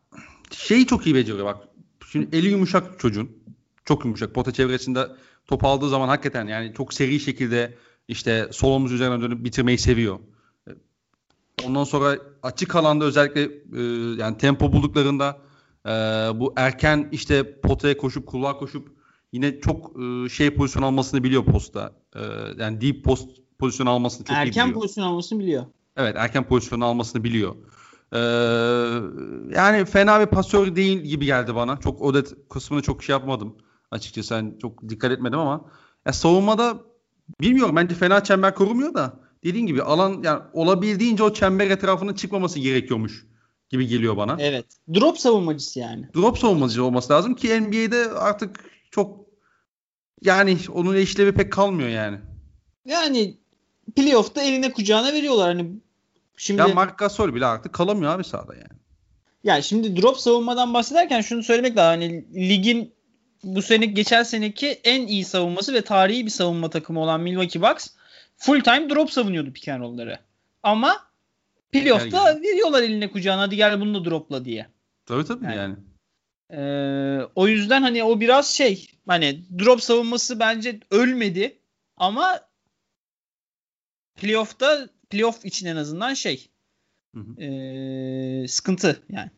şeyi 0.51 0.87
çok 0.87 1.05
iyi 1.05 1.15
beceriyor 1.15 1.45
bak. 1.45 1.67
Şimdi 2.11 2.35
eli 2.37 2.47
yumuşak 2.47 2.99
çocuğun. 2.99 3.46
Çok 3.87 4.05
yumuşak. 4.05 4.33
Pota 4.33 4.51
çevresinde 4.51 5.07
top 5.47 5.65
aldığı 5.65 5.89
zaman 5.89 6.07
hakikaten 6.07 6.47
yani 6.47 6.73
çok 6.77 6.93
seri 6.93 7.19
şekilde 7.19 7.77
işte 8.07 8.49
sol 8.51 8.73
omuz 8.73 8.91
üzerine 8.91 9.21
dönüp 9.21 9.43
bitirmeyi 9.43 9.77
seviyor. 9.77 10.19
Ondan 11.65 11.83
sonra 11.83 12.17
açık 12.43 12.75
alanda 12.75 13.05
özellikle 13.05 13.41
e, 13.41 13.81
yani 14.19 14.37
tempo 14.37 14.73
bulduklarında 14.73 15.37
e, 15.85 15.89
bu 16.39 16.53
erken 16.55 17.09
işte 17.11 17.59
potaya 17.61 17.97
koşup 17.97 18.27
kulluğa 18.27 18.57
koşup 18.57 18.87
yine 19.31 19.59
çok 19.59 19.91
e, 20.01 20.29
şey 20.29 20.49
pozisyon 20.49 20.83
almasını 20.83 21.23
biliyor 21.23 21.45
posta. 21.45 21.91
E, 22.15 22.21
yani 22.57 22.81
deep 22.81 23.03
post 23.03 23.29
pozisyon 23.59 23.87
almasını 23.87 24.25
çok 24.25 24.37
iyi 24.37 24.39
Erken 24.39 24.67
biliyor. 24.67 24.81
pozisyon 24.81 25.03
almasını 25.03 25.39
biliyor. 25.39 25.65
Evet 25.97 26.15
erken 26.17 26.43
pozisyonu 26.43 26.85
almasını 26.85 27.23
biliyor. 27.23 27.55
Ee, 28.13 28.17
yani 29.55 29.85
fena 29.85 30.21
bir 30.21 30.25
pasör 30.25 30.75
değil 30.75 30.99
gibi 30.99 31.25
geldi 31.25 31.55
bana. 31.55 31.77
Çok 31.77 32.01
Odet 32.01 32.49
kısmını 32.49 32.81
çok 32.81 33.03
şey 33.03 33.13
yapmadım. 33.13 33.55
Açıkçası 33.91 34.35
ben 34.35 34.57
çok 34.61 34.89
dikkat 34.89 35.11
etmedim 35.11 35.39
ama 35.39 35.71
ya 36.05 36.13
savunmada 36.13 36.81
bilmiyorum 37.41 37.75
bence 37.75 37.95
fena 37.95 38.23
çember 38.23 38.55
korumuyor 38.55 38.93
da 38.93 39.19
dediğin 39.43 39.65
gibi 39.65 39.83
alan 39.83 40.21
yani 40.23 40.41
olabildiğince 40.53 41.23
o 41.23 41.33
çember 41.33 41.69
etrafının 41.69 42.13
çıkmaması 42.13 42.59
gerekiyormuş 42.59 43.25
gibi 43.69 43.87
geliyor 43.87 44.17
bana. 44.17 44.37
Evet. 44.39 44.65
Drop 44.93 45.19
savunmacısı 45.19 45.79
yani. 45.79 46.09
Drop 46.15 46.37
savunmacı 46.37 46.83
olması 46.83 47.13
lazım 47.13 47.35
ki 47.35 47.61
NBA'de 47.61 48.11
artık 48.11 48.71
çok 48.91 49.27
yani 50.21 50.57
onun 50.73 50.95
işlevi 50.95 51.31
pek 51.31 51.53
kalmıyor 51.53 51.89
yani. 51.89 52.19
Yani 52.85 53.37
playoff'ta 53.95 54.41
eline 54.41 54.73
kucağına 54.73 55.13
veriyorlar. 55.13 55.47
Hani 55.47 55.71
şimdi 56.37 56.61
Ya 56.61 56.67
Mark 56.67 56.97
Gasol 56.97 57.35
bile 57.35 57.45
artık 57.45 57.73
kalamıyor 57.73 58.11
abi 58.11 58.23
sahada 58.23 58.55
yani. 58.55 58.79
Ya 59.43 59.61
şimdi 59.61 60.01
drop 60.01 60.17
savunmadan 60.17 60.73
bahsederken 60.73 61.21
şunu 61.21 61.43
söylemek 61.43 61.77
lazım. 61.77 62.01
Hani 62.01 62.49
ligin 62.49 62.93
bu 63.55 63.61
sene 63.61 63.85
geçen 63.85 64.23
seneki 64.23 64.67
en 64.67 65.07
iyi 65.07 65.25
savunması 65.25 65.73
ve 65.73 65.81
tarihi 65.81 66.25
bir 66.25 66.31
savunma 66.31 66.69
takımı 66.69 66.99
olan 66.99 67.21
Milwaukee 67.21 67.61
Bucks 67.61 67.87
full 68.37 68.61
time 68.61 68.89
drop 68.89 69.11
savunuyordu 69.11 69.53
pick 69.53 69.67
and 69.67 69.81
roll'ları. 69.81 70.19
Ama 70.63 71.07
playoff'ta 71.71 72.31
Gel 72.31 72.41
veriyorlar 72.41 72.83
eline 72.83 73.11
kucağına 73.11 73.41
hadi 73.41 73.55
gel 73.55 73.81
bunu 73.81 74.01
da 74.05 74.09
dropla 74.09 74.45
diye. 74.45 74.67
Tabii 75.05 75.25
tabii 75.25 75.45
Yani. 75.45 75.55
yani. 75.55 75.75
Ee, 76.51 77.27
o 77.35 77.47
yüzden 77.47 77.81
hani 77.81 78.03
o 78.03 78.19
biraz 78.19 78.47
şey 78.55 78.87
hani 79.07 79.41
drop 79.59 79.81
savunması 79.83 80.39
bence 80.39 80.79
ölmedi 80.91 81.59
ama 81.97 82.39
playoff'ta 84.15 84.89
playoff 85.09 85.45
için 85.45 85.65
en 85.67 85.75
azından 85.75 86.13
şey 86.13 86.49
Hı 87.15 87.21
hı. 87.21 87.41
ee, 87.41 88.47
sıkıntı 88.47 89.01
yani. 89.09 89.29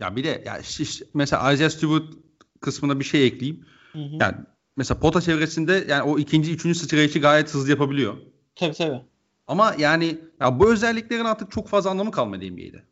Ya 0.00 0.16
bir 0.16 0.24
de 0.24 0.42
ya 0.46 0.58
şiş- 0.58 1.02
mesela 1.14 1.52
Isaiah 1.52 1.70
Stewart 1.70 2.14
kısmına 2.60 3.00
bir 3.00 3.04
şey 3.04 3.26
ekleyeyim. 3.26 3.66
Hı 3.92 3.98
hı. 3.98 4.16
Yani 4.20 4.36
mesela 4.76 5.00
pota 5.00 5.20
çevresinde 5.20 5.84
yani 5.88 6.02
o 6.02 6.18
ikinci, 6.18 6.52
üçüncü 6.52 6.78
sıçrayışı 6.78 7.18
gayet 7.18 7.54
hızlı 7.54 7.70
yapabiliyor. 7.70 8.16
Tabii 8.54 8.74
tabii. 8.74 9.00
Ama 9.46 9.74
yani 9.78 10.18
ya 10.40 10.60
bu 10.60 10.72
özelliklerin 10.72 11.24
artık 11.24 11.50
çok 11.50 11.68
fazla 11.68 11.90
anlamı 11.90 12.10
kalmadı 12.10 12.52
NBA'de. 12.52 12.82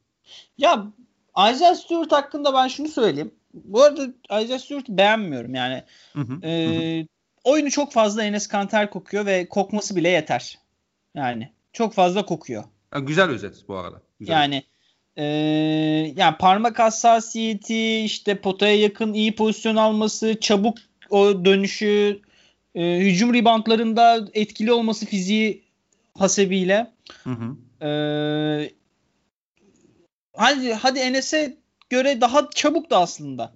Ya 0.59 0.87
Isaiah 1.53 1.75
Stewart 1.75 2.13
hakkında 2.13 2.55
ben 2.55 2.69
şunu 2.69 2.89
söyleyeyim. 2.89 3.35
Bu 3.55 3.83
arada 3.83 4.07
Isaiah 4.43 4.59
Stewart'ı 4.59 4.99
beğenmiyorum 4.99 5.55
yani. 5.55 5.85
Hı 6.13 6.21
hı. 6.21 6.47
Ee, 6.47 7.07
oyunu 7.45 7.71
çok 7.71 7.93
fazla 7.93 8.23
Enes 8.23 8.47
Kanter 8.47 8.91
kokuyor 8.91 9.27
ve 9.27 9.49
kokması 9.49 9.97
bile 9.97 10.09
yeter. 10.09 10.59
Yani 11.15 11.53
çok 11.73 11.95
fazla 11.95 12.27
kokuyor. 12.27 12.65
Ya 12.95 13.01
güzel 13.01 13.31
özet 13.31 13.65
bu 13.69 13.77
arada. 13.77 14.03
Güzel. 14.21 14.33
Yani 14.33 14.63
ee, 15.17 15.25
yani 16.17 16.37
parmak 16.39 16.79
hassasiyeti, 16.79 18.01
işte 18.01 18.41
potaya 18.41 18.77
yakın 18.77 19.13
iyi 19.13 19.35
pozisyon 19.35 19.77
alması, 19.77 20.41
çabuk 20.41 20.79
o 21.11 21.45
dönüşü, 21.45 22.21
e, 22.75 22.99
hücum 22.99 23.35
reboundlarında 23.35 24.29
etkili 24.35 24.73
olması 24.73 25.07
fiziği 25.07 25.63
hasebiyle. 26.19 26.93
Hı 27.25 27.31
hı. 27.31 27.57
Ee, 27.87 28.71
hadi 30.37 30.73
hadi 30.73 30.99
Enes'e 30.99 31.57
göre 31.91 32.21
daha 32.21 32.51
çabuk 32.51 32.91
da 32.91 32.99
aslında. 32.99 33.53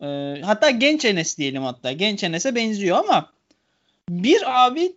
Ee, 0.00 0.40
hatta 0.44 0.70
genç 0.70 1.04
Enes 1.04 1.38
diyelim 1.38 1.62
hatta. 1.62 1.92
Genç 1.92 2.24
Enes'e 2.24 2.54
benziyor 2.54 2.98
ama 2.98 3.32
bir 4.08 4.66
abi 4.66 4.96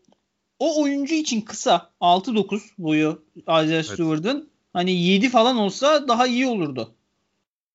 o 0.60 0.82
oyuncu 0.82 1.16
için 1.16 1.42
kısa 1.42 1.90
6-9 2.02 2.62
boyu 2.78 3.24
Isaiah 3.38 3.84
Stewart'ın 3.84 4.49
hani 4.74 4.92
7 4.92 5.30
falan 5.30 5.58
olsa 5.58 6.08
daha 6.08 6.28
iyi 6.28 6.48
olurdu. 6.48 6.96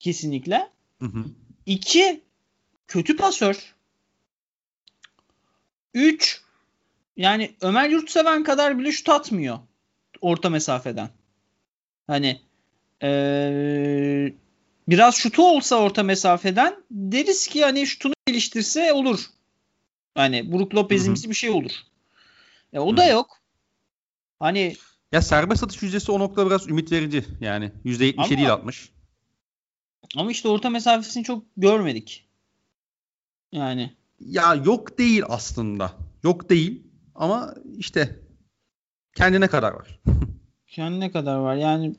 Kesinlikle. 0.00 0.70
Hı 1.00 1.06
hı. 1.06 1.24
2 1.66 2.22
kötü 2.88 3.16
pasör. 3.16 3.74
3 5.94 6.42
yani 7.16 7.54
Ömer 7.60 7.88
Yurtseven 7.88 8.44
kadar 8.44 8.78
bile 8.78 8.92
şut 8.92 9.08
atmıyor 9.08 9.58
orta 10.20 10.50
mesafeden. 10.50 11.10
Hani 12.06 12.40
ee, 13.02 14.32
biraz 14.88 15.14
şutu 15.14 15.46
olsa 15.46 15.76
orta 15.76 16.02
mesafeden 16.02 16.76
deriz 16.90 17.46
ki 17.46 17.64
hani 17.64 17.86
şutunu 17.86 18.14
geliştirse 18.26 18.92
olur. 18.92 19.20
Hani 20.14 20.52
Brook 20.52 20.74
Lopez'imsi 20.74 21.30
bir 21.30 21.34
şey 21.34 21.50
olur. 21.50 21.72
E, 22.72 22.78
o 22.78 22.96
da 22.96 23.04
Hı. 23.04 23.10
yok. 23.10 23.38
Hani 24.38 24.76
Ya 25.14 25.22
serbest 25.22 25.64
atış 25.64 25.82
yüzdesi 25.82 26.12
o 26.12 26.18
noktada 26.18 26.46
biraz 26.46 26.68
ümit 26.68 26.92
verici. 26.92 27.24
Yani 27.40 27.72
%77 27.84 28.18
Ama- 28.18 28.28
değil 28.38 28.52
60. 28.52 28.92
ama 30.16 30.30
işte 30.30 30.48
orta 30.48 30.70
mesafesini 30.70 31.24
çok 31.24 31.44
görmedik. 31.56 32.28
Yani 33.52 33.92
Ya 34.20 34.54
yok 34.54 34.98
değil 34.98 35.22
aslında. 35.28 35.92
Yok 36.22 36.50
değil 36.50 36.82
ama 37.14 37.54
işte 37.78 38.20
kendine 39.16 39.46
kadar 39.48 39.72
var. 39.72 40.00
şu 40.66 40.82
an 40.82 41.00
ne 41.00 41.10
kadar 41.10 41.36
var? 41.36 41.56
Yani 41.56 41.94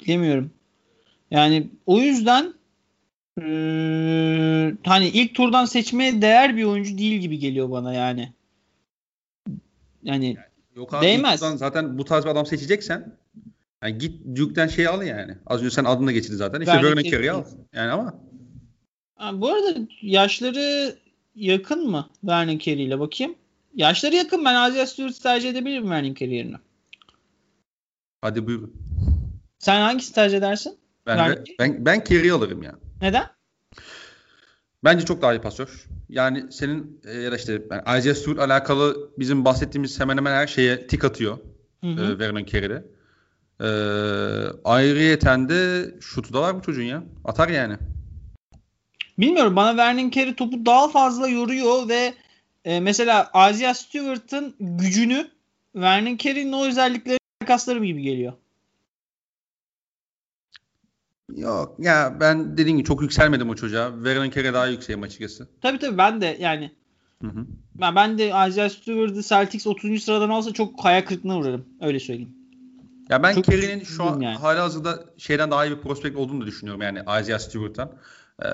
bilemiyorum. 0.00 0.50
Yani 1.30 1.70
o 1.86 1.98
yüzden 2.00 2.54
eee, 3.40 4.74
hani 4.86 5.08
ilk 5.08 5.34
turdan 5.34 5.64
seçmeye 5.64 6.22
değer 6.22 6.56
bir 6.56 6.64
oyuncu 6.64 6.98
değil 6.98 7.20
gibi 7.20 7.38
geliyor 7.38 7.70
bana 7.70 7.94
yani. 7.94 8.37
Yani 10.02 10.36
Yok 10.76 10.94
abi 10.94 11.06
Değmez. 11.06 11.40
zaten 11.40 11.98
bu 11.98 12.04
tarz 12.04 12.24
bir 12.24 12.30
adam 12.30 12.46
seçeceksen 12.46 13.16
yani 13.82 13.98
git 13.98 14.36
Duke'den 14.36 14.66
şey 14.66 14.86
al 14.88 15.02
yani. 15.02 15.34
Az 15.46 15.60
önce 15.60 15.70
sen 15.70 15.84
adını 15.84 16.12
geçirdin 16.12 16.36
zaten. 16.36 16.60
İşte. 16.60 16.72
Carey'i 17.10 17.30
al. 17.30 17.44
Yani 17.74 17.90
ama 17.90 18.14
Ha, 19.14 19.40
bu 19.40 19.48
arada 19.48 19.74
yaşları 20.02 20.96
yakın 21.34 21.90
mı 21.90 22.10
Vernon 22.24 22.58
Carey 22.58 22.84
ile 22.84 23.00
bakayım. 23.00 23.34
Yaşları 23.74 24.16
yakın. 24.16 24.44
Ben 24.44 24.70
Isaiah 24.70 24.86
Stewart'ı 24.86 25.22
tercih 25.22 25.50
edebilirim 25.50 25.90
Vernon 25.90 26.14
Carey 26.14 26.34
yerine. 26.34 26.56
hadi 28.22 28.46
buyurun. 28.46 28.74
Sen 29.58 29.80
hangisini 29.80 30.14
tercih 30.14 30.38
edersin? 30.38 30.78
Ben 31.06 31.16
Carey? 31.16 31.56
ben 31.58 31.84
ben 31.84 32.04
Carey'i 32.08 32.32
alırım 32.32 32.62
ya. 32.62 32.74
Neden? 33.02 33.26
Bence 34.84 35.04
çok 35.04 35.22
daha 35.22 35.34
iyi 35.34 35.40
pasör. 35.40 35.86
Yani 36.08 36.52
senin 36.52 37.00
e, 37.04 37.18
ya 37.18 37.32
da 37.32 37.36
işte 37.36 37.62
yani 37.70 37.98
Isaiah 37.98 38.14
Stewart 38.14 38.38
alakalı 38.38 39.10
bizim 39.18 39.44
bahsettiğimiz 39.44 40.00
hemen 40.00 40.16
hemen 40.16 40.32
her 40.32 40.46
şeye 40.46 40.86
tik 40.86 41.04
atıyor. 41.04 41.38
Hı 41.84 41.86
hı. 41.86 42.12
E, 42.12 42.18
Vernon 42.18 42.44
Carey'de. 42.44 42.84
E, 43.60 43.68
ayrıyeten 44.64 45.48
de 45.48 45.90
şutu 46.00 46.34
da 46.34 46.40
var 46.40 46.56
bu 46.56 46.62
çocuğun 46.62 46.82
ya. 46.82 47.02
Atar 47.24 47.48
yani. 47.48 47.76
Bilmiyorum 49.18 49.56
bana 49.56 49.76
Vernon 49.76 50.10
Carey 50.10 50.34
topu 50.34 50.66
daha 50.66 50.88
fazla 50.88 51.28
yoruyor 51.28 51.88
ve 51.88 52.14
e, 52.64 52.80
mesela 52.80 53.30
Isaiah 53.50 53.74
Stewart'ın 53.74 54.54
gücünü 54.60 55.30
Vernon 55.74 56.16
Carey'nin 56.16 56.52
o 56.52 56.66
özellikleri 56.66 57.18
kaslarım 57.46 57.84
gibi 57.84 58.02
geliyor. 58.02 58.32
Yok 61.36 61.76
ya 61.78 62.16
ben 62.20 62.58
dediğim 62.58 62.78
gibi 62.78 62.88
çok 62.88 63.02
yükselmedim 63.02 63.50
o 63.50 63.54
çocuğa. 63.54 64.04
Vernon 64.04 64.30
Carey 64.30 64.52
daha 64.52 64.66
yükseğim 64.66 65.02
açıkçası. 65.02 65.48
Tabii 65.60 65.78
tabii 65.78 65.98
ben 65.98 66.20
de 66.20 66.36
yani 66.40 66.72
hı 67.22 67.28
hı. 67.28 67.46
Ben, 67.74 67.96
ben 67.96 68.18
de 68.18 68.26
Isaiah 68.26 68.70
Stewart'ı 68.70 69.22
Celtics 69.22 69.66
30. 69.66 70.02
sıradan 70.02 70.30
olsa 70.30 70.52
çok 70.52 70.82
kaya 70.82 71.04
kırıklığına 71.04 71.38
uğrarım. 71.38 71.64
Öyle 71.80 72.00
söyleyeyim. 72.00 72.34
Ya 73.08 73.22
ben 73.22 73.42
Carey'nin 73.42 73.84
şu 73.84 74.04
an 74.04 74.20
yani. 74.20 74.36
hala 74.36 74.62
hazırda 74.62 75.04
şeyden 75.18 75.50
daha 75.50 75.66
iyi 75.66 75.76
bir 75.76 75.82
prospekt 75.82 76.16
olduğunu 76.16 76.40
da 76.42 76.46
düşünüyorum 76.46 76.82
yani 76.82 76.98
Isaiah 76.98 77.38
Stewart'tan. 77.38 77.92
Ee, 78.42 78.46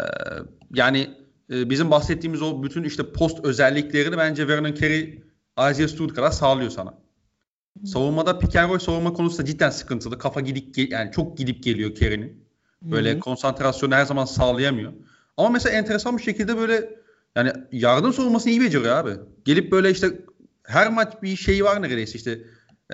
yani 0.74 1.10
e, 1.50 1.70
bizim 1.70 1.90
bahsettiğimiz 1.90 2.42
o 2.42 2.62
bütün 2.62 2.84
işte 2.84 3.12
post 3.12 3.44
özelliklerini 3.44 4.16
bence 4.16 4.48
Vernon 4.48 4.74
Carey 4.74 5.22
Isaiah 5.70 5.88
Stewart 5.88 6.14
kadar 6.14 6.30
sağlıyor 6.30 6.70
sana. 6.70 6.94
Savunmada 7.84 8.38
pick 8.38 8.56
and 8.56 8.70
roll 8.70 8.78
savunma 8.78 9.12
konusunda 9.12 9.44
cidden 9.44 9.70
sıkıntılı. 9.70 10.18
Kafa 10.18 10.40
gidip 10.40 10.92
yani 10.92 11.12
çok 11.12 11.38
gidip 11.38 11.62
geliyor 11.62 11.94
Carey'nin. 11.94 12.43
Böyle 12.84 13.12
Hı-hı. 13.12 13.20
konsantrasyonu 13.20 13.94
her 13.94 14.04
zaman 14.04 14.24
sağlayamıyor. 14.24 14.92
Ama 15.36 15.48
mesela 15.48 15.76
enteresan 15.76 16.18
bir 16.18 16.22
şekilde 16.22 16.56
böyle 16.56 16.90
yani 17.36 17.52
yardım 17.72 18.12
savunmasını 18.12 18.52
iyi 18.52 18.60
beceriyor 18.60 18.96
abi. 18.96 19.10
Gelip 19.44 19.72
böyle 19.72 19.90
işte 19.90 20.08
her 20.62 20.92
maç 20.92 21.22
bir 21.22 21.36
şey 21.36 21.64
var 21.64 21.82
neredeyse 21.82 22.18
işte 22.18 22.40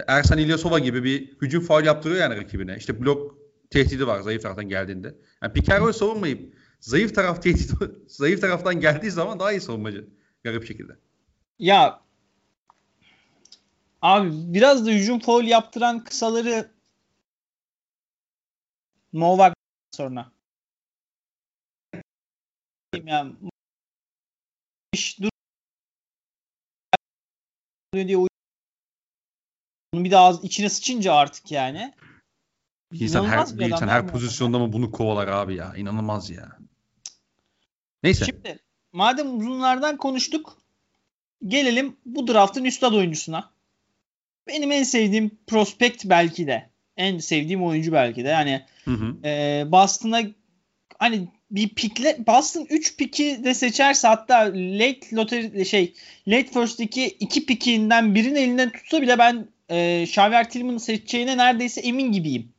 Ersan 0.07 0.38
İlyasova 0.38 0.78
gibi 0.78 1.05
bir 1.05 1.36
hücum 1.43 1.64
faul 1.64 1.84
yaptırıyor 1.84 2.20
yani 2.20 2.36
rakibine. 2.36 2.76
İşte 2.76 3.01
blok 3.01 3.38
tehdidi 3.70 4.07
var 4.07 4.20
zayıf 4.20 4.43
taraftan 4.43 4.68
geldiğinde. 4.68 5.14
Yani 5.43 5.80
roll 5.80 5.93
savunmayıp 5.93 6.55
zayıf 6.80 7.14
taraf 7.14 7.43
tehdit 7.43 7.70
zayıf 8.07 8.41
taraftan 8.41 8.80
geldiği 8.80 9.11
zaman 9.11 9.41
daha 9.41 9.53
iyi 9.53 9.61
savunmacı. 9.61 10.09
Garip 10.45 10.66
şekilde. 10.66 10.93
Ya 11.59 12.01
abi 14.03 14.30
biraz 14.32 14.86
da 14.86 14.91
hücum 14.91 15.20
foul 15.20 15.45
yaptıran 15.45 16.05
kısaları 16.05 16.70
Novak 19.12 19.60
sonra. 19.91 20.32
Yani 23.05 23.34
dur 25.22 25.30
diye 27.95 28.18
bunu 29.95 30.05
bir 30.05 30.11
daha 30.11 30.32
içine 30.43 30.68
sıçınca 30.68 31.14
artık 31.14 31.51
yani. 31.51 31.95
Bir 32.93 33.01
insan 33.01 33.24
her, 33.24 33.59
bir 33.59 33.70
insan 33.70 33.88
her 33.88 34.07
pozisyonda 34.07 34.59
mı 34.59 34.72
bunu 34.72 34.91
kovalar 34.91 35.28
abi 35.28 35.55
ya? 35.55 35.74
İnanılmaz 35.76 36.30
ya. 36.30 36.59
Neyse. 38.03 38.24
Şimdi 38.24 38.59
madem 38.93 39.38
uzunlardan 39.38 39.97
konuştuk 39.97 40.59
gelelim 41.47 41.97
bu 42.05 42.26
draftın 42.28 42.64
üstad 42.64 42.93
oyuncusuna. 42.93 43.53
Benim 44.47 44.72
en 44.72 44.82
sevdiğim 44.82 45.38
prospekt 45.47 46.05
belki 46.05 46.47
de. 46.47 46.70
En 46.97 47.18
sevdiğim 47.18 47.64
oyuncu 47.64 47.93
belki 47.93 48.24
de. 48.24 48.28
Yani 48.28 48.62
hı 48.84 48.91
hı. 48.91 49.16
E, 49.24 49.64
Boston'a 49.72 50.22
hani 50.99 51.28
bir 51.51 51.68
pikle 51.68 52.18
Boston 52.26 52.66
3 52.70 52.97
piki 52.97 53.45
de 53.45 53.55
seçerse 53.55 54.09
hatta 54.09 54.38
late 54.55 55.16
lottery 55.16 55.64
şey 55.64 55.95
late 56.28 56.47
first'teki 56.47 57.07
2 57.07 57.47
pikinden 57.47 58.14
birini 58.14 58.38
elinden 58.38 58.70
tutsa 58.70 59.03
bile 59.03 59.18
ben 59.18 59.49
e, 59.68 60.03
Xavier 60.03 60.51
Tillman'ı 60.51 60.80
seçeceğine 60.80 61.36
neredeyse 61.36 61.80
emin 61.80 62.12
gibiyim. 62.12 62.53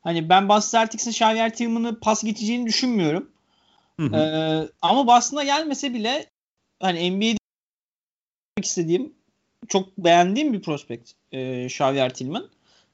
Hani 0.00 0.28
ben 0.28 0.48
Boston 0.48 0.78
Celtics'in 0.78 1.10
Xavier 1.10 1.54
Tillman'ı 1.54 2.00
pas 2.00 2.24
geçeceğini 2.24 2.66
düşünmüyorum. 2.66 3.30
Hı 4.00 4.06
hı. 4.06 4.16
Ee, 4.16 4.68
ama 4.82 5.06
Boston'a 5.06 5.44
gelmese 5.44 5.94
bile 5.94 6.26
hani 6.80 7.10
NBA'de 7.10 7.38
istediğim 8.62 9.12
çok 9.68 9.98
beğendiğim 9.98 10.52
bir 10.52 10.62
prospekt 10.62 11.10
e, 11.32 11.64
Xavier 11.64 12.14
Tillman. 12.14 12.48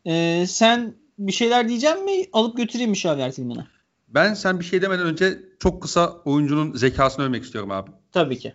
E, 0.06 0.44
sen 0.48 0.94
bir 1.18 1.32
şeyler 1.32 1.68
diyeceğim 1.68 2.04
mi? 2.04 2.24
Alıp 2.32 2.56
götüreyim 2.56 2.90
mi 2.90 2.96
Xavier 2.96 3.32
Tillman'ı? 3.32 3.66
Ben 4.08 4.34
sen 4.34 4.60
bir 4.60 4.64
şey 4.64 4.82
demeden 4.82 5.06
önce 5.06 5.38
çok 5.58 5.82
kısa 5.82 6.16
oyuncunun 6.24 6.74
zekasını 6.76 7.24
övmek 7.24 7.44
istiyorum 7.44 7.70
abi. 7.70 7.90
Tabii 8.12 8.38
ki. 8.38 8.54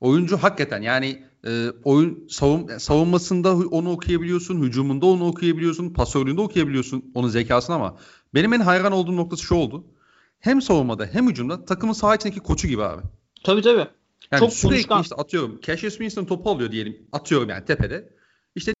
Oyuncu 0.00 0.36
hakikaten 0.36 0.82
yani 0.82 1.22
e, 1.46 1.68
oyun 1.84 2.28
savun, 2.28 2.78
savunmasında 2.78 3.56
onu 3.56 3.90
okuyabiliyorsun, 3.90 4.62
hücumunda 4.62 5.06
onu 5.06 5.26
okuyabiliyorsun, 5.26 5.90
pasörlüğünde 5.90 6.40
okuyabiliyorsun 6.40 7.10
onun 7.14 7.28
zekasını 7.28 7.76
ama 7.76 7.98
benim 8.34 8.52
en 8.52 8.60
hayran 8.60 8.92
olduğum 8.92 9.16
noktası 9.16 9.42
şu 9.42 9.54
oldu. 9.54 9.84
Hem 10.40 10.62
savunmada 10.62 11.06
hem 11.06 11.28
hücumda 11.28 11.64
takımın 11.64 11.92
saha 11.92 12.14
içindeki 12.14 12.40
koçu 12.40 12.68
gibi 12.68 12.82
abi. 12.82 13.02
Tabii 13.44 13.62
tabii. 13.62 13.86
Yani 14.30 14.40
Çok 14.40 14.52
sürekli 14.52 14.70
konuşkan. 14.74 15.02
işte 15.02 15.14
atıyorum. 15.14 15.60
Cassius 15.62 15.92
Winston 15.92 16.24
topu 16.24 16.50
alıyor 16.50 16.72
diyelim. 16.72 17.08
Atıyorum 17.12 17.48
yani 17.48 17.64
tepede. 17.64 18.12
İşte 18.54 18.72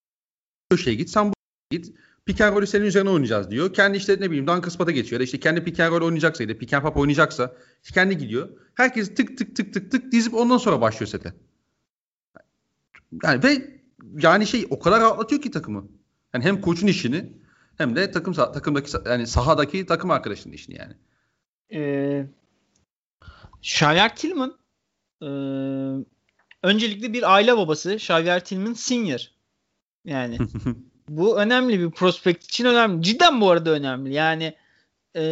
köşeye 0.70 0.94
git 0.96 1.10
sen 1.10 1.28
bu 1.28 1.32
git. 1.70 1.94
Pick 2.26 2.40
and 2.40 2.56
roll'ü 2.56 2.66
senin 2.66 2.84
üzerine 2.84 3.10
oynayacağız 3.10 3.50
diyor. 3.50 3.72
Kendi 3.72 3.96
işte 3.98 4.12
ne 4.20 4.30
bileyim 4.30 4.46
Duncan 4.46 4.68
Spot'a 4.68 4.90
geçiyor. 4.90 5.12
Ya 5.12 5.20
da 5.20 5.24
işte 5.24 5.40
kendi 5.40 5.64
pick 5.64 5.80
and 5.80 5.92
roll 5.92 6.02
oynayacaksa 6.02 6.42
ya 6.42 6.48
da 6.48 6.58
pick 6.58 6.72
and 6.74 6.82
pop 6.82 6.96
oynayacaksa 6.96 7.56
işte 7.82 7.94
kendi 7.94 8.18
gidiyor. 8.18 8.48
Herkes 8.74 9.14
tık 9.14 9.38
tık 9.38 9.56
tık 9.56 9.74
tık 9.74 9.90
tık 9.90 10.12
dizip 10.12 10.34
ondan 10.34 10.58
sonra 10.58 10.80
başlıyor 10.80 11.08
sete. 11.08 11.34
Yani 13.24 13.42
ve 13.42 13.80
yani 14.22 14.46
şey 14.46 14.66
o 14.70 14.78
kadar 14.78 15.00
rahatlatıyor 15.00 15.42
ki 15.42 15.50
takımı. 15.50 15.88
Yani 16.34 16.44
hem 16.44 16.60
koçun 16.60 16.86
işini 16.86 17.32
hem 17.76 17.96
de 17.96 18.10
takım 18.10 18.32
takımdaki 18.32 18.90
yani 19.06 19.26
sahadaki 19.26 19.86
takım 19.86 20.10
arkadaşının 20.10 20.54
işini 20.54 20.76
yani. 20.78 20.94
Ee, 21.72 22.26
Xavier 23.62 24.16
Tillman 24.16 24.58
e, 25.22 25.26
öncelikle 26.62 27.12
bir 27.12 27.34
aile 27.34 27.56
babası 27.56 27.94
Xavier 27.94 28.44
Tillman 28.44 28.72
senior. 28.72 29.20
Yani 30.04 30.38
bu 31.08 31.40
önemli 31.40 31.80
bir 31.80 31.90
prospekt 31.90 32.44
için 32.44 32.64
önemli. 32.64 33.02
Cidden 33.02 33.40
bu 33.40 33.50
arada 33.50 33.70
önemli. 33.70 34.14
Yani 34.14 34.54
e, 35.16 35.22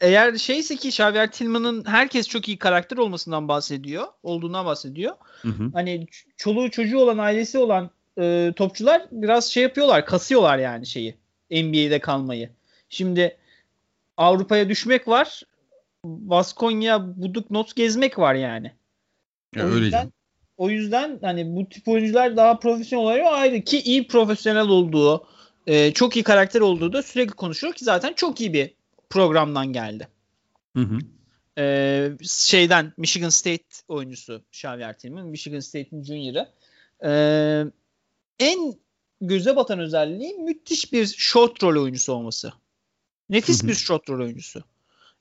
eğer 0.00 0.36
şeyse 0.36 0.76
ki 0.76 0.88
Xavier 0.88 1.32
Tillman'ın 1.32 1.84
herkes 1.84 2.28
çok 2.28 2.48
iyi 2.48 2.58
karakter 2.58 2.96
olmasından 2.96 3.48
bahsediyor. 3.48 4.06
Olduğundan 4.22 4.66
bahsediyor. 4.66 5.14
Hı 5.42 5.48
hı. 5.48 5.70
Hani 5.72 6.06
çoluğu 6.36 6.70
çocuğu 6.70 6.98
olan 6.98 7.18
ailesi 7.18 7.58
olan 7.58 7.90
e, 8.18 8.52
topçular 8.56 9.06
biraz 9.12 9.52
şey 9.52 9.62
yapıyorlar. 9.62 10.06
Kasıyorlar 10.06 10.58
yani 10.58 10.86
şeyi. 10.86 11.14
NBA'de 11.50 11.98
kalmayı. 11.98 12.50
Şimdi 12.88 13.36
Avrupa'ya 14.16 14.68
düşmek 14.68 15.08
var. 15.08 15.42
Baskonya, 16.04 17.22
Buduk, 17.22 17.50
Not 17.50 17.76
gezmek 17.76 18.18
var 18.18 18.34
yani. 18.34 18.72
Ya 19.56 19.64
o 19.64 19.68
öyle 19.68 19.84
yüzden, 19.84 20.12
o 20.56 20.70
yüzden 20.70 21.18
hani 21.22 21.56
bu 21.56 21.68
tip 21.68 21.88
oyuncular 21.88 22.36
daha 22.36 22.58
profesyonel 22.58 23.06
oluyor 23.06 23.32
ayrı 23.32 23.60
ki 23.60 23.80
iyi 23.80 24.06
profesyonel 24.06 24.68
olduğu, 24.68 25.26
e, 25.66 25.92
çok 25.92 26.16
iyi 26.16 26.22
karakter 26.22 26.60
olduğu 26.60 26.92
da 26.92 27.02
sürekli 27.02 27.32
konuşuyor 27.32 27.72
ki 27.72 27.84
zaten 27.84 28.12
çok 28.12 28.40
iyi 28.40 28.52
bir 28.52 28.74
programdan 29.10 29.72
geldi. 29.72 30.08
Hı 30.76 30.82
hı. 30.82 30.98
Ee, 31.58 32.12
şeyden 32.22 32.92
Michigan 32.96 33.28
State 33.28 33.64
oyuncusu 33.88 34.42
Xavier 34.52 34.98
Tillman. 34.98 35.26
Michigan 35.26 35.60
State'in 35.60 36.04
junior'ı. 36.04 36.52
Ee, 37.04 37.64
en 38.38 38.74
göze 39.20 39.56
batan 39.56 39.78
özelliği 39.78 40.34
müthiş 40.34 40.92
bir 40.92 41.06
short 41.06 41.62
roll 41.62 41.82
oyuncusu 41.82 42.12
olması. 42.12 42.52
Nefis 43.28 43.64
bir 43.64 43.74
short 43.74 44.10
roll 44.10 44.20
oyuncusu. 44.20 44.64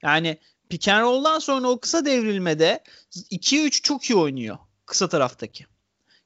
Yani 0.04 0.38
pick 0.70 0.88
and 0.88 1.02
roll'dan 1.02 1.40
sonra 1.40 1.68
o 1.70 1.80
kısa 1.80 2.06
devrilmede 2.06 2.84
2'ye 3.12 3.64
3 3.64 3.84
çok 3.84 4.10
iyi 4.10 4.16
oynuyor. 4.16 4.58
Kısa 4.86 5.10
taraftaki. 5.10 5.66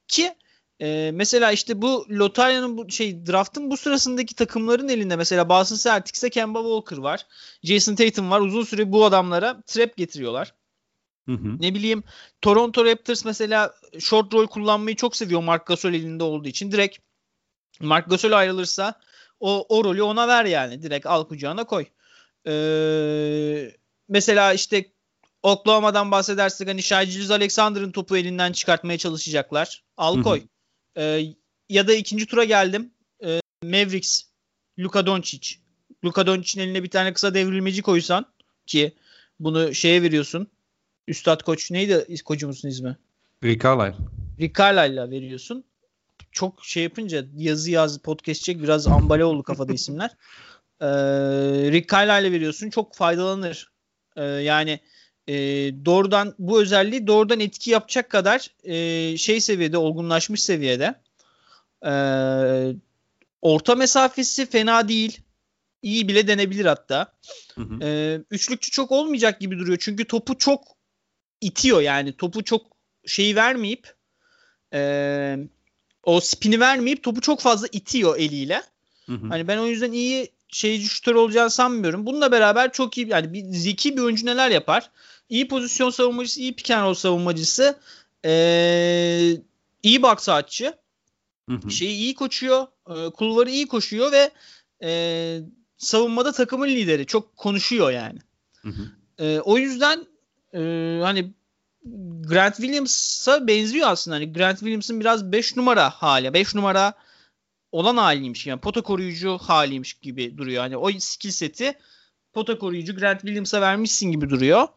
Ki 0.07 0.35
e, 0.81 1.11
mesela 1.13 1.51
işte 1.51 1.81
bu 1.81 2.05
lotaryanın 2.09 2.77
bu 2.77 2.91
şey 2.91 3.25
draftın 3.25 3.71
bu 3.71 3.77
sırasındaki 3.77 4.35
takımların 4.35 4.89
elinde 4.89 5.15
mesela 5.15 5.49
Boston 5.49 5.75
Celtics'te 5.75 6.29
Kemba 6.29 6.59
Walker 6.59 6.97
var. 6.97 7.27
Jason 7.63 7.95
Tatum 7.95 8.31
var. 8.31 8.39
Uzun 8.39 8.63
süre 8.63 8.91
bu 8.91 9.05
adamlara 9.05 9.61
trap 9.61 9.97
getiriyorlar. 9.97 10.53
Hı 11.25 11.31
hı. 11.31 11.61
Ne 11.61 11.75
bileyim 11.75 12.03
Toronto 12.41 12.85
Raptors 12.85 13.25
mesela 13.25 13.73
short 13.99 14.33
roll 14.33 14.47
kullanmayı 14.47 14.95
çok 14.95 15.15
seviyor 15.15 15.43
Mark 15.43 15.65
Gasol 15.65 15.93
elinde 15.93 16.23
olduğu 16.23 16.47
için. 16.47 16.71
Direkt 16.71 16.97
Mark 17.79 18.09
Gasol 18.09 18.31
ayrılırsa 18.31 18.99
o, 19.39 19.65
o 19.69 19.83
rolü 19.83 20.01
ona 20.01 20.27
ver 20.27 20.45
yani. 20.45 20.81
Direkt 20.81 21.05
al 21.05 21.27
kucağına 21.27 21.63
koy. 21.63 21.85
Ee, 22.47 23.71
mesela 24.07 24.53
işte 24.53 24.85
Oklahoma'dan 25.43 26.11
bahsedersek 26.11 26.67
hani 26.67 26.83
Shai 26.83 27.07
Alexander'ın 27.29 27.91
topu 27.91 28.17
elinden 28.17 28.51
çıkartmaya 28.51 28.97
çalışacaklar. 28.97 29.83
Al 29.97 30.23
koy. 30.23 30.39
Hı 30.39 30.43
hı. 30.43 30.47
Ee, 31.03 31.33
ya 31.69 31.87
da 31.87 31.93
ikinci 31.93 32.25
tura 32.25 32.43
geldim. 32.43 32.91
Ee, 33.23 33.41
Mavericks, 33.63 34.21
Luka 34.79 35.05
Doncic. 35.05 35.55
Luka 36.05 36.27
Doncic'in 36.27 36.63
eline 36.63 36.83
bir 36.83 36.89
tane 36.89 37.13
kısa 37.13 37.33
devrilmeci 37.33 37.81
koysan 37.81 38.25
ki 38.65 38.95
bunu 39.39 39.75
şeye 39.75 40.01
veriyorsun. 40.01 40.47
Üstad 41.07 41.43
koç 41.43 41.71
neydi 41.71 42.23
koçumuzun 42.25 42.69
ismi? 42.69 42.97
Rick 43.43 43.63
Carlisle. 43.63 44.05
Rick 44.39 44.57
Carlisle'la 44.57 45.11
veriyorsun. 45.11 45.63
Çok 46.31 46.65
şey 46.65 46.83
yapınca 46.83 47.25
yazı 47.37 47.71
yaz 47.71 47.97
podcast 47.97 48.43
çek 48.43 48.63
biraz 48.63 48.87
ambale 48.87 49.25
oldu 49.25 49.43
kafada 49.43 49.73
isimler. 49.73 50.11
Ee, 50.81 50.85
Rick 51.71 51.89
Carlisle'la 51.89 52.31
veriyorsun. 52.31 52.69
Çok 52.69 52.95
faydalanır. 52.95 53.71
Ee, 54.15 54.23
yani 54.23 54.79
e, 55.29 55.35
doğrudan 55.85 56.35
bu 56.39 56.61
özelliği 56.61 57.07
doğrudan 57.07 57.39
etki 57.39 57.71
yapacak 57.71 58.09
kadar 58.09 58.47
e, 58.63 59.17
şey 59.17 59.41
seviyede 59.41 59.77
olgunlaşmış 59.77 60.43
seviyede. 60.43 60.95
E, 61.85 61.93
orta 63.41 63.75
mesafesi 63.75 64.45
fena 64.45 64.87
değil. 64.87 65.21
İyi 65.81 66.07
bile 66.07 66.27
denebilir 66.27 66.65
hatta. 66.65 67.13
Hı 67.55 67.61
hı. 67.61 67.83
E, 67.83 68.21
üçlükçü 68.31 68.71
çok 68.71 68.91
olmayacak 68.91 69.41
gibi 69.41 69.59
duruyor. 69.59 69.77
Çünkü 69.81 70.05
topu 70.05 70.37
çok 70.37 70.63
itiyor 71.41 71.81
yani. 71.81 72.13
Topu 72.13 72.43
çok 72.43 72.65
şeyi 73.05 73.35
vermeyip 73.35 73.93
e, 74.73 75.37
o 76.03 76.19
spini 76.19 76.59
vermeyip 76.59 77.03
topu 77.03 77.21
çok 77.21 77.39
fazla 77.39 77.67
itiyor 77.71 78.17
eliyle. 78.17 78.63
Hı 79.05 79.13
hı. 79.13 79.27
Hani 79.27 79.47
ben 79.47 79.57
o 79.57 79.67
yüzden 79.67 79.91
iyi 79.91 80.31
şeyci 80.51 80.87
şutör 80.87 81.15
olacağını 81.15 81.49
sanmıyorum. 81.49 82.05
Bununla 82.05 82.31
beraber 82.31 82.71
çok 82.71 82.97
iyi 82.97 83.07
yani 83.07 83.33
bir 83.33 83.43
zeki 83.45 83.97
bir 83.97 84.01
oyuncu 84.01 84.25
neler 84.25 84.49
yapar? 84.49 84.89
İyi 85.29 85.47
pozisyon 85.47 85.89
savunmacısı, 85.89 86.41
iyi 86.41 86.55
pick 86.55 86.71
and 86.71 86.83
roll 86.83 86.93
savunmacısı, 86.93 87.79
ee, 88.25 89.37
iyi 89.83 90.01
box 90.01 90.29
hı. 91.63 91.71
şeyi 91.71 91.97
iyi 91.97 92.15
koşuyor, 92.15 92.67
e, 92.89 93.09
kulvarı 93.09 93.49
iyi 93.49 93.67
koşuyor 93.67 94.11
ve 94.11 94.31
e, 94.83 95.39
savunmada 95.77 96.31
takımın 96.31 96.67
lideri. 96.67 97.05
Çok 97.05 97.37
konuşuyor 97.37 97.91
yani. 97.91 98.19
Hı 98.61 98.69
hı. 98.69 98.91
E, 99.23 99.39
o 99.39 99.57
yüzden 99.57 100.05
e, 100.53 100.59
hani 101.03 101.33
Grant 102.29 102.55
Williams'a 102.55 103.47
benziyor 103.47 103.87
aslında. 103.87 104.15
Hani 104.15 104.33
Grant 104.33 104.59
Williams'ın 104.59 104.99
biraz 104.99 105.31
5 105.31 105.55
numara 105.55 105.89
hali. 105.89 106.33
5 106.33 106.55
numara 106.55 106.93
olan 107.71 107.97
haliymiş. 107.97 108.47
Yani 108.47 108.59
pota 108.59 108.81
koruyucu 108.81 109.37
haliymiş 109.37 109.93
gibi 109.93 110.37
duruyor. 110.37 110.61
Hani 110.61 110.77
o 110.77 110.91
skill 110.99 111.31
seti 111.31 111.73
pota 112.33 112.59
koruyucu 112.59 112.95
Grant 112.95 113.21
Williams'a 113.21 113.61
vermişsin 113.61 114.11
gibi 114.11 114.29
duruyor. 114.29 114.67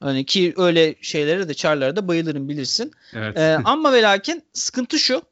Hani 0.00 0.26
ki 0.26 0.54
öyle 0.56 0.94
şeylere 1.02 1.48
de 1.48 1.54
çarlara 1.54 1.96
da 1.96 2.08
bayılırım 2.08 2.48
bilirsin. 2.48 2.92
Evet. 3.12 3.38
Ee, 3.38 3.58
ama 3.64 3.92
ve 3.92 4.02
lakin 4.02 4.44
sıkıntı 4.52 4.98
şu. 4.98 5.22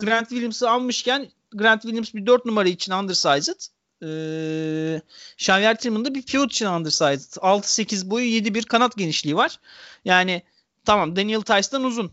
Grant 0.00 0.28
Williams'ı 0.28 0.70
almışken 0.70 1.28
Grant 1.54 1.82
Williams 1.82 2.14
bir 2.14 2.26
4 2.26 2.44
numara 2.44 2.68
için 2.68 2.92
undersized. 2.92 3.60
Ee, 4.02 5.00
Xavier 5.38 5.78
Tillman 5.78 6.04
da 6.04 6.14
bir 6.14 6.22
pivot 6.22 6.52
için 6.52 6.66
undersized. 6.66 7.32
6-8 7.36 8.10
boyu 8.10 8.26
7-1 8.26 8.66
kanat 8.66 8.96
genişliği 8.96 9.36
var. 9.36 9.60
Yani 10.04 10.42
tamam 10.84 11.16
Daniel 11.16 11.40
Tice'dan 11.40 11.84
uzun. 11.84 12.12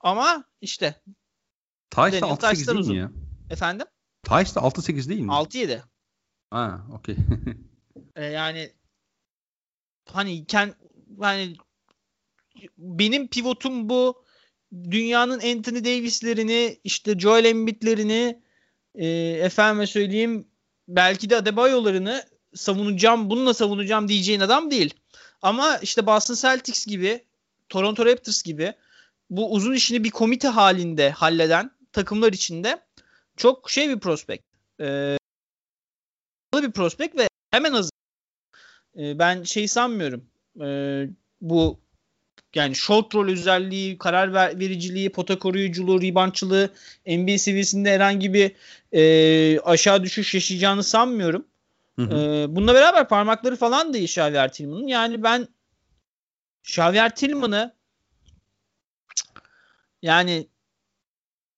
Ama 0.00 0.44
işte 0.60 0.94
Tice 1.90 2.20
Daniel 2.20 2.36
6-8 2.36 2.50
Tice'dan 2.50 2.74
değil 2.74 2.78
uzun. 2.78 2.94
mi 2.94 3.00
ya? 3.00 3.10
efendim 3.50 3.86
Tice 4.22 4.54
de 4.54 4.58
6-8 4.58 5.08
değil 5.08 5.20
mi? 5.20 5.32
6-7. 5.32 5.80
Ha, 6.50 6.80
okey. 6.92 7.16
Ee, 8.16 8.24
yani 8.24 8.70
hani 10.12 10.44
kend, 10.44 10.72
yani 11.20 11.56
benim 12.78 13.28
pivotum 13.28 13.88
bu 13.88 14.24
dünyanın 14.90 15.40
Anthony 15.40 15.84
Davis'lerini 15.84 16.80
işte 16.84 17.18
Joel 17.18 17.44
Embiid'lerini 17.44 18.42
e, 18.94 19.06
efendime 19.42 19.86
söyleyeyim 19.86 20.48
belki 20.88 21.30
de 21.30 21.36
Adebayo'larını 21.36 22.24
savunacağım 22.54 23.30
bununla 23.30 23.54
savunacağım 23.54 24.08
diyeceğin 24.08 24.40
adam 24.40 24.70
değil. 24.70 24.94
Ama 25.42 25.78
işte 25.78 26.06
Boston 26.06 26.34
Celtics 26.34 26.86
gibi 26.86 27.24
Toronto 27.68 28.06
Raptors 28.06 28.42
gibi 28.42 28.74
bu 29.30 29.52
uzun 29.52 29.72
işini 29.72 30.04
bir 30.04 30.10
komite 30.10 30.48
halinde 30.48 31.10
halleden 31.10 31.70
takımlar 31.92 32.32
içinde 32.32 32.80
çok 33.36 33.70
şey 33.70 33.88
bir 33.88 33.98
prospekt. 33.98 34.44
Ee, 34.80 35.16
bir 36.54 36.72
prospekt 36.72 37.18
ve 37.18 37.28
hemen 37.50 37.72
hazır. 37.72 37.90
Ee, 38.96 39.18
ben 39.18 39.42
şey 39.42 39.68
sanmıyorum. 39.68 40.29
Ee, 40.60 41.08
bu 41.40 41.80
yani 42.54 42.74
short 42.74 43.14
rol 43.14 43.28
özelliği, 43.28 43.98
karar 43.98 44.34
ver- 44.34 44.58
vericiliği, 44.58 45.12
pota 45.12 45.38
koruyuculuğu, 45.38 46.02
reboundçılığı 46.02 46.70
NBA 47.06 47.38
seviyesinde 47.38 47.92
herhangi 47.94 48.34
bir 48.34 48.52
e, 48.92 49.60
aşağı 49.60 50.02
düşüş 50.02 50.34
yaşayacağını 50.34 50.84
sanmıyorum. 50.84 51.46
Hı 51.96 52.02
hı. 52.02 52.14
Ee, 52.16 52.56
bununla 52.56 52.74
beraber 52.74 53.08
parmakları 53.08 53.56
falan 53.56 53.94
da 53.94 53.98
iyi 53.98 54.04
Xavier 54.04 54.52
Tillman'ın. 54.52 54.86
Yani 54.86 55.22
ben 55.22 55.48
Xavier 56.64 57.14
Tillman'ı 57.14 57.74
yani 60.02 60.48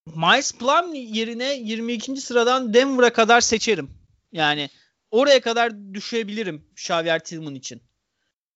Miles 0.07 0.53
Plum 0.53 0.95
yerine 0.95 1.55
22. 1.55 2.17
sıradan 2.17 2.75
Denver'a 2.75 3.13
kadar 3.13 3.41
seçerim. 3.41 3.91
Yani 4.33 4.71
oraya 5.11 5.41
kadar 5.41 5.95
düşebilirim 5.95 6.65
Xavier 6.73 7.25
Tillman 7.25 7.55
için. 7.55 7.83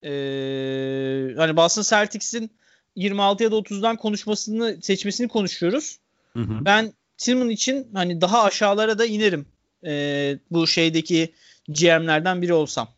Ee, 0.05 1.35
hani 1.37 1.57
Boston 1.57 1.83
Celtics'in 1.83 2.51
26 2.97 3.43
ya 3.45 3.51
da 3.51 3.57
30'dan 3.57 3.97
konuşmasını 3.97 4.83
seçmesini 4.83 5.29
konuşuyoruz. 5.29 5.99
Hı 6.33 6.43
hı. 6.43 6.65
Ben 6.65 6.93
Tillman 7.19 7.51
için 7.51 7.89
hani 7.95 8.21
daha 8.21 8.43
aşağılara 8.43 8.99
da 8.99 9.07
inerim. 9.07 9.47
Ee, 9.85 10.39
bu 10.51 10.67
şeydeki 10.67 11.35
GM'lerden 11.69 12.43
biri 12.43 12.53
olsam. 12.53 12.89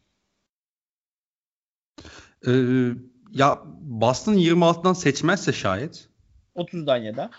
Ee, 2.46 2.52
ya 3.32 3.62
Boston 3.80 4.34
26'dan 4.34 4.92
seçmezse 4.92 5.52
şayet 5.52 6.08
30'dan 6.56 6.96
ya 6.96 7.16
da. 7.16 7.30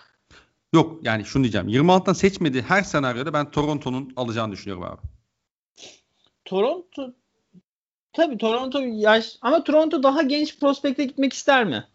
yok 0.74 1.00
yani 1.04 1.26
şunu 1.26 1.44
diyeceğim. 1.44 1.68
26'dan 1.68 2.14
seçmediği 2.14 2.64
her 2.64 2.84
senaryoda 2.84 3.34
ben 3.34 3.52
Toronto'nun 3.52 4.14
alacağını 4.16 4.52
düşünüyorum 4.52 4.84
abi. 4.84 5.02
Toronto 6.46 7.14
tabii 8.14 8.38
Toronto 8.38 8.80
yaş 8.80 9.38
ama 9.42 9.64
Toronto 9.64 10.04
daha 10.04 10.22
genç 10.22 10.60
prospekte 10.60 11.06
gitmek 11.06 11.34
ister 11.34 11.66
mi? 11.66 11.88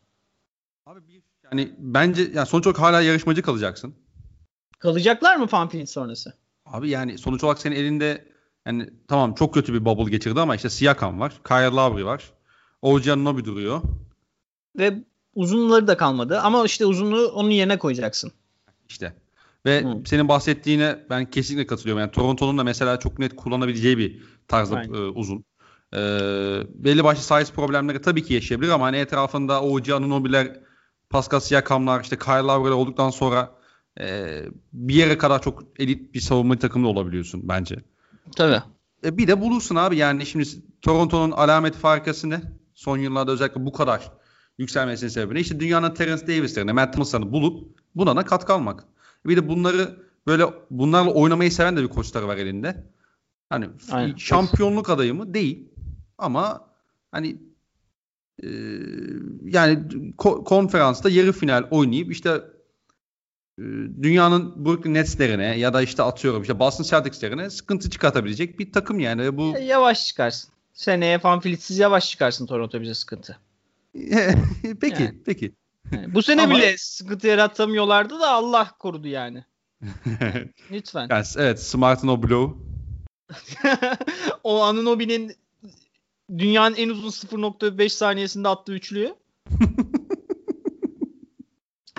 Abi 0.86 1.08
bir 1.08 1.22
yani 1.44 1.74
bence 1.78 2.30
yani 2.34 2.46
sonuç 2.46 2.66
olarak 2.66 2.80
hala 2.80 3.00
yarışmacı 3.00 3.42
kalacaksın. 3.42 3.94
Kalacaklar 4.78 5.36
mı 5.36 5.46
Pamphlet 5.46 5.90
sonrası? 5.90 6.34
Abi 6.66 6.90
yani 6.90 7.18
sonuç 7.18 7.44
olarak 7.44 7.58
senin 7.58 7.76
elinde 7.76 8.24
yani 8.66 8.90
tamam 9.08 9.34
çok 9.34 9.54
kötü 9.54 9.74
bir 9.74 9.84
bubble 9.84 10.10
geçirdi 10.10 10.40
ama 10.40 10.56
işte 10.56 10.70
Siakam 10.70 11.20
var. 11.20 11.40
Kyle 11.48 11.64
Lowry 11.64 12.04
var. 12.04 12.32
OG 12.82 13.08
Anunoby 13.08 13.44
duruyor. 13.44 13.82
Ve 14.78 14.94
uzunları 15.34 15.86
da 15.86 15.96
kalmadı 15.96 16.40
ama 16.40 16.64
işte 16.64 16.86
uzunluğu 16.86 17.26
onun 17.28 17.50
yerine 17.50 17.78
koyacaksın. 17.78 18.32
İşte. 18.88 19.14
Ve 19.66 19.82
Hı. 19.82 20.02
senin 20.06 20.28
bahsettiğine 20.28 20.98
ben 21.10 21.30
kesinlikle 21.30 21.66
katılıyorum. 21.66 22.00
Yani 22.00 22.10
Toronto'nun 22.10 22.58
da 22.58 22.64
mesela 22.64 22.98
çok 22.98 23.18
net 23.18 23.36
kullanabileceği 23.36 23.98
bir 23.98 24.22
tarzda 24.48 24.82
e, 24.82 24.88
uzun. 24.88 25.44
E, 25.94 26.00
belli 26.74 27.04
başlı 27.04 27.22
size 27.22 27.52
problemleri 27.52 28.02
tabii 28.02 28.24
ki 28.24 28.34
yaşayabilir 28.34 28.70
ama 28.70 28.86
hani 28.86 28.96
etrafında 28.96 29.62
OG 29.62 29.90
Anunoby'ler, 29.90 30.60
Pascal 31.10 31.40
Siakam'lar, 31.40 32.00
işte 32.00 32.18
Kyle 32.18 32.34
Lowry'ler 32.34 32.74
olduktan 32.74 33.10
sonra 33.10 33.54
e, 34.00 34.40
bir 34.72 34.94
yere 34.94 35.18
kadar 35.18 35.42
çok 35.42 35.62
elit 35.78 36.14
bir 36.14 36.20
savunma 36.20 36.58
takımda 36.58 36.88
olabiliyorsun 36.88 37.48
bence. 37.48 37.76
Tabii. 38.36 38.62
E, 39.04 39.18
bir 39.18 39.28
de 39.28 39.40
bulursun 39.40 39.76
abi 39.76 39.96
yani 39.96 40.26
şimdi 40.26 40.48
Toronto'nun 40.82 41.30
alamet 41.30 41.74
farkası 41.74 42.30
ne? 42.30 42.42
Son 42.74 42.98
yıllarda 42.98 43.32
özellikle 43.32 43.66
bu 43.66 43.72
kadar 43.72 44.12
yükselmesinin 44.58 45.10
sebebi 45.10 45.34
ne? 45.34 45.40
İşte 45.40 45.60
dünyanın 45.60 45.94
Terence 45.94 46.26
Davis'lerini, 46.26 46.72
Matt 46.72 46.92
Thomas'larını 46.92 47.32
bulup 47.32 47.78
buna 47.94 48.16
da 48.16 48.24
katkı 48.24 48.52
almak. 48.52 48.84
Bir 49.26 49.36
de 49.36 49.48
bunları 49.48 49.96
böyle 50.26 50.44
bunlarla 50.70 51.10
oynamayı 51.10 51.52
seven 51.52 51.76
de 51.76 51.82
bir 51.82 51.88
koçları 51.88 52.28
var 52.28 52.36
elinde. 52.36 52.86
Hani 53.50 53.68
Aynen. 53.90 54.16
şampiyonluk 54.16 54.90
adayı 54.90 55.14
mı? 55.14 55.34
Değil. 55.34 55.68
Ama 56.18 56.68
hani 57.12 57.36
e, 58.42 58.48
yani 59.44 59.78
ko- 60.18 60.44
konferansta 60.44 61.10
yarı 61.10 61.32
final 61.32 61.68
oynayıp 61.70 62.12
işte 62.12 62.30
e, 63.58 63.62
dünyanın 64.02 64.64
Brooklyn 64.64 64.94
Nets'lerine 64.94 65.58
ya 65.58 65.74
da 65.74 65.82
işte 65.82 66.02
atıyorum 66.02 66.42
işte 66.42 66.58
Boston 66.58 66.84
Celtics'lerine 66.84 67.50
sıkıntı 67.50 67.90
çıkartabilecek 67.90 68.58
bir 68.58 68.72
takım 68.72 69.00
yani. 69.00 69.36
Bu 69.36 69.54
Yavaş 69.62 70.06
çıkarsın. 70.06 70.50
Seneye 70.72 71.18
Pamphlet'siz 71.18 71.78
yavaş 71.78 72.10
çıkarsın 72.10 72.46
Toronto 72.46 72.80
bize 72.80 72.94
sıkıntı. 72.94 73.38
peki 74.80 75.02
Yani. 75.02 75.18
peki. 75.26 75.52
Yani 75.92 76.14
bu 76.14 76.22
sene 76.22 76.42
Ama- 76.44 76.54
bile 76.54 76.74
sıkıntı 76.78 77.26
yaratamıyorlardı 77.26 78.20
da 78.20 78.30
Allah 78.30 78.70
korudu 78.78 79.08
yani. 79.08 79.44
Lütfen. 80.70 81.06
yani, 81.10 81.24
evet 81.36 81.62
Smart'ın 81.62 82.08
o 82.08 82.22
blow. 82.22 82.60
o 84.44 84.62
Anunoby'nin 84.62 85.32
dünyanın 86.38 86.74
en 86.76 86.88
uzun 86.88 87.10
0.5 87.10 87.88
saniyesinde 87.88 88.48
attığı 88.48 88.72
üçlüyü. 88.72 89.14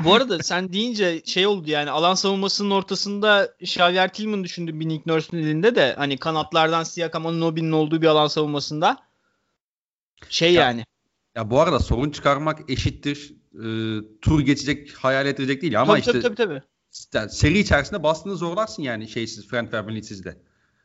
Bu 0.04 0.14
arada 0.14 0.44
sen 0.44 0.74
deyince 0.74 1.22
şey 1.26 1.48
oldu 1.48 1.70
yani 1.70 1.92
alan 1.92 2.16
savunmasının 2.16 2.72
ortasında 2.72 3.56
Xavier 3.60 4.14
Tillman 4.14 4.44
düşündüm 4.44 4.80
bir 4.80 4.88
Nick 4.90 5.04
Nurse'un 5.06 5.42
elinde 5.42 5.76
de 5.76 5.94
hani 5.98 6.18
kanatlardan 6.18 6.84
Siakam 6.84 7.26
Anunoby'nin 7.26 7.72
olduğu 7.72 8.02
bir 8.02 8.08
alan 8.08 8.28
savunmasında 8.28 8.98
şey 10.30 10.54
Ya- 10.54 10.62
yani 10.62 10.86
Ya 11.36 11.50
bu 11.50 11.62
arada 11.62 11.80
sorun 11.80 12.10
çıkarmak 12.10 12.70
eşittir 12.70 13.34
e, 13.54 13.66
tur 14.22 14.40
geçecek, 14.42 14.94
hayal 14.94 15.26
edilecek 15.28 15.62
değil 15.62 15.82
ama 15.82 15.92
tabii, 15.92 16.00
işte 16.00 16.12
tabii 16.12 16.22
tabii 16.22 16.36
tabii. 16.36 16.62
yani 17.14 17.30
seri 17.30 17.60
içerisinde 17.60 18.04
bastığını 18.04 18.36
zorlarsın 18.36 18.84
yani 18.84 19.08
şeysiz 19.08 19.48
Frank 19.48 19.74
Vermilits'iz 19.74 20.26
de. 20.26 20.38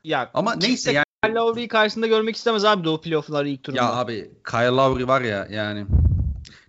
Ya 0.04 0.30
Ama 0.34 0.54
neyse 0.54 0.92
yani 0.92 1.04
Kyle 1.24 1.34
Lowry'i 1.34 1.68
karşısında 1.68 2.06
görmek 2.06 2.36
istemez 2.36 2.64
abi 2.64 2.84
Doğu 2.84 3.00
playoff'ları 3.00 3.48
ilk 3.48 3.62
turunda. 3.62 3.82
ya 3.82 3.92
abi 3.92 4.30
Kyle 4.50 4.66
Lowry 4.66 5.08
var 5.08 5.20
ya 5.20 5.48
yani. 5.50 5.86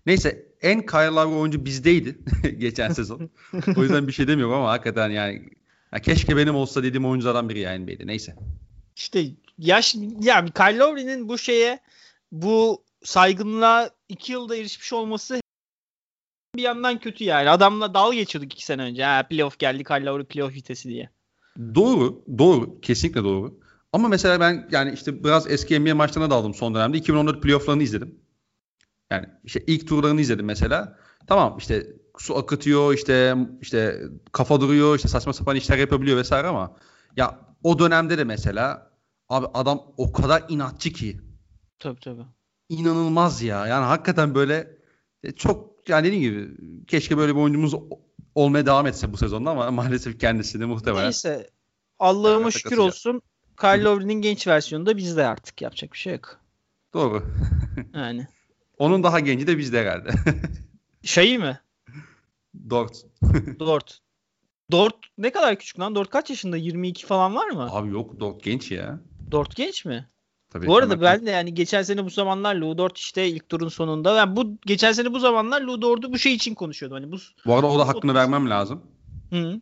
Neyse 0.05 0.45
en 0.61 0.85
Kyle 0.85 1.05
Lowry 1.07 1.35
oyuncu 1.35 1.65
bizdeydi 1.65 2.17
geçen 2.57 2.89
sezon. 2.91 3.29
o 3.77 3.81
yüzden 3.83 4.07
bir 4.07 4.11
şey 4.11 4.27
demiyorum 4.27 4.55
ama 4.55 4.69
hakikaten 4.71 5.09
yani 5.09 5.49
ya 5.93 5.99
keşke 5.99 6.37
benim 6.37 6.55
olsa 6.55 6.83
dediğim 6.83 7.05
oyunculardan 7.05 7.49
biri 7.49 7.59
yani 7.59 7.83
NBA'de. 7.85 8.07
Neyse. 8.07 8.35
İşte 8.95 9.25
yaş 9.57 9.95
ya 10.21 10.45
Kyle 10.45 10.77
Lowry'nin 10.77 11.29
bu 11.29 11.37
şeye 11.37 11.79
bu 12.31 12.83
saygınlığa 13.03 13.89
iki 14.09 14.31
yılda 14.31 14.55
erişmiş 14.55 14.93
olması 14.93 15.41
bir 16.55 16.61
yandan 16.61 16.99
kötü 16.99 17.23
yani. 17.23 17.49
Adamla 17.49 17.93
dalga 17.93 18.15
geçiyorduk 18.15 18.53
iki 18.53 18.65
sene 18.65 18.81
önce. 18.81 19.03
Ha 19.03 19.27
playoff 19.29 19.59
geldi 19.59 19.83
Kyle 19.83 20.05
Lowry 20.05 20.23
playoff 20.23 20.53
vitesi 20.53 20.89
diye. 20.89 21.09
Doğru, 21.75 22.23
doğru. 22.37 22.81
Kesinlikle 22.81 23.23
doğru. 23.23 23.59
Ama 23.93 24.07
mesela 24.07 24.39
ben 24.39 24.67
yani 24.71 24.93
işte 24.93 25.23
biraz 25.23 25.51
eski 25.51 25.79
NBA 25.79 25.95
maçlarına 25.95 26.29
daldım 26.29 26.53
son 26.53 26.75
dönemde. 26.75 26.97
2014 26.97 27.41
playofflarını 27.41 27.83
izledim. 27.83 28.19
Yani 29.09 29.25
işte 29.43 29.63
ilk 29.67 29.87
turlarını 29.87 30.21
izledim 30.21 30.45
mesela. 30.45 30.97
Tamam 31.27 31.57
işte 31.57 31.87
su 32.17 32.37
akıtıyor, 32.37 32.93
işte 32.93 33.35
işte 33.61 34.01
kafa 34.31 34.61
duruyor, 34.61 34.95
işte 34.95 35.07
saçma 35.07 35.33
sapan 35.33 35.55
işler 35.55 35.77
yapabiliyor 35.77 36.17
vesaire 36.17 36.47
ama 36.47 36.75
ya 37.17 37.39
o 37.63 37.79
dönemde 37.79 38.17
de 38.17 38.23
mesela 38.23 38.91
abi 39.29 39.47
adam 39.53 39.93
o 39.97 40.11
kadar 40.11 40.43
inatçı 40.49 40.93
ki 40.93 41.21
Tabii 41.79 41.99
tabii. 41.99 42.25
inanılmaz 42.69 43.41
ya. 43.41 43.67
Yani 43.67 43.85
hakikaten 43.85 44.35
böyle 44.35 44.77
e, 45.23 45.31
çok 45.31 45.89
yani 45.89 46.07
dediğim 46.07 46.23
gibi 46.23 46.57
keşke 46.87 47.17
böyle 47.17 47.35
bir 47.35 47.39
oyuncumuz 47.39 47.73
olmaya 48.35 48.65
devam 48.65 48.87
etse 48.87 49.13
bu 49.13 49.17
sezonda 49.17 49.49
ama 49.49 49.71
maalesef 49.81 50.19
kendisi 50.19 50.59
de 50.59 50.65
muhtemelen. 50.65 51.03
Neyse. 51.03 51.49
Allah'ıma 51.99 52.51
şükür 52.51 52.77
olsun. 52.77 53.21
Kyle 53.61 53.83
Lowry'nin 53.83 54.21
genç 54.21 54.47
versiyonu 54.47 54.85
da 54.85 54.97
bizde 54.97 55.25
artık. 55.25 55.61
Yapacak 55.61 55.93
bir 55.93 55.97
şey 55.97 56.13
yok. 56.13 56.39
Doğru. 56.93 57.23
Yani. 57.93 58.27
Onun 58.77 59.03
daha 59.03 59.19
genci 59.19 59.47
de 59.47 59.57
bizde 59.57 59.81
herhalde. 59.81 60.09
Şey 61.03 61.37
mi? 61.37 61.59
Dort. 62.69 63.05
Dort. 63.59 63.99
Dort 64.71 64.95
ne 65.17 65.31
kadar 65.31 65.55
küçük 65.55 65.79
lan? 65.79 65.95
Dort 65.95 66.09
kaç 66.09 66.29
yaşında? 66.29 66.57
22 66.57 67.05
falan 67.05 67.35
var 67.35 67.49
mı? 67.49 67.67
Abi 67.71 67.89
yok 67.89 68.19
Dort 68.19 68.43
genç 68.43 68.71
ya. 68.71 68.99
Dort 69.31 69.55
genç 69.55 69.85
mi? 69.85 70.09
Tabii 70.49 70.67
Bu 70.67 70.77
arada 70.77 71.01
ben 71.01 71.25
de 71.25 71.31
yani 71.31 71.53
geçen 71.53 71.81
sene 71.81 72.05
bu 72.05 72.09
zamanlar 72.09 72.55
Lou 72.55 72.77
Dort 72.77 72.97
işte 72.97 73.27
ilk 73.27 73.49
turun 73.49 73.67
sonunda 73.67 74.15
yani 74.15 74.35
bu 74.35 74.57
geçen 74.65 74.91
sene 74.91 75.13
bu 75.13 75.19
zamanlar 75.19 75.61
Lou 75.61 75.81
Dort'u 75.81 76.13
bu 76.13 76.19
şey 76.19 76.33
için 76.33 76.55
konuşuyordum. 76.55 76.95
Hani 76.95 77.11
bu 77.11 77.17
Bu 77.45 77.53
arada 77.53 77.67
o 77.67 77.79
da 77.79 77.87
hakkını 77.87 78.13
vermem 78.13 78.49
lazım. 78.49 78.83
Hı. 79.29 79.61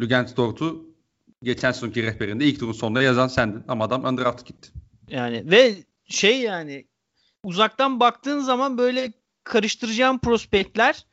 Lugent 0.00 0.36
Dort'u 0.36 0.87
geçen 1.42 1.72
sezonki 1.72 2.02
rehberinde 2.02 2.44
ilk 2.44 2.60
turun 2.60 2.72
sonunda 2.72 3.02
yazan 3.02 3.28
sendin 3.28 3.64
ama 3.68 3.84
adam 3.84 4.04
undrafted 4.04 4.46
gitti. 4.46 4.70
Yani 5.08 5.50
ve 5.50 5.74
şey 6.08 6.40
yani 6.40 6.86
uzaktan 7.44 8.00
baktığın 8.00 8.40
zaman 8.40 8.78
böyle 8.78 9.12
karıştıracağım 9.44 10.18
prospektler 10.18 11.06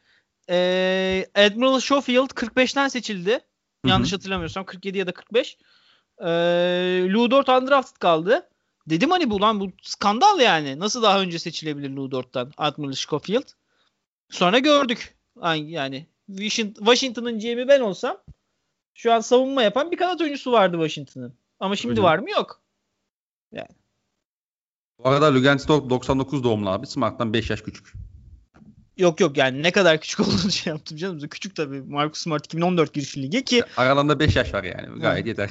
eee 0.50 1.28
Admiral 1.36 1.80
Schofield 1.80 2.30
45'ten 2.30 2.88
seçildi. 2.88 3.32
Hı 3.32 3.38
hı. 3.86 3.90
Yanlış 3.90 4.14
hatırlamıyorsam 4.14 4.66
47 4.66 4.98
ya 4.98 5.08
da 5.08 5.12
45. 5.12 5.58
Eee 6.22 6.28
Lou 7.14 7.32
Dort 7.32 7.50
undrafted 7.50 7.98
kaldı. 7.98 8.50
Dedim 8.88 9.12
hani 9.12 9.30
bu 9.30 9.42
lan 9.42 9.60
bu 9.60 9.72
skandal 9.82 10.40
yani. 10.40 10.80
Nasıl 10.80 11.04
daha 11.04 11.22
önce 11.22 11.40
seçilebilir 11.40 11.90
Lou 11.90 12.12
Dort'tan 12.12 12.52
Admiral 12.58 12.94
Schofield? 12.94 13.44
Sonra 14.30 14.60
gördük. 14.60 15.18
Yani 15.56 16.08
Washington- 16.30 16.74
Washington'ın 16.86 17.40
GM'i 17.40 17.68
ben 17.68 17.80
olsam 17.80 18.18
şu 18.96 19.14
an 19.14 19.20
savunma 19.20 19.64
yapan 19.64 19.92
bir 19.92 19.98
kanat 19.98 20.22
oyuncusu 20.22 20.52
vardı 20.52 20.76
Washington'ın. 20.76 21.34
Ama 21.60 21.76
şimdi 21.76 21.92
Öyle. 21.92 22.02
var 22.02 22.18
mı? 22.18 22.30
Yok. 22.30 22.62
Bu 25.00 25.10
arada 25.10 25.34
Lugent 25.34 25.68
Dort 25.68 25.90
99 25.90 26.44
doğumlu 26.44 26.70
abi. 26.70 26.88
Smart'tan 26.88 27.34
5 27.34 27.50
yaş 27.50 27.62
küçük. 27.62 27.94
Yok 28.98 29.20
yok 29.20 29.38
yani 29.38 29.64
ne 29.64 29.72
kadar 29.72 30.02
küçük 30.02 30.20
olduğunu 30.28 30.52
şey 30.52 30.74
yaptım 30.74 30.98
canım. 30.98 31.20
Küçük 31.30 31.56
tabii. 31.56 31.82
Marcus 31.82 32.22
Smart 32.22 32.46
2014 32.46 32.94
girişli 32.94 33.22
lige 33.22 33.44
ki 33.44 33.64
Aralarında 33.78 34.20
5 34.20 34.36
yaş 34.36 34.54
var 34.54 34.64
yani. 34.64 35.00
Gayet 35.00 35.28
yeter. 35.28 35.50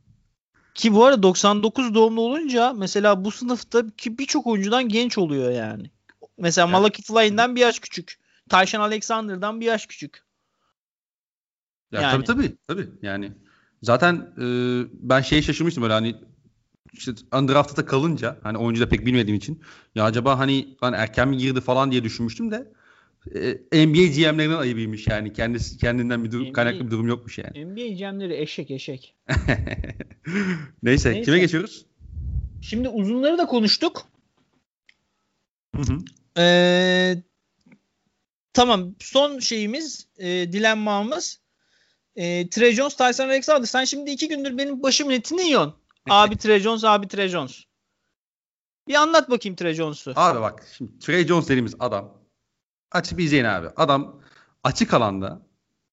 ki 0.74 0.94
bu 0.94 1.04
arada 1.04 1.22
99 1.22 1.94
doğumlu 1.94 2.20
olunca 2.20 2.72
mesela 2.72 3.24
bu 3.24 3.30
sınıfta 3.30 3.82
ki 3.96 4.18
birçok 4.18 4.46
oyuncudan 4.46 4.88
genç 4.88 5.18
oluyor 5.18 5.50
yani. 5.50 5.90
Mesela 6.38 6.66
Evet. 6.66 6.72
Malachi 6.72 7.02
Flynn'den 7.02 7.56
bir 7.56 7.60
yaş 7.60 7.78
küçük. 7.78 8.18
Tyson 8.50 8.80
Alexander'dan 8.80 9.60
bir 9.60 9.66
yaş 9.66 9.86
küçük. 9.86 10.22
Ya 11.92 12.00
Yani. 12.00 12.24
tabii 12.24 12.24
tabii 12.24 12.56
tabii 12.66 12.88
yani 13.02 13.32
zaten 13.82 14.14
e, 14.14 14.44
ben 14.92 15.20
şeye 15.20 15.42
şaşırmıştım 15.42 15.82
böyle 15.82 15.92
hani 15.94 16.14
işte 16.92 17.12
undrafted'a 17.38 17.86
kalınca 17.86 18.38
hani 18.42 18.58
oyuncu 18.58 18.82
da 18.82 18.88
pek 18.88 19.06
bilmediğim 19.06 19.36
için 19.36 19.62
ya 19.94 20.04
acaba 20.04 20.38
hani 20.38 20.76
lan 20.82 20.92
erken 20.92 21.28
mi 21.28 21.38
girdi 21.38 21.60
falan 21.60 21.92
diye 21.92 22.04
düşünmüştüm 22.04 22.50
de 22.50 22.72
e, 23.34 23.86
NBA 23.86 24.06
GM'lerinden 24.06 24.56
ayıbıymış 24.56 25.06
yani 25.06 25.32
kendisi 25.32 25.78
kendinden 25.78 26.24
bir 26.24 26.32
durum, 26.32 26.44
NBA 26.44 26.52
kaynaklı 26.52 26.86
bir 26.86 26.90
durum 26.90 27.08
yokmuş 27.08 27.38
yani. 27.38 27.66
NBA 27.66 27.86
GM'leri 27.86 28.36
eşek 28.36 28.70
eşek. 28.70 29.14
Neyse, 30.82 31.12
Neyse. 31.12 31.22
kime 31.22 31.38
geçiyoruz? 31.38 31.86
Şimdi 32.62 32.88
uzunları 32.88 33.38
da 33.38 33.46
konuştuk. 33.46 34.06
Hı 35.76 35.82
hı. 35.82 35.98
Ee, 36.38 37.22
tamam 38.52 38.94
son 38.98 39.38
şeyimiz 39.38 40.06
e, 40.18 40.52
dilenmamız 40.52 41.39
e, 42.16 42.50
Trey 42.50 42.72
Jones, 42.72 42.96
Tyson 42.96 43.28
Alexander. 43.28 43.66
Sen 43.66 43.84
şimdi 43.84 44.10
iki 44.10 44.28
gündür 44.28 44.58
benim 44.58 44.82
başım 44.82 45.10
etini 45.10 45.42
yiyorsun. 45.42 45.74
Abi 46.10 46.36
Trey 46.36 46.60
Jones, 46.60 46.84
abi 46.84 47.08
Trey 47.08 47.28
Jones. 47.28 47.64
Bir 48.88 48.94
anlat 48.94 49.30
bakayım 49.30 49.56
Trey 49.56 49.74
Jones'u. 49.74 50.12
Abi 50.16 50.40
bak 50.40 50.66
şimdi 50.76 50.98
Trey 50.98 51.26
Jones 51.26 51.48
dediğimiz 51.48 51.74
adam 51.78 52.18
açıp 52.90 53.20
izleyin 53.20 53.44
abi. 53.44 53.68
Adam 53.76 54.20
açık 54.64 54.94
alanda 54.94 55.46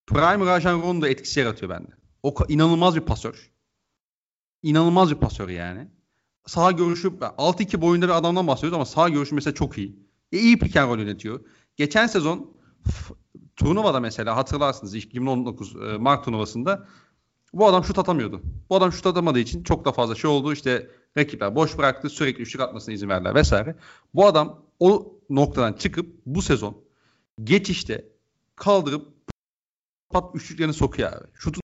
Prime 0.08 0.46
Rajon 0.46 0.82
Rondo 0.82 1.08
etkisi 1.08 1.40
yaratıyor 1.40 1.70
bende. 1.70 1.92
O 2.24 2.36
inanılmaz 2.48 2.96
bir 2.96 3.02
pasör. 3.02 3.52
İnanılmaz 4.64 5.12
bir 5.12 5.16
pasör 5.16 5.50
yani. 5.50 5.88
Sağ 6.46 6.72
görüşü 6.72 7.08
6-2 7.08 7.82
boyunda 7.82 8.08
bir 8.08 8.18
adamdan 8.18 8.48
bahsediyoruz 8.48 8.76
ama 8.76 8.86
sağ 8.86 9.10
görüşü 9.10 9.36
mesela 9.36 9.54
çok 9.54 9.78
iyi. 9.78 10.00
E, 10.32 10.38
iyi 10.40 10.60
pick 10.60 10.76
and 10.76 10.90
roll 10.90 11.00
yönetiyor. 11.00 11.46
Geçen 11.76 12.08
sezon 12.08 12.58
turnuvada 13.58 14.00
mesela 14.00 14.36
hatırlarsınız 14.36 14.96
2019 14.96 15.76
e, 15.76 15.98
Mart 15.98 16.26
turnuvasında 16.26 16.88
bu 17.54 17.68
adam 17.68 17.84
şut 17.84 18.00
atamıyordu. 18.00 18.42
Bu 18.70 18.76
adam 18.76 18.92
şut 18.92 19.06
atamadığı 19.06 19.40
için 19.40 19.64
çok 19.64 19.86
da 19.86 19.92
fazla 19.92 20.16
şey 20.16 20.30
oldu. 20.30 20.54
İşte 20.54 20.90
rakipler 21.18 21.56
boş 21.56 21.78
bıraktı. 21.78 22.10
Sürekli 22.10 22.42
üçlük 22.42 22.62
atmasına 22.62 22.96
izin 22.96 23.10
verdiler 23.10 23.36
vesaire. 23.36 23.76
Bu 24.14 24.26
adam 24.26 24.64
o 24.80 25.14
noktadan 25.30 25.74
çıkıp 25.74 26.16
bu 26.26 26.42
sezon 26.42 26.78
geçişte 27.44 28.06
kaldırıp 28.56 29.08
pat 30.10 30.36
üçlüklerini 30.36 30.74
sokuyor 30.74 31.12
abi. 31.12 31.26
Şutu 31.34 31.60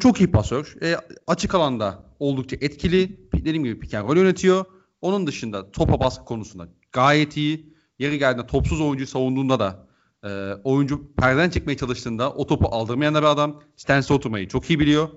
çok 0.00 0.20
iyi 0.20 0.30
pasör. 0.30 0.76
E, 0.82 0.96
açık 1.26 1.54
alanda 1.54 2.04
oldukça 2.18 2.56
etkili. 2.60 3.30
Dediğim 3.32 3.64
gibi 3.64 3.80
pick 3.80 3.94
and 3.94 4.08
roll 4.08 4.16
yönetiyor. 4.16 4.64
Onun 5.00 5.26
dışında 5.26 5.70
topa 5.70 6.00
baskı 6.00 6.24
konusunda 6.24 6.68
gayet 6.92 7.36
iyi. 7.36 7.71
Yeri 8.02 8.18
geldiğinde 8.18 8.46
topsuz 8.46 8.80
oyuncuyu 8.80 9.06
savunduğunda 9.06 9.60
da 9.60 9.86
e, 10.24 10.28
oyuncu 10.64 11.14
perden 11.14 11.50
çıkmaya 11.50 11.76
çalıştığında 11.76 12.32
o 12.32 12.46
topu 12.46 12.68
aldırmayan 12.68 13.14
da 13.14 13.20
bir 13.20 13.26
adam. 13.26 13.62
Stance'e 13.76 14.14
oturmayı 14.14 14.48
çok 14.48 14.70
iyi 14.70 14.80
biliyor. 14.80 15.08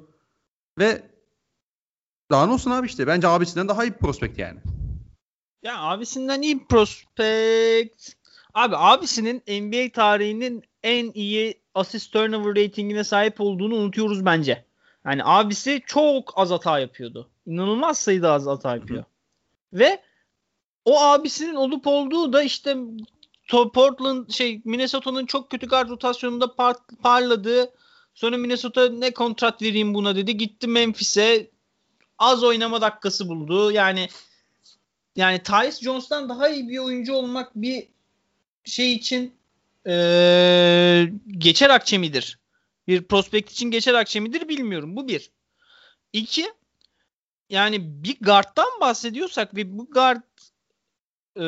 Ve 0.79 1.01
daha 2.31 2.45
ne 2.45 2.53
olsun 2.53 2.71
abi 2.71 2.87
işte. 2.87 3.07
Bence 3.07 3.27
abisinden 3.27 3.67
daha 3.67 3.85
iyi 3.85 3.93
bir 3.93 3.97
prospekt 3.97 4.39
yani. 4.39 4.59
Ya 5.63 5.81
abisinden 5.81 6.41
iyi 6.41 6.59
bir 6.59 6.65
prospect. 6.65 8.13
Abi 8.53 8.75
abisinin 8.77 9.43
NBA 9.47 9.91
tarihinin 9.93 10.63
en 10.83 11.11
iyi 11.13 11.61
assist 11.75 12.13
turnover 12.13 12.63
ratingine 12.63 13.03
sahip 13.03 13.41
olduğunu 13.41 13.75
unutuyoruz 13.75 14.25
bence. 14.25 14.65
Yani 15.05 15.21
abisi 15.23 15.81
çok 15.85 16.33
az 16.35 16.51
hata 16.51 16.79
yapıyordu. 16.79 17.29
İnanılmaz 17.45 17.97
sayıda 17.97 18.31
az 18.31 18.45
hata 18.45 18.75
yapıyor. 18.75 19.03
Ve 19.73 20.01
o 20.85 20.99
abisinin 21.01 21.55
olup 21.55 21.87
olduğu 21.87 22.33
da 22.33 22.43
işte 22.43 22.77
Portland 23.73 24.29
şey 24.29 24.61
Minnesota'nın 24.65 25.25
çok 25.25 25.49
kötü 25.49 25.67
guard 25.67 25.89
rotasyonunda 25.89 26.45
par- 26.45 26.95
parladığı 27.01 27.73
sonra 28.13 28.37
Minnesota 28.37 28.89
ne 28.89 29.13
kontrat 29.13 29.61
vereyim 29.61 29.93
buna 29.93 30.15
dedi. 30.15 30.37
Gitti 30.37 30.67
Memphis'e 30.67 31.49
az 32.17 32.43
oynama 32.43 32.81
dakikası 32.81 33.29
buldu. 33.29 33.71
Yani 33.71 34.09
yani 35.15 35.43
Tyus 35.43 35.81
Jones'tan 35.81 36.29
daha 36.29 36.49
iyi 36.49 36.69
bir 36.69 36.77
oyuncu 36.77 37.13
olmak 37.13 37.55
bir 37.55 37.87
şey 38.63 38.93
için 38.93 39.33
eee, 39.85 41.13
geçer 41.37 41.69
akçe 41.69 41.97
midir? 41.97 42.39
Bir 42.87 43.03
prospekt 43.03 43.51
için 43.51 43.71
geçer 43.71 43.93
akçe 43.93 44.19
midir 44.19 44.47
bilmiyorum. 44.47 44.95
Bu 44.95 45.07
bir. 45.07 45.31
İki 46.13 46.53
yani 47.49 48.03
bir 48.03 48.17
guard'dan 48.21 48.79
bahsediyorsak 48.81 49.55
ve 49.55 49.77
bu 49.77 49.85
guard 49.89 50.21
e, 51.37 51.43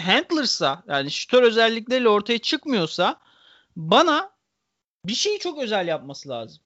handlersa 0.00 0.82
yani 0.88 1.10
şütör 1.10 1.42
özellikleriyle 1.42 2.08
ortaya 2.08 2.38
çıkmıyorsa 2.38 3.20
bana 3.76 4.30
bir 5.04 5.14
şeyi 5.14 5.38
çok 5.38 5.58
özel 5.58 5.88
yapması 5.88 6.28
lazım. 6.28 6.62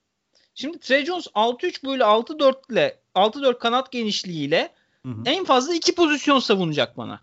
Şimdi 0.55 0.79
Trey 0.79 1.05
Jones 1.05 1.27
6-3 1.27 1.87
böyle 1.87 2.03
6-4 2.03 2.73
ile 2.73 3.01
6-4 3.15 3.59
kanat 3.59 3.93
genişliğiyle 3.93 4.73
Hı 5.03 5.09
hı. 5.09 5.23
en 5.25 5.45
fazla 5.45 5.75
iki 5.75 5.95
pozisyon 5.95 6.39
savunacak 6.39 6.97
bana. 6.97 7.21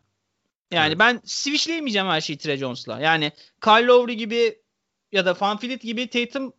Yani 0.72 0.88
Evet. 0.88 1.00
ben 1.00 1.22
switchleyemeyeceğim 1.26 2.08
her 2.08 2.22
şeyi 2.22 2.38
Trey 2.38 2.58
Jones'la. 2.58 3.00
Yani 3.00 3.32
Kyle 3.64 3.86
Lowry 3.86 4.18
gibi 4.18 4.62
ya 5.12 5.26
da 5.26 5.36
Van 5.42 5.58
Fleet 5.58 5.82
gibi 5.82 6.10
Tatum 6.10 6.54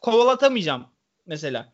kovalatamayacağım 0.00 0.86
mesela. 1.26 1.72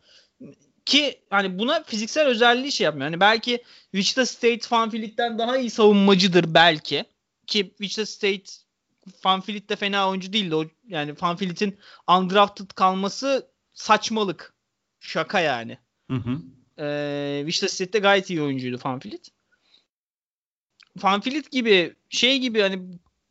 Ki 0.87 1.21
hani 1.29 1.59
buna 1.59 1.83
fiziksel 1.83 2.27
özelliği 2.27 2.71
şey 2.71 2.85
yapmıyor. 2.85 3.05
Hani 3.05 3.19
belki 3.19 3.63
Wichita 3.91 4.25
State 4.25 4.67
Van 4.71 4.89
Fleet'ten 4.89 5.39
daha 5.39 5.57
iyi 5.57 5.69
savunmacıdır 5.69 6.53
belki. 6.53 7.05
Ki 7.47 7.69
Wichita 7.69 8.05
State 8.05 8.51
Van 9.25 9.41
Fleet 9.41 9.69
de 9.69 9.75
fena 9.75 10.09
oyuncu 10.09 10.33
değildi. 10.33 10.55
O, 10.55 10.65
yani 10.87 11.15
Van 11.21 11.37
Fleet'in 11.37 11.77
undrafted 12.17 12.71
kalması 12.71 13.47
saçmalık. 13.73 14.53
Şaka 14.99 15.39
yani. 15.39 15.77
Hı 16.11 16.17
hı. 16.17 16.41
Ee, 16.79 17.41
Wichita 17.45 17.67
State'de 17.67 17.99
gayet 17.99 18.29
iyi 18.29 18.41
oyuncuydu. 18.41 18.79
Van 20.97 21.21
Fleet 21.21 21.51
gibi 21.51 21.95
şey 22.09 22.39
gibi 22.39 22.61
hani 22.61 22.81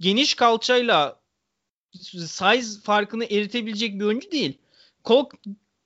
geniş 0.01 0.35
kalçayla 0.35 1.21
size 1.93 2.81
farkını 2.83 3.25
eritebilecek 3.25 4.01
bir 4.01 4.05
oyuncu 4.05 4.31
değil. 4.31 4.59
Kol 5.05 5.31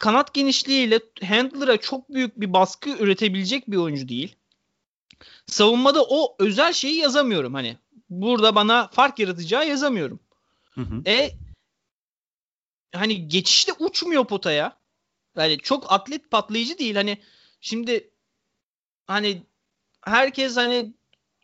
kanat 0.01 0.35
genişliğiyle 0.35 1.01
handler'a 1.25 1.77
çok 1.77 2.09
büyük 2.15 2.41
bir 2.41 2.53
baskı 2.53 2.91
üretebilecek 2.91 3.71
bir 3.71 3.77
oyuncu 3.77 4.09
değil. 4.09 4.37
Savunmada 5.47 6.05
o 6.05 6.37
özel 6.39 6.73
şeyi 6.73 6.97
yazamıyorum 6.97 7.55
hani. 7.55 7.77
Burada 8.11 8.55
bana 8.55 8.89
fark 8.89 9.19
yaratacağı 9.19 9.69
yazamıyorum. 9.69 10.21
Hı 10.71 10.81
hı. 10.81 11.03
E 11.07 11.31
hani 12.95 13.29
geçişte 13.29 13.73
uçmuyor 13.73 14.25
potaya. 14.25 14.77
Yani 15.37 15.59
çok 15.59 15.93
atlet 15.93 16.31
patlayıcı 16.31 16.79
değil. 16.79 16.95
Hani 16.95 17.19
şimdi 17.61 18.11
hani 19.07 19.43
herkes 20.05 20.57
hani 20.57 20.93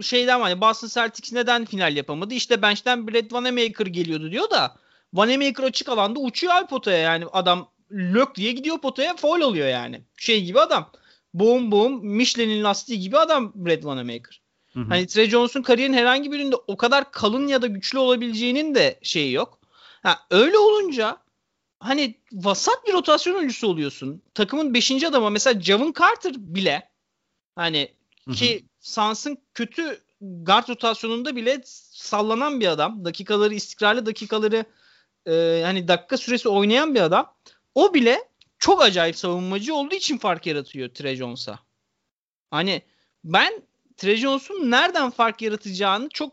şeyden. 0.03 0.41
Hani 0.41 0.61
Boston 0.61 0.89
Celtics 0.89 1.33
neden 1.33 1.65
final 1.65 1.97
yapamadı? 1.97 2.35
İşte 2.35 2.63
bench'ten 2.63 3.09
Brett 3.09 3.33
Vanamaker 3.33 3.87
geliyordu 3.87 4.31
diyor 4.31 4.51
da 4.51 4.77
Vanamaker 5.13 5.65
açık 5.65 5.89
alanda 5.89 6.21
uçuyor 6.21 6.55
abi 6.55 6.67
potaya. 6.67 6.99
Yani 6.99 7.27
adam 7.33 7.76
lök 7.93 8.35
diye 8.35 8.53
gidiyor 8.53 8.79
potaya 8.79 9.17
foul 9.17 9.41
oluyor 9.41 9.69
yani. 9.69 10.03
Şey 10.17 10.45
gibi 10.45 10.61
adam. 10.61 10.91
Boom 11.35 11.73
boom 11.73 12.07
Michelin'in 12.07 12.65
lastiği 12.65 13.01
gibi 13.01 13.19
adam 13.19 13.53
Brett 13.55 13.85
Vanamaker. 13.85 14.41
Hı 14.73 14.81
hı. 14.81 14.85
Hani 14.89 15.07
Trey 15.07 15.31
Jones'un 15.31 15.63
kariyerin 15.63 15.93
herhangi 15.93 16.33
birinde 16.33 16.57
o 16.57 16.77
kadar 16.77 17.11
kalın 17.11 17.47
ya 17.47 17.63
da 17.63 17.67
güçlü 17.67 17.99
olabileceğinin 17.99 18.75
de 18.75 18.99
şeyi 19.03 19.33
yok. 19.33 19.59
Ha, 20.03 20.19
öyle 20.31 20.59
olunca 20.59 21.19
hani 21.81 22.15
vasat 22.33 22.87
bir 22.87 22.93
rotasyon 22.93 23.35
oyuncusu 23.35 23.69
oluyorsun. 23.69 24.23
Takımın 24.35 24.75
5. 24.75 25.05
adamı 25.05 25.31
mesela 25.31 25.61
Javon 25.61 25.95
Carter 25.99 26.35
bile 26.37 26.89
hani 27.57 27.95
Hı 28.25 28.31
hı. 28.31 28.35
ki 28.35 28.65
Suns'ın 28.81 29.39
kötü 29.55 30.01
guard 30.21 30.69
rotasyonunda 30.69 31.37
bile 31.37 31.61
sallanan 31.65 32.61
bir 32.61 32.67
adam. 32.67 33.05
Dakikaları 33.05 33.55
istikrarlı 33.55 34.07
dakikaları 34.07 34.65
e, 35.27 35.63
hani 35.65 35.89
dakika 35.89 36.17
süresi 36.17 36.49
oynayan 36.49 36.95
bir 36.95 37.01
adam. 37.01 37.35
O 37.77 37.95
bile 37.95 38.29
çok 38.59 38.83
acayip 38.83 39.17
savunmacı 39.17 39.75
olduğu 39.75 39.95
için 39.95 40.19
fark 40.19 40.47
yaratıyor 40.47 40.89
Trey 40.89 41.17
Jones'a. 41.17 41.59
Hani 42.51 42.83
ben 43.25 43.63
Trey 43.97 44.17
Jones'un 44.17 44.71
nereden 44.71 45.11
fark 45.11 45.43
yaratacağını 45.43 46.09
çok 46.09 46.33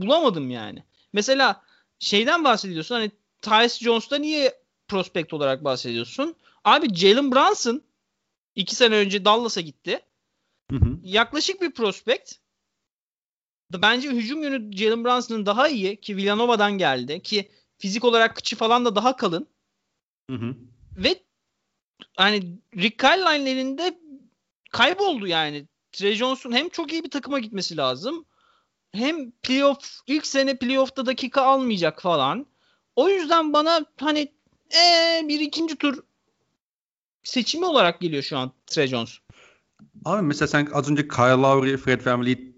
bulamadım 0.00 0.50
yani. 0.50 0.84
Mesela 1.12 1.62
şeyden 1.98 2.44
bahsediyorsun 2.44 2.94
hani 2.94 3.10
Tyus 3.42 3.78
Jones'ta 3.78 4.16
niye 4.18 4.62
prospekt 4.88 5.32
olarak 5.32 5.64
bahsediyorsun? 5.64 6.36
Abi 6.64 6.94
Jalen 6.94 7.32
Brunson 7.32 7.82
iki 8.54 8.74
sene 8.74 8.94
önce 8.94 9.24
Dallas'a 9.24 9.60
gitti. 9.60 10.00
Hı 10.70 10.76
hı. 10.76 10.98
Yaklaşık 11.02 11.62
bir 11.62 11.70
prospekt. 11.70 12.34
Bence 13.72 14.08
hücum 14.08 14.42
yönü 14.42 14.76
Jalen 14.76 15.04
Brunson'ın 15.04 15.46
daha 15.46 15.68
iyi 15.68 16.00
ki 16.00 16.16
Villanova'dan 16.16 16.78
geldi 16.78 17.22
ki 17.22 17.50
fizik 17.78 18.04
olarak 18.04 18.36
kıçı 18.36 18.56
falan 18.56 18.84
da 18.84 18.96
daha 18.96 19.16
kalın. 19.16 19.48
Hı 20.30 20.36
hı. 20.36 20.56
Ve 20.96 21.22
hani 22.16 22.58
Rick 22.76 23.02
Carlisle'ın 23.02 23.46
elinde 23.46 23.98
kayboldu 24.70 25.26
yani. 25.26 25.66
Trey 25.92 26.14
Jones'un 26.14 26.52
hem 26.52 26.68
çok 26.68 26.92
iyi 26.92 27.04
bir 27.04 27.10
takıma 27.10 27.38
gitmesi 27.38 27.76
lazım. 27.76 28.24
Hem 28.92 29.30
playoff 29.30 30.00
ilk 30.06 30.26
sene 30.26 30.58
playoff'ta 30.58 31.06
dakika 31.06 31.42
almayacak 31.42 32.02
falan. 32.02 32.46
O 32.96 33.08
yüzden 33.08 33.52
bana 33.52 33.86
hani 34.00 34.32
ee, 34.74 35.28
bir 35.28 35.40
ikinci 35.40 35.76
tur 35.76 36.02
seçimi 37.22 37.64
olarak 37.64 38.00
geliyor 38.00 38.22
şu 38.22 38.38
an 38.38 38.52
Trey 38.66 38.86
Jones. 38.86 39.18
Abi 40.04 40.22
mesela 40.22 40.48
sen 40.48 40.68
az 40.72 40.90
önce 40.90 41.08
Kyle 41.08 41.42
Lowry, 41.42 41.76
Fred 41.76 42.06
VanVleet 42.06 42.54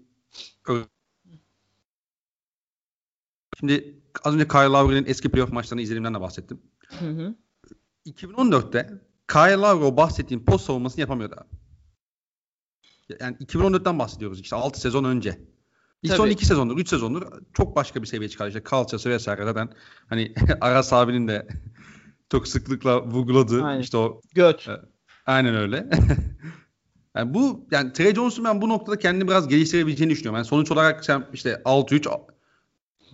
Şimdi 3.59 4.01
az 4.23 4.35
önce 4.35 4.47
Kyle 4.47 4.61
Lowry'nin 4.61 5.05
eski 5.05 5.29
playoff 5.29 5.51
maçlarını 5.51 5.81
izlediğimden 5.81 6.13
de 6.13 6.21
bahsettim. 6.21 6.61
Hı 6.87 7.09
hı. 7.09 7.35
2014'te 8.05 9.01
Kyle 9.27 9.57
Lowry 9.57 9.85
o 9.85 9.97
bahsettiğim 9.97 10.45
post 10.45 10.65
savunmasını 10.65 11.01
yapamıyordu 11.01 11.35
abi. 11.37 11.61
Yani 13.19 13.37
2014'ten 13.37 13.99
bahsediyoruz 13.99 14.41
işte 14.41 14.55
6 14.55 14.81
sezon 14.81 15.03
önce. 15.03 15.39
İlk 16.03 16.13
son 16.13 16.23
Tabii. 16.23 16.33
2 16.33 16.45
sezondur, 16.45 16.77
3 16.77 16.89
sezondur 16.89 17.23
çok 17.53 17.75
başka 17.75 18.01
bir 18.01 18.07
seviyeye 18.07 18.29
çıkardı. 18.29 18.49
İşte 18.49 18.63
kalçası 18.63 19.09
vesaire 19.09 19.43
zaten 19.43 19.69
hani 20.09 20.33
Aras 20.61 20.93
abinin 20.93 21.27
de 21.27 21.47
çok 22.31 22.47
sıklıkla 22.47 23.05
vurguladığı 23.05 23.63
Aynen. 23.63 23.81
işte 23.81 23.97
o 23.97 24.21
Göt. 24.35 24.67
Aynen 25.25 25.55
öyle. 25.55 25.89
yani 27.15 27.33
bu 27.33 27.67
yani 27.71 27.93
Trey 27.93 28.13
Jones'un 28.13 28.45
ben 28.45 28.61
bu 28.61 28.69
noktada 28.69 28.99
kendini 28.99 29.27
biraz 29.27 29.47
geliştirebileceğini 29.47 30.11
düşünüyorum. 30.11 30.35
Yani 30.35 30.45
sonuç 30.45 30.71
olarak 30.71 31.05
sen 31.05 31.27
işte 31.33 31.61
6-3 31.65 32.21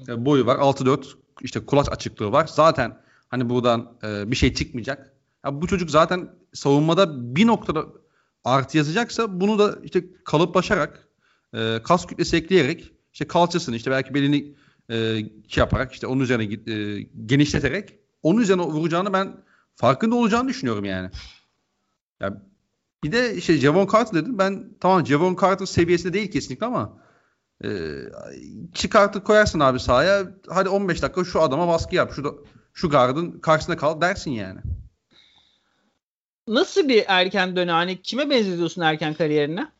e, 0.07 0.25
boyu 0.25 0.45
var. 0.45 0.55
6-4 0.55 1.05
işte 1.41 1.65
kulaç 1.65 1.89
açıklığı 1.89 2.31
var. 2.31 2.47
Zaten 2.47 2.97
hani 3.29 3.49
buradan 3.49 3.97
e, 4.03 4.31
bir 4.31 4.35
şey 4.35 4.53
çıkmayacak. 4.53 5.13
Ya 5.45 5.61
bu 5.61 5.67
çocuk 5.67 5.91
zaten 5.91 6.29
savunmada 6.53 7.35
bir 7.35 7.47
noktada 7.47 7.85
artı 8.43 8.77
yazacaksa 8.77 9.41
bunu 9.41 9.59
da 9.59 9.79
işte 9.83 10.05
kalıplaşarak 10.23 11.07
e, 11.53 11.79
kas 11.83 12.05
kütlesi 12.05 12.37
ekleyerek 12.37 12.93
işte 13.13 13.27
kalçasını 13.27 13.75
işte 13.75 13.91
belki 13.91 14.13
belini 14.13 14.55
e, 14.89 14.95
şey 15.47 15.61
yaparak 15.61 15.93
işte 15.93 16.07
onun 16.07 16.21
üzerine 16.21 16.73
e, 16.73 17.01
genişleterek 17.25 17.99
onun 18.23 18.41
üzerine 18.41 18.61
vuracağını 18.61 19.13
ben 19.13 19.43
farkında 19.75 20.15
olacağını 20.15 20.49
düşünüyorum 20.49 20.85
yani. 20.85 21.09
Ya 22.19 22.41
bir 23.03 23.11
de 23.11 23.35
işte 23.35 23.57
Javon 23.57 23.87
Carter 23.93 24.21
dedim. 24.21 24.37
Ben 24.37 24.69
tamam 24.79 25.05
Javon 25.05 25.37
Carter 25.41 25.65
seviyesinde 25.65 26.13
değil 26.13 26.31
kesinlikle 26.31 26.65
ama 26.65 26.97
e, 27.63 27.69
Carter 28.73 29.23
koyarsın 29.23 29.59
abi 29.59 29.79
sahaya. 29.79 30.23
Hadi 30.49 30.69
15 30.69 31.01
dakika 31.01 31.23
şu 31.23 31.41
adama 31.41 31.67
baskı 31.67 31.95
yap. 31.95 32.11
Şu 32.15 32.23
da, 32.23 32.31
şu 32.77 32.89
gardın 32.89 33.39
karşısında 33.39 33.77
kal 33.77 34.01
dersin 34.01 34.31
yani. 34.31 34.59
Nasıl 36.47 36.89
bir 36.89 37.05
erken 37.07 37.55
dönem? 37.55 37.75
Hani 37.75 38.01
kime 38.01 38.29
benzetiyorsun 38.29 38.81
erken 38.81 39.13
kariyerine? 39.13 39.71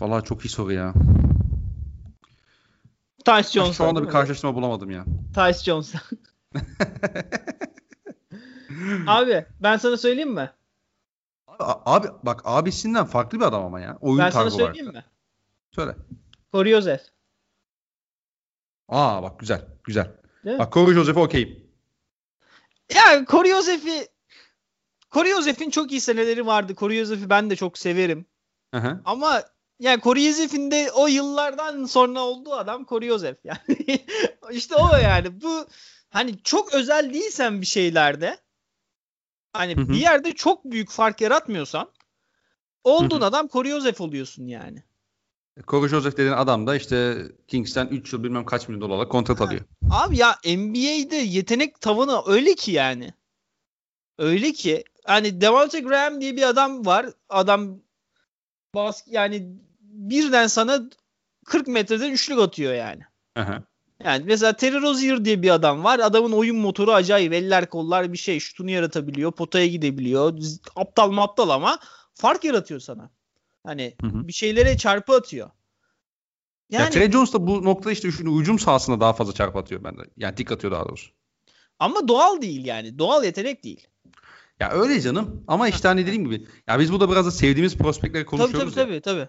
Vallahi 0.00 0.24
çok 0.24 0.44
iyi 0.44 0.48
soru 0.48 0.72
ya. 0.72 0.94
Tyce 3.24 3.48
Jones. 3.48 3.76
Şu 3.76 3.84
anda 3.84 4.02
bir 4.02 4.08
karşılaştırma 4.08 4.54
bulamadım 4.54 4.90
ya. 4.90 5.04
Tyce 5.34 5.58
Jones. 5.64 5.94
Abi 9.06 9.46
ben 9.60 9.76
sana 9.76 9.96
söyleyeyim 9.96 10.32
mi? 10.32 10.50
Abi, 11.48 11.80
abi 11.86 12.08
bak 12.22 12.40
abisinden 12.44 13.04
farklı 13.04 13.40
bir 13.40 13.44
adam 13.44 13.64
ama 13.64 13.80
ya. 13.80 13.98
Oyun 14.00 14.18
ben 14.18 14.30
sana 14.30 14.42
tarzı 14.42 14.56
olarak. 14.56 14.76
söyleyeyim 14.76 14.96
mi? 14.96 15.04
Söyle. 15.70 15.96
Corey 16.54 16.72
Joseph. 16.72 17.02
Aa 18.88 19.22
bak 19.22 19.40
güzel. 19.40 19.68
Güzel. 19.84 20.16
Değil? 20.44 20.58
Bak 20.58 20.72
Corey 20.72 20.94
Joseph'e 20.94 21.20
okeyim. 21.20 21.70
Ya 22.94 23.24
Corey 23.28 23.52
Joseph'i 23.52 24.08
Corey 25.12 25.32
Joseph'in 25.32 25.70
çok 25.70 25.90
iyi 25.90 26.00
seneleri 26.00 26.46
vardı. 26.46 26.74
Corey 26.76 26.98
Joseph'i 26.98 27.30
ben 27.30 27.50
de 27.50 27.56
çok 27.56 27.78
severim. 27.78 28.26
Hı. 28.74 29.00
Ama 29.04 29.42
yani 29.78 30.02
Corey 30.02 30.32
Joseph'in 30.32 30.70
de 30.70 30.90
o 30.92 31.06
yıllardan 31.06 31.84
sonra 31.84 32.20
olduğu 32.20 32.52
adam 32.52 32.86
Corey 32.86 33.08
Joseph 33.08 33.38
yani. 33.44 34.04
işte 34.50 34.76
o 34.76 34.96
yani. 34.96 35.40
Bu 35.40 35.66
hani 36.10 36.42
çok 36.42 36.74
özel 36.74 37.14
değilsen 37.14 37.60
bir 37.60 37.66
şeylerde 37.66 38.38
hani 39.52 39.88
bir 39.88 40.00
yerde 40.00 40.32
çok 40.32 40.64
büyük 40.64 40.90
fark 40.90 41.20
yaratmıyorsan 41.20 41.90
olduğun 42.84 43.20
adam 43.20 43.48
Corey 43.48 43.70
Joseph 43.70 44.00
oluyorsun 44.00 44.46
yani. 44.46 44.82
Corey 45.62 45.88
Joseph 45.88 46.12
dediğin 46.12 46.32
adam 46.32 46.66
da 46.66 46.76
işte 46.76 47.16
Kings'ten 47.48 47.86
3 47.86 48.12
yıl 48.12 48.24
bilmem 48.24 48.44
kaç 48.44 48.68
milyon 48.68 48.80
dolarla 48.80 49.08
kontrat 49.08 49.40
alıyor. 49.40 49.60
Abi 49.90 50.16
ya 50.18 50.30
NBA'de 50.46 51.16
yetenek 51.16 51.80
tavanı 51.80 52.22
öyle 52.26 52.54
ki 52.54 52.72
yani. 52.72 53.14
Öyle 54.18 54.52
ki 54.52 54.84
hani 55.04 55.40
Devontae 55.40 55.80
Graham 55.80 56.20
diye 56.20 56.36
bir 56.36 56.42
adam 56.42 56.86
var. 56.86 57.06
Adam 57.28 57.78
bas 58.74 59.02
yani 59.06 59.46
birden 59.80 60.46
sana 60.46 60.82
40 61.46 61.68
metreden 61.68 62.12
üçlük 62.12 62.38
atıyor 62.38 62.74
yani. 62.74 63.02
Aha. 63.36 63.62
Yani 64.04 64.24
mesela 64.24 64.56
Terry 64.56 64.82
Rozier 64.82 65.24
diye 65.24 65.42
bir 65.42 65.50
adam 65.50 65.84
var. 65.84 65.98
Adamın 65.98 66.32
oyun 66.32 66.56
motoru 66.56 66.92
acayip. 66.92 67.32
Eller 67.32 67.68
kollar 67.68 68.12
bir 68.12 68.18
şey. 68.18 68.40
Şutunu 68.40 68.70
yaratabiliyor. 68.70 69.32
Potaya 69.32 69.66
gidebiliyor. 69.66 70.38
Aptal 70.76 71.10
mı 71.10 71.22
aptal 71.22 71.48
ama 71.48 71.78
fark 72.14 72.44
yaratıyor 72.44 72.80
sana. 72.80 73.10
Hani 73.66 73.94
Hı 74.00 74.06
hı. 74.06 74.28
bir 74.28 74.32
şeylere 74.32 74.76
çarpı 74.76 75.12
atıyor. 75.14 75.50
Ya 76.70 76.80
Yani 76.80 76.90
Trey 76.90 77.10
Jones 77.10 77.32
da 77.32 77.46
bu 77.46 77.64
noktada 77.64 77.92
işte 77.92 78.10
şu 78.10 78.40
hücum 78.40 78.58
sahasında 78.58 79.00
daha 79.00 79.12
fazla 79.12 79.32
çarp 79.32 79.56
atıyor 79.56 79.84
bende. 79.84 80.02
Yani 80.16 80.36
dik 80.36 80.52
atıyor 80.52 80.72
daha 80.72 80.88
doğrusu. 80.88 81.10
ama 81.78 82.08
doğal 82.08 82.42
değil 82.42 82.64
yani. 82.64 82.98
Doğal 82.98 83.24
yetenek 83.24 83.64
değil. 83.64 83.86
Ya 84.60 84.70
öyle 84.70 85.00
canım. 85.00 85.44
Ama 85.48 85.68
işte 85.68 85.88
hani 85.88 86.06
dediğim 86.06 86.24
gibi. 86.30 86.46
Ya 86.66 86.80
biz 86.80 86.92
burada 86.92 87.10
biraz 87.10 87.26
da 87.26 87.30
sevdiğimiz 87.30 87.76
prospektleri 87.78 88.24
Tabii 88.26 88.30
konuşuyoruz 88.38 88.74
tabii 88.74 88.94
ya. 88.94 89.00
tabii 89.00 89.18
tabii. 89.18 89.28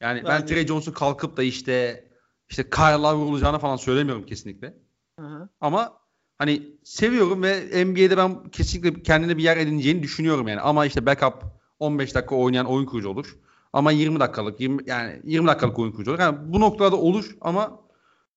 Yani 0.00 0.24
ben 0.24 0.30
Yani- 0.30 0.46
Trey 0.46 0.66
Jones'un 0.66 0.92
kalkıp 0.92 1.36
da 1.36 1.42
işte 1.42 2.04
işte 2.50 2.70
Kyle 2.70 2.92
Lowry 3.02 3.30
olacağını 3.30 3.58
falan 3.58 3.76
söylemiyorum 3.76 4.26
kesinlikle. 4.26 4.74
Hı 5.18 5.26
hı. 5.26 5.48
Ama 5.60 5.98
hani 6.38 6.62
seviyorum 6.84 7.42
ve 7.42 7.84
NBA'de 7.86 8.16
ben 8.16 8.48
kesinlikle 8.48 9.02
kendine 9.02 9.36
bir 9.38 9.42
yer 9.42 9.56
edineceğini 9.56 10.02
düşünüyorum 10.02 10.48
yani. 10.48 10.60
Ama 10.60 10.86
işte 10.86 11.06
backup 11.06 11.34
15 11.78 12.14
dakika 12.14 12.34
oynayan 12.36 12.66
oyun 12.66 12.86
kurucu 12.86 13.08
olur. 13.08 13.36
Ama 13.72 13.92
20 13.92 14.20
dakikalık 14.20 14.60
20 14.60 14.82
yani 14.86 15.20
20 15.24 15.46
dakikalık 15.48 15.78
oyun 15.78 15.92
kurucu 15.92 16.10
olur. 16.10 16.18
Yani 16.20 16.38
bu 16.52 16.60
noktada 16.60 16.96
olur 16.96 17.36
ama 17.40 17.80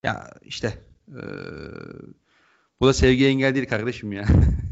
ya 0.04 0.32
işte 0.42 0.74
eee 1.08 1.22
bu 2.82 2.88
da 2.88 2.94
sevgi 2.94 3.26
engel 3.28 3.56
değil 3.56 3.68
kardeşim 3.68 4.12
ya. 4.12 4.26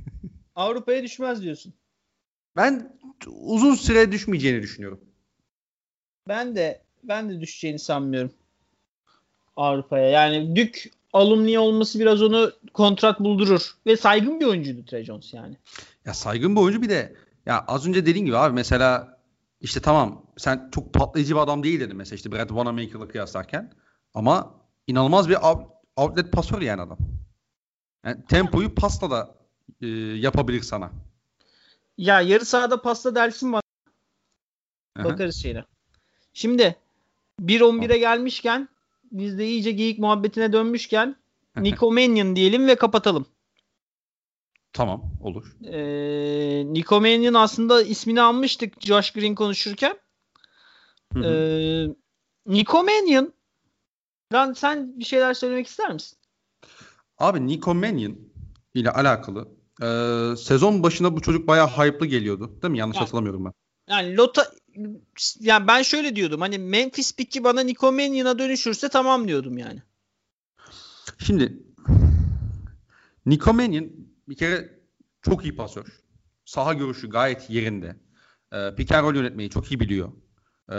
Avrupa'ya 0.56 1.04
düşmez 1.04 1.42
diyorsun. 1.42 1.74
ben 2.56 2.98
uzun 3.28 3.76
süre 3.76 4.12
düşmeyeceğini 4.12 4.62
düşünüyorum. 4.62 5.00
Ben 6.28 6.56
de 6.56 6.82
ben 7.04 7.30
de 7.30 7.42
düşeceğini 7.42 7.80
sanmıyorum. 7.80 8.32
Avrupa'ya. 9.56 10.10
Yani 10.10 10.56
Dük 10.56 10.92
alumni 11.14 11.60
olması 11.60 12.00
biraz 12.00 12.22
onu 12.22 12.52
kontrat 12.74 13.20
buldurur. 13.20 13.72
Ve 13.86 13.98
saygın 13.98 14.40
bir 14.40 14.46
oyuncuydu 14.46 14.86
Trey 14.86 15.04
Jones 15.04 15.34
yani. 15.34 15.58
Ya 16.06 16.14
saygın 16.14 16.56
bir 16.56 16.62
oyuncu 16.62 16.82
bir 16.82 16.90
de 16.90 17.16
ya 17.46 17.66
az 17.68 17.88
önce 17.88 18.06
dediğin 18.06 18.26
gibi 18.26 18.38
abi 18.38 18.54
mesela 18.54 19.13
işte 19.64 19.80
tamam 19.80 20.26
sen 20.38 20.70
çok 20.72 20.94
patlayıcı 20.94 21.36
bir 21.36 21.40
adam 21.40 21.64
değil 21.64 21.80
dedin 21.80 21.98
mesela 21.98 22.16
işte 22.16 22.32
Brad 22.32 22.48
Wanamaker'la 22.48 23.08
kıyaslarken 23.08 23.74
ama 24.14 24.56
inanılmaz 24.88 25.30
bir 25.30 25.36
out- 25.36 25.68
outlet 25.96 26.32
pasör 26.32 26.62
yani 26.62 26.82
adam. 26.82 26.98
Yani 28.06 28.26
tempoyu 28.30 28.76
pasla 28.76 29.12
da 29.12 29.36
e, 29.82 29.88
yapabilir 29.88 30.62
sana. 30.62 30.92
Ya 31.98 32.22
yarı 32.22 32.46
sahada 32.46 32.82
pasta 32.82 33.16
dersin 33.16 33.54
bana. 33.54 33.62
Aha. 34.96 35.06
Bakarız 35.06 35.36
şeyine. 35.36 35.64
Şimdi 36.34 36.76
1-11'e 37.42 37.98
gelmişken 37.98 38.70
biz 39.12 39.38
de 39.38 39.48
iyice 39.48 39.72
geyik 39.72 40.00
muhabbetine 40.00 40.54
dönmüşken 40.54 41.16
Nico 41.58 41.92
Mannion 41.92 42.36
diyelim 42.36 42.68
ve 42.68 42.76
kapatalım. 42.76 43.26
Tamam 44.74 45.12
olur. 45.22 45.58
Ee, 45.66 46.64
Nico 46.74 47.02
Mannion 47.02 47.34
aslında 47.34 47.82
ismini 47.82 48.22
almıştık 48.22 48.82
Josh 48.82 49.12
Green 49.12 49.36
konuşurken. 49.36 49.98
Hı 51.14 51.20
hı. 51.20 51.26
Ee, 51.26 51.88
Nico 52.46 52.84
Mannion 52.84 53.34
Lan 54.34 54.54
sen 54.54 55.00
bir 55.00 55.06
şeyler 55.06 55.34
söylemek 55.34 55.68
ister 55.68 55.94
misin? 55.94 56.18
Abi 57.18 57.48
Nico 57.48 57.76
Mannion 57.76 58.18
ile 58.74 58.92
alakalı 58.92 59.48
e, 59.82 59.88
sezon 60.38 60.84
başına 60.84 61.16
bu 61.16 61.22
çocuk 61.22 61.48
bayağı 61.48 61.68
hype'lı 61.68 62.06
geliyordu. 62.06 62.62
Değil 62.62 62.72
mi? 62.72 62.78
Yanlış 62.78 62.98
Ya. 62.98 63.02
hatırlamıyorum 63.02 63.46
ben. 63.46 63.54
Yani 63.90 64.18
Lota 64.18 64.52
yani 65.40 65.68
ben 65.68 65.82
şöyle 65.82 66.16
diyordum 66.16 66.42
hani 66.42 66.58
Memphis 66.58 67.16
pick'i 67.16 67.44
bana 67.44 67.62
Nico 67.62 67.92
Mannion'a 67.92 68.40
dönüşürse 68.40 68.90
tamam 68.90 69.28
diyordum 69.28 69.58
yani. 69.58 69.80
Şimdi 71.18 71.64
Nico 73.26 73.54
Mannion 73.54 73.92
bir 74.30 74.36
kere 74.36 74.80
çok 75.22 75.46
iyi 75.46 75.56
pasör. 75.56 75.86
Saha 76.46 76.74
görüşü 76.74 77.10
gayet 77.10 77.50
yerinde. 77.50 77.96
Ee, 78.54 78.76
pick 78.76 78.92
and 78.92 79.04
roll 79.04 79.16
yönetmeyi 79.16 79.50
çok 79.50 79.72
iyi 79.72 79.80
biliyor. 79.80 80.12
Ee, 80.70 80.76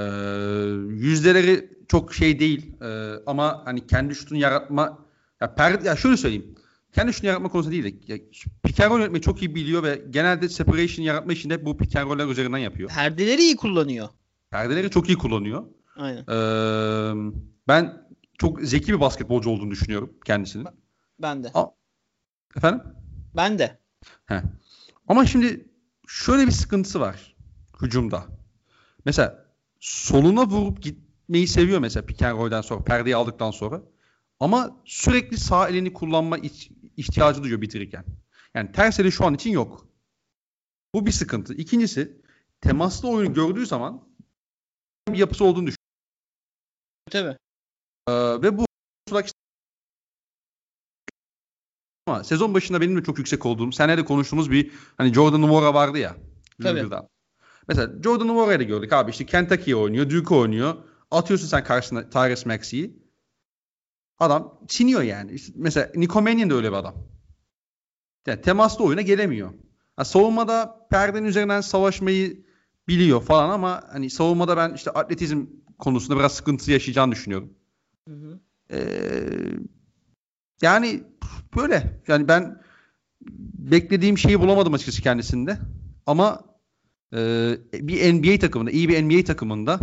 yüzdeleri 0.94 1.78
çok 1.88 2.14
şey 2.14 2.40
değil 2.40 2.82
Ee, 2.82 3.12
ama 3.26 3.62
hani 3.64 3.86
kendi 3.86 4.14
şutunu 4.14 4.38
yaratma 4.38 4.98
ya, 5.40 5.54
per, 5.54 5.80
ya 5.80 5.96
şöyle 5.96 6.16
söyleyeyim. 6.16 6.54
Kendi 6.92 7.12
şutunu 7.12 7.28
yaratma 7.28 7.48
konusunda 7.48 7.72
değil 7.72 7.84
de 7.84 8.12
ya, 8.12 8.18
pick 8.62 8.80
and 8.80 8.90
roll 8.90 8.98
yönetmeyi 8.98 9.22
çok 9.22 9.42
iyi 9.42 9.54
biliyor 9.54 9.82
ve 9.82 10.02
genelde 10.10 10.48
separation 10.48 11.04
yaratma 11.04 11.32
işini 11.32 11.52
hep 11.52 11.64
bu 11.64 11.76
pick 11.76 11.96
and 11.96 12.30
üzerinden 12.30 12.58
yapıyor. 12.58 12.90
Perdeleri 12.90 13.42
iyi 13.42 13.56
kullanıyor. 13.56 14.08
Perdeleri 14.50 14.90
çok 14.90 15.08
iyi 15.08 15.18
kullanıyor. 15.18 15.64
Aynen. 15.96 16.24
Ee, 16.28 17.32
ben 17.68 18.08
çok 18.38 18.60
zeki 18.60 18.92
bir 18.92 19.00
basketbolcu 19.00 19.50
olduğunu 19.50 19.70
düşünüyorum 19.70 20.12
kendisinin. 20.24 20.66
Ben 21.18 21.44
de. 21.44 21.52
Efendim? 22.56 22.82
Ben 23.36 23.58
de. 23.58 23.78
He. 24.26 24.42
Ama 25.08 25.26
şimdi 25.26 25.68
şöyle 26.06 26.46
bir 26.46 26.52
sıkıntısı 26.52 27.00
var 27.00 27.36
hücumda. 27.82 28.26
Mesela 29.04 29.46
soluna 29.80 30.46
vurup 30.46 30.82
gitmeyi 30.82 31.48
seviyor 31.48 31.78
mesela 31.78 32.06
pick 32.06 32.22
and 32.22 32.62
sonra, 32.62 32.84
perdeyi 32.84 33.16
aldıktan 33.16 33.50
sonra. 33.50 33.82
Ama 34.40 34.82
sürekli 34.84 35.38
sağ 35.38 35.68
elini 35.68 35.92
kullanma 35.92 36.38
ihtiyacı 36.96 37.42
duyuyor 37.42 37.60
bitirirken. 37.60 38.04
Yani 38.54 38.72
ters 38.72 39.00
eli 39.00 39.12
şu 39.12 39.26
an 39.26 39.34
için 39.34 39.50
yok. 39.50 39.86
Bu 40.94 41.06
bir 41.06 41.12
sıkıntı. 41.12 41.54
İkincisi 41.54 42.20
temaslı 42.60 43.08
oyunu 43.08 43.34
gördüğü 43.34 43.66
zaman 43.66 44.08
bir 45.08 45.18
yapısı 45.18 45.44
olduğunu 45.44 45.66
düşünüyor. 45.66 45.78
Tabii. 47.10 47.36
Ee, 48.08 48.42
ve 48.42 48.58
bu 48.58 48.66
ama 52.06 52.24
sezon 52.24 52.54
başında 52.54 52.80
benim 52.80 52.96
de 52.96 53.02
çok 53.02 53.18
yüksek 53.18 53.46
olduğum, 53.46 53.72
senle 53.72 53.98
de 53.98 54.04
konuştuğumuz 54.04 54.50
bir 54.50 54.70
hani 54.96 55.14
Jordan 55.14 55.42
Nwora 55.42 55.74
vardı 55.74 55.98
ya. 55.98 56.16
Tabii. 56.62 56.68
Louisville'dan. 56.68 57.08
Mesela 57.68 58.02
Jordan 58.02 58.28
Nwora'yı 58.28 58.58
da 58.58 58.62
gördük 58.62 58.92
abi 58.92 59.10
işte 59.10 59.26
Kentucky'ye 59.26 59.76
oynuyor, 59.76 60.10
Duke 60.10 60.34
oynuyor. 60.34 60.74
Atıyorsun 61.10 61.46
sen 61.46 61.64
karşısına 61.64 62.10
Tyrese 62.10 62.48
Maxey'i. 62.48 63.04
Adam 64.18 64.60
siniyor 64.68 65.02
yani. 65.02 65.32
İşte 65.32 65.52
mesela 65.56 65.92
Nico 65.94 66.22
Mannion 66.22 66.50
da 66.50 66.54
öyle 66.54 66.68
bir 66.72 66.76
adam. 66.76 66.94
Yani 68.26 68.40
temaslı 68.40 68.84
oyuna 68.84 69.00
gelemiyor. 69.00 69.50
Ha, 69.96 70.04
savunmada 70.04 70.86
perdenin 70.90 71.26
üzerinden 71.26 71.60
savaşmayı 71.60 72.44
biliyor 72.88 73.22
falan 73.22 73.50
ama 73.50 73.82
hani 73.92 74.10
savunmada 74.10 74.56
ben 74.56 74.74
işte 74.74 74.90
atletizm 74.90 75.46
konusunda 75.78 76.18
biraz 76.18 76.32
sıkıntı 76.32 76.72
yaşayacağını 76.72 77.12
düşünüyorum. 77.12 77.54
Hı 78.08 78.14
hı. 78.14 78.40
Ee, 78.70 78.78
yani 80.62 81.02
böyle. 81.56 82.00
Yani 82.08 82.28
ben 82.28 82.62
beklediğim 83.58 84.18
şeyi 84.18 84.40
bulamadım 84.40 84.74
açıkçası 84.74 85.02
kendisinde. 85.02 85.58
Ama 86.06 86.44
e, 87.14 87.18
bir 87.72 88.14
NBA 88.14 88.38
takımında, 88.38 88.70
iyi 88.70 88.88
bir 88.88 89.02
NBA 89.02 89.24
takımında 89.24 89.78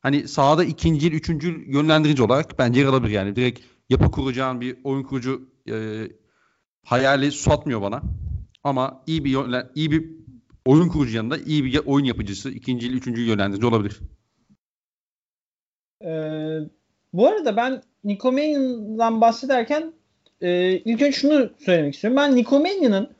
hani 0.00 0.28
sahada 0.28 0.64
ikinci, 0.64 1.10
üçüncü 1.10 1.64
yönlendirici 1.70 2.22
olarak 2.22 2.58
bence 2.58 2.80
yer 2.80 2.86
alabilir 2.86 3.12
yani. 3.12 3.36
Direkt 3.36 3.60
yapı 3.90 4.10
kuracağın 4.10 4.60
bir 4.60 4.76
oyun 4.84 5.02
kurucu 5.02 5.48
e, 5.70 6.06
hayali 6.84 7.32
satmıyor 7.32 7.82
bana. 7.82 8.02
Ama 8.64 9.02
iyi 9.06 9.24
bir 9.24 9.30
yönlen, 9.30 9.70
iyi 9.74 9.90
bir 9.90 10.10
oyun 10.64 10.88
kurucu 10.88 11.16
yanında 11.16 11.38
iyi 11.38 11.64
bir 11.64 11.80
oyun 11.86 12.04
yapıcısı, 12.04 12.50
ikinci, 12.50 12.90
üçüncü 12.90 13.22
yönlendirici 13.22 13.66
olabilir. 13.66 14.00
Ee, 16.02 16.58
bu 17.12 17.28
arada 17.28 17.56
ben 17.56 17.82
Nico 18.04 18.32
Mannion'dan 18.32 19.20
bahsederken 19.20 19.92
e, 20.40 20.72
ilk 20.72 21.02
önce 21.02 21.12
şunu 21.12 21.50
söylemek 21.64 21.94
istiyorum. 21.94 22.16
Ben 22.16 22.36
Nico 22.36 22.60
Mannion'ın 22.60 23.10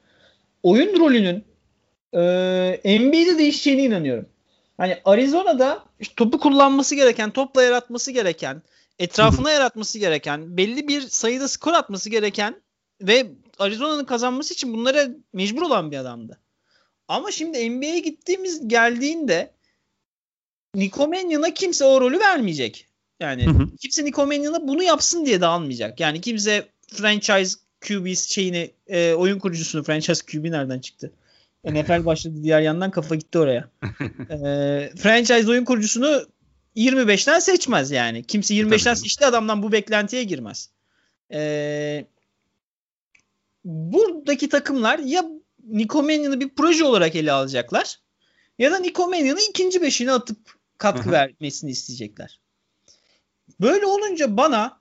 oyun 0.62 1.01
rolünün 1.01 1.44
e, 2.12 2.98
NBA'de 2.98 3.38
değişeceğine 3.38 3.82
inanıyorum. 3.82 4.28
Hani 4.76 4.98
Arizona'da 5.05 5.84
işte 6.01 6.14
topu 6.14 6.38
kullanması 6.38 6.94
gereken, 6.94 7.30
topla 7.30 7.62
yaratması 7.62 8.10
gereken, 8.10 8.62
etrafına 8.98 9.51
yaratması 9.51 9.98
gereken, 9.98 10.56
belli 10.56 10.88
bir 10.88 11.01
sayıda 11.01 11.48
skor 11.48 11.72
atması 11.72 12.10
gereken 12.10 12.62
ve 13.01 13.26
Arizona'nın 13.59 14.05
kazanması 14.05 14.55
için 14.55 14.72
bunlara 14.72 15.09
mecbur 15.32 15.62
olan 15.62 15.90
bir 15.90 15.97
adamdı. 15.97 16.38
Ama 17.09 17.30
şimdi 17.30 17.70
NBA'ye 17.70 17.98
gittiğimiz 17.98 18.68
geldiğinde 18.68 19.52
Nico 20.74 21.09
Mannion'a 21.09 21.55
kimse 21.55 21.84
o 21.84 22.01
rolü 22.01 22.18
vermeyecek. 22.18 22.86
Yani 23.20 23.47
Hı 23.47 23.51
hı. 23.51 23.76
kimse 23.80 24.05
Nico 24.05 24.26
Mannion'a 24.26 24.68
bunu 24.68 24.82
yapsın 24.82 25.26
diye 25.26 25.40
de 25.40 25.47
almayacak. 25.47 26.01
Yani 26.01 26.20
kimse 26.20 26.68
franchise 26.92 27.58
QB 27.80 28.16
şeyini 28.16 28.70
e, 28.86 29.12
oyun 29.12 29.38
kurucusunu 29.38 29.82
franchise 29.82 30.24
QB 30.26 30.44
nereden 30.44 30.78
çıktı? 30.78 31.12
NFL 31.64 32.04
başladı 32.04 32.34
diğer 32.42 32.60
yandan 32.60 32.90
kafa 32.90 33.14
gitti 33.14 33.38
oraya. 33.38 33.70
e, 34.30 34.36
franchise 34.96 35.50
oyun 35.50 35.64
kurucusunu 35.64 36.26
25'ten 36.76 37.38
seçmez 37.38 37.90
yani. 37.90 38.24
Kimse 38.24 38.54
25'ten 38.54 38.78
canım. 38.78 38.96
seçti 38.96 39.26
adamdan 39.26 39.62
bu 39.62 39.72
beklentiye 39.72 40.24
girmez. 40.24 40.70
E, 41.32 42.06
buradaki 43.64 44.48
takımlar 44.48 44.98
ya 44.98 45.24
Nico 45.64 46.02
Mannion'ı 46.02 46.40
bir 46.40 46.48
proje 46.48 46.84
olarak 46.84 47.16
ele 47.16 47.32
alacaklar. 47.32 48.00
Ya 48.58 48.72
da 48.72 48.78
Nico 48.78 49.08
Mannion'ı 49.08 49.40
ikinci 49.50 49.82
beşine 49.82 50.12
atıp 50.12 50.38
katkı 50.78 51.10
vermesini 51.10 51.70
isteyecekler. 51.70 52.40
Böyle 53.60 53.86
olunca 53.86 54.36
bana 54.36 54.80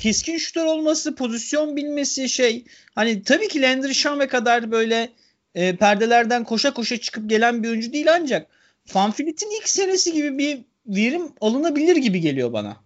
keskin 0.00 0.38
şutör 0.38 0.64
olması, 0.64 1.14
pozisyon 1.14 1.76
bilmesi 1.76 2.28
şey 2.28 2.64
hani 2.94 3.22
tabii 3.22 3.48
ki 3.48 3.62
Landry 3.62 3.94
Shamet 3.94 4.30
kadar 4.30 4.70
böyle 4.70 5.10
e, 5.54 5.76
perdelerden 5.76 6.44
koşa 6.44 6.74
koşa 6.74 6.96
çıkıp 6.96 7.30
gelen 7.30 7.62
bir 7.62 7.68
oyuncu 7.68 7.92
değil 7.92 8.14
ancak 8.14 8.46
Fanfilit'in 8.86 9.60
ilk 9.60 9.68
senesi 9.68 10.12
gibi 10.12 10.38
bir 10.38 10.64
verim 10.86 11.22
alınabilir 11.40 11.96
gibi 11.96 12.20
geliyor 12.20 12.52
bana. 12.52 12.76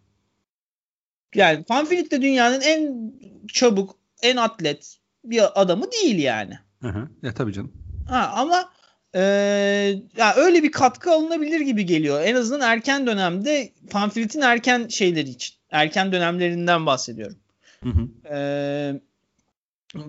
Yani 1.34 1.64
Fanfilit 1.64 2.10
de 2.10 2.22
dünyanın 2.22 2.60
en 2.60 3.12
çabuk, 3.52 3.97
en 4.22 4.36
atlet 4.36 4.97
bir 5.24 5.62
adamı 5.62 5.93
değil 5.93 6.18
yani. 6.18 6.59
Hı 6.80 6.89
hı. 6.89 7.09
Ya 7.22 7.34
tabii 7.34 7.52
canım. 7.52 7.72
Ha, 8.09 8.32
ama 8.36 8.72
e, 9.14 9.20
yani 10.16 10.34
öyle 10.36 10.62
bir 10.62 10.72
katkı 10.72 11.10
alınabilir 11.10 11.60
gibi 11.60 11.86
geliyor. 11.86 12.22
En 12.22 12.34
azından 12.34 12.60
erken 12.60 13.06
dönemde 13.06 13.72
Fanfilit'in 13.90 14.40
erken 14.40 14.89
şeyleri 14.89 15.28
için. 15.28 15.55
Erken 15.72 16.12
dönemlerinden 16.12 16.86
bahsediyorum. 16.86 17.36
Hı 17.82 17.88
hı. 17.88 18.34
E, 18.34 18.38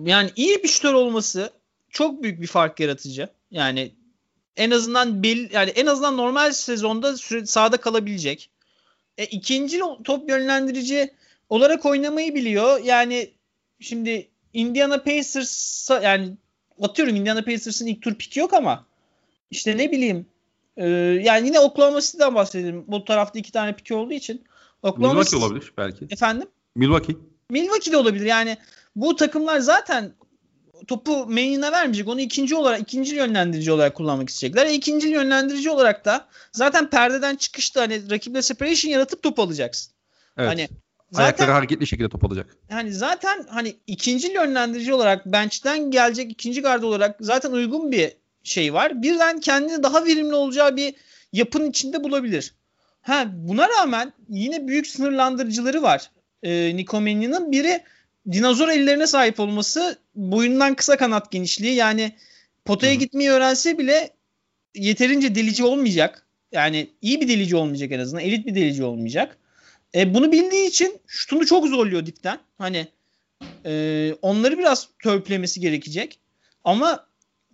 yani 0.04 0.30
iyi 0.36 0.62
bir 0.62 0.68
şutör 0.68 0.94
olması 0.94 1.50
çok 1.90 2.22
büyük 2.22 2.40
bir 2.40 2.46
fark 2.46 2.80
yaratıcı. 2.80 3.28
Yani 3.50 3.92
en 4.56 4.70
azından 4.70 5.22
bel, 5.22 5.50
yani 5.52 5.70
en 5.70 5.86
azından 5.86 6.16
normal 6.16 6.52
sezonda 6.52 7.16
süre, 7.16 7.46
sahada 7.46 7.76
kalabilecek. 7.76 8.50
E, 9.18 9.24
ikinci 9.24 9.80
top 10.04 10.28
yönlendirici 10.28 11.14
olarak 11.48 11.86
oynamayı 11.86 12.34
biliyor. 12.34 12.80
Yani 12.84 13.30
şimdi 13.80 14.28
Indiana 14.52 15.02
Pacers 15.02 15.90
yani 15.90 16.30
atıyorum 16.82 17.16
Indiana 17.16 17.44
Pacers'ın 17.44 17.86
ilk 17.86 18.02
tur 18.02 18.14
piki 18.14 18.40
yok 18.40 18.54
ama 18.54 18.86
işte 19.50 19.76
ne 19.76 19.92
bileyim 19.92 20.26
e, 20.76 20.86
yani 21.22 21.46
yine 21.46 21.60
Oklahoma 21.60 22.00
City'den 22.00 22.34
bahsedelim. 22.34 22.84
Bu 22.86 23.04
tarafta 23.04 23.38
iki 23.38 23.52
tane 23.52 23.76
piki 23.76 23.94
olduğu 23.94 24.12
için. 24.12 24.44
Oklahoma 24.84 25.08
Milwaukee 25.08 25.36
olabilir 25.36 25.72
belki. 25.78 26.06
Efendim? 26.10 26.48
Milwaukee. 26.76 27.16
Milwaukee 27.50 27.92
de 27.92 27.96
olabilir. 27.96 28.26
Yani 28.26 28.56
bu 28.96 29.16
takımlar 29.16 29.58
zaten 29.58 30.12
topu 30.86 31.26
main'ine 31.26 31.72
vermeyecek. 31.72 32.08
Onu 32.08 32.20
ikinci 32.20 32.54
olarak 32.54 32.80
ikinci 32.80 33.16
yönlendirici 33.16 33.72
olarak 33.72 33.94
kullanmak 33.94 34.28
isteyecekler. 34.28 34.66
E, 34.66 34.74
ikinci 34.74 35.08
yönlendirici 35.08 35.70
olarak 35.70 36.04
da 36.04 36.28
zaten 36.52 36.90
perdeden 36.90 37.36
çıkışta 37.36 37.80
hani 37.80 38.10
rakiple 38.10 38.42
separation 38.42 38.92
yaratıp 38.92 39.22
top 39.22 39.38
alacaksın. 39.38 39.92
Evet. 40.38 40.48
Hani 40.48 40.68
zaten, 41.10 41.24
Ayakları 41.24 41.50
hareketli 41.50 41.86
şekilde 41.86 42.08
top 42.08 42.24
alacak. 42.24 42.56
Yani 42.70 42.92
zaten 42.92 43.46
hani 43.48 43.76
ikinci 43.86 44.32
yönlendirici 44.32 44.94
olarak 44.94 45.26
bench'ten 45.26 45.90
gelecek 45.90 46.32
ikinci 46.32 46.62
gardı 46.62 46.86
olarak 46.86 47.16
zaten 47.20 47.52
uygun 47.52 47.92
bir 47.92 48.12
şey 48.42 48.74
var. 48.74 49.02
Birden 49.02 49.40
kendini 49.40 49.82
daha 49.82 50.04
verimli 50.04 50.34
olacağı 50.34 50.76
bir 50.76 50.94
yapının 51.32 51.70
içinde 51.70 52.04
bulabilir. 52.04 52.54
Ha 53.04 53.30
buna 53.32 53.68
rağmen 53.68 54.12
yine 54.28 54.68
büyük 54.68 54.86
sınırlandırıcıları 54.86 55.82
var. 55.82 56.10
Ee, 56.42 56.76
Nico 56.76 57.00
Manion'ın 57.00 57.52
biri 57.52 57.82
dinozor 58.32 58.68
ellerine 58.68 59.06
sahip 59.06 59.40
olması 59.40 59.98
boyundan 60.14 60.74
kısa 60.74 60.96
kanat 60.96 61.30
genişliği 61.30 61.74
yani 61.74 62.12
potaya 62.64 62.92
Hı-hı. 62.92 63.00
gitmeyi 63.00 63.30
öğrense 63.30 63.78
bile 63.78 64.10
yeterince 64.74 65.34
delici 65.34 65.64
olmayacak. 65.64 66.26
Yani 66.52 66.90
iyi 67.02 67.20
bir 67.20 67.28
delici 67.28 67.56
olmayacak 67.56 67.92
en 67.92 67.98
azından. 67.98 68.24
Elit 68.24 68.46
bir 68.46 68.54
delici 68.54 68.84
olmayacak. 68.84 69.38
E, 69.94 70.14
bunu 70.14 70.32
bildiği 70.32 70.68
için 70.68 71.00
şutunu 71.06 71.46
çok 71.46 71.66
zorluyor 71.66 72.06
dipten. 72.06 72.38
Hani 72.58 72.86
e, 73.66 74.12
onları 74.22 74.58
biraz 74.58 74.88
törpülemesi 75.02 75.60
gerekecek. 75.60 76.18
Ama 76.64 77.06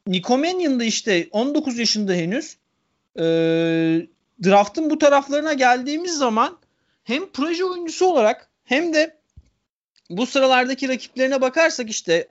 Nico 0.06 0.39
Mannion 0.39 0.81
da 0.81 0.85
işte 0.85 1.28
19 1.31 1.78
yaşında 1.78 2.12
henüz 2.12 2.56
e, 3.18 3.24
draftın 4.44 4.90
bu 4.90 4.98
taraflarına 4.98 5.52
geldiğimiz 5.52 6.18
zaman 6.18 6.58
hem 7.04 7.30
proje 7.32 7.64
oyuncusu 7.64 8.06
olarak 8.06 8.50
hem 8.64 8.94
de 8.94 9.20
bu 10.10 10.26
sıralardaki 10.26 10.88
rakiplerine 10.88 11.40
bakarsak 11.40 11.90
işte 11.90 12.28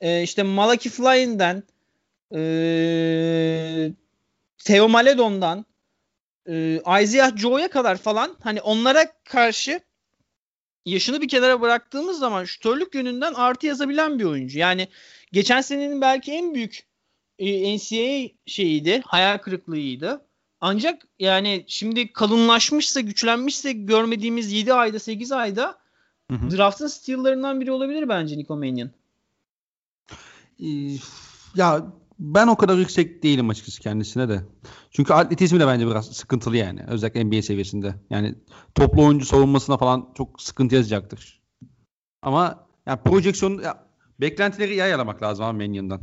e, 0.00 0.22
işte 0.22 0.42
Malaki 0.42 0.90
Flynn'den 0.90 1.62
e, 2.34 2.40
Theo 4.64 4.88
Maledon'dan 4.88 5.66
e, 6.46 6.80
Isaiah 7.02 7.36
Joe'ya 7.36 7.70
kadar 7.70 7.96
falan 7.96 8.36
hani 8.42 8.60
onlara 8.60 9.12
karşı 9.24 9.80
yaşını 10.86 11.22
bir 11.22 11.28
kenara 11.28 11.60
bıraktığımız 11.60 12.18
zaman 12.18 12.44
şutörlük 12.44 12.94
yönünden 12.94 13.34
artı 13.34 13.66
yazabilen 13.66 14.18
bir 14.18 14.24
oyuncu. 14.24 14.58
Yani 14.58 14.88
geçen 15.32 15.60
senenin 15.60 16.00
belki 16.00 16.32
en 16.32 16.54
büyük 16.54 16.86
e, 17.38 17.76
NCAA 17.76 18.28
şeyiydi, 18.46 19.02
hayal 19.06 19.38
kırıklığıydı. 19.38 20.27
Ancak 20.60 21.02
yani 21.18 21.64
şimdi 21.66 22.12
kalınlaşmışsa, 22.12 23.00
güçlenmişse 23.00 23.72
görmediğimiz 23.72 24.52
7 24.52 24.74
ayda, 24.74 24.98
8 24.98 25.32
ayda 25.32 25.78
Hı 26.30 26.36
hı. 26.36 26.50
Draft'ın 26.50 26.86
steal'larından 26.86 27.60
biri 27.60 27.72
olabilir 27.72 28.08
bence 28.08 28.38
Nico 28.38 28.56
Mannion. 28.56 28.90
Ya 31.54 31.86
ben 32.18 32.46
o 32.46 32.56
kadar 32.56 32.76
yüksek 32.76 33.22
değilim 33.22 33.50
açıkçası 33.50 33.80
kendisine 33.80 34.28
de. 34.28 34.42
Çünkü 34.90 35.12
atletizmi 35.12 35.60
de 35.60 35.66
bence 35.66 35.86
biraz 35.86 36.06
sıkıntılı 36.06 36.56
yani. 36.56 36.84
Özellikle 36.88 37.24
NBA 37.24 37.42
seviyesinde. 37.42 37.94
Yani 38.10 38.34
toplu 38.74 39.04
oyuncu 39.04 39.26
savunmasına 39.26 39.76
falan 39.76 40.08
çok 40.16 40.42
sıkıntı 40.42 40.74
yazacaktır. 40.74 41.40
Ama 42.22 42.66
yani 42.86 42.98
projeksiyon 43.04 43.58
ya, 43.62 43.84
beklentileri 44.20 44.72
iyi 44.72 44.82
ayarlamak 44.82 45.22
lazım 45.22 45.44
abi 45.44 45.58
Mannion'dan. 45.58 46.00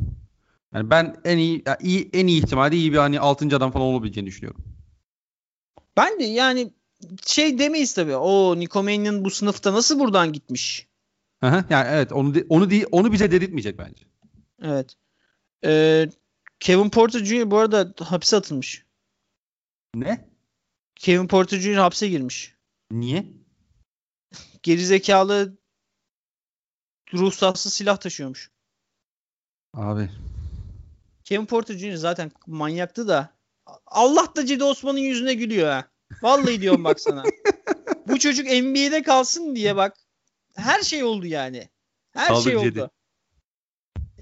Yani 0.74 0.90
ben 0.90 1.16
en 1.24 1.38
iyi, 1.38 1.64
iyi 1.80 2.10
en 2.14 2.28
iyi 2.28 2.44
ihtimalle 2.44 2.76
iyi 2.76 2.94
bir 2.94 2.98
hani 2.98 3.20
6. 3.20 3.46
adam 3.56 3.72
falan 3.72 3.86
olabileceğini 3.86 4.28
düşünüyorum. 4.28 4.64
Ben 5.98 6.20
de 6.20 6.24
yani 6.24 6.74
şey 7.26 7.60
demeyiz 7.60 7.94
tabii. 7.94 8.16
O 8.16 8.60
Nikomanian 8.60 9.26
bu 9.26 9.30
sınıfta 9.30 9.74
nasıl 9.74 10.00
buradan 10.00 10.34
gitmiş? 10.34 10.88
Aha, 11.42 11.66
yani 11.70 11.88
evet 11.92 12.12
onu 12.12 12.34
de, 12.36 12.46
onu 12.50 12.70
değil 12.70 12.86
onu 12.92 13.12
bize 13.12 13.32
dedirtmeyecek 13.32 13.78
bence. 13.78 14.06
Evet. 14.62 14.96
Ee, 15.66 16.10
Kevin 16.60 16.90
Porter 16.90 17.26
Jr. 17.26 17.52
bu 17.52 17.58
arada 17.58 17.94
hapse 18.00 18.38
atılmış. 18.38 18.86
Ne? 19.96 20.30
Kevin 20.96 21.28
Porter 21.28 21.60
Jr. 21.60 21.76
hapse 21.76 22.08
girmiş. 22.10 22.56
Niye? 22.92 23.26
Gerizekalı 24.64 25.58
ruhsatsız 27.14 27.74
silah 27.74 27.98
taşıyormuş. 27.98 28.52
Abi. 29.74 30.10
Kevin 31.26 31.46
Porter 31.46 31.78
Jr. 31.78 31.96
zaten 31.96 32.32
manyaktı 32.48 33.08
da 33.08 33.36
Allah 33.86 34.36
da 34.36 34.46
Cedi 34.46 34.64
Osman'ın 34.64 34.98
yüzüne 34.98 35.34
gülüyor 35.34 35.68
ha. 35.68 35.88
Vallahi 36.22 36.62
diyorum 36.62 36.84
bak 36.84 37.00
sana. 37.00 37.24
Bu 38.08 38.20
çocuk 38.20 38.46
NBA'de 38.46 39.04
kalsın 39.04 39.56
diye 39.56 39.76
bak. 39.76 39.98
Her 40.56 40.82
şey 40.82 41.04
oldu 41.04 41.26
yani. 41.26 41.70
Her 42.14 42.28
Kaldık 42.28 42.44
şey 42.44 42.58
oldu. 42.58 42.66
Cedi. 42.66 42.88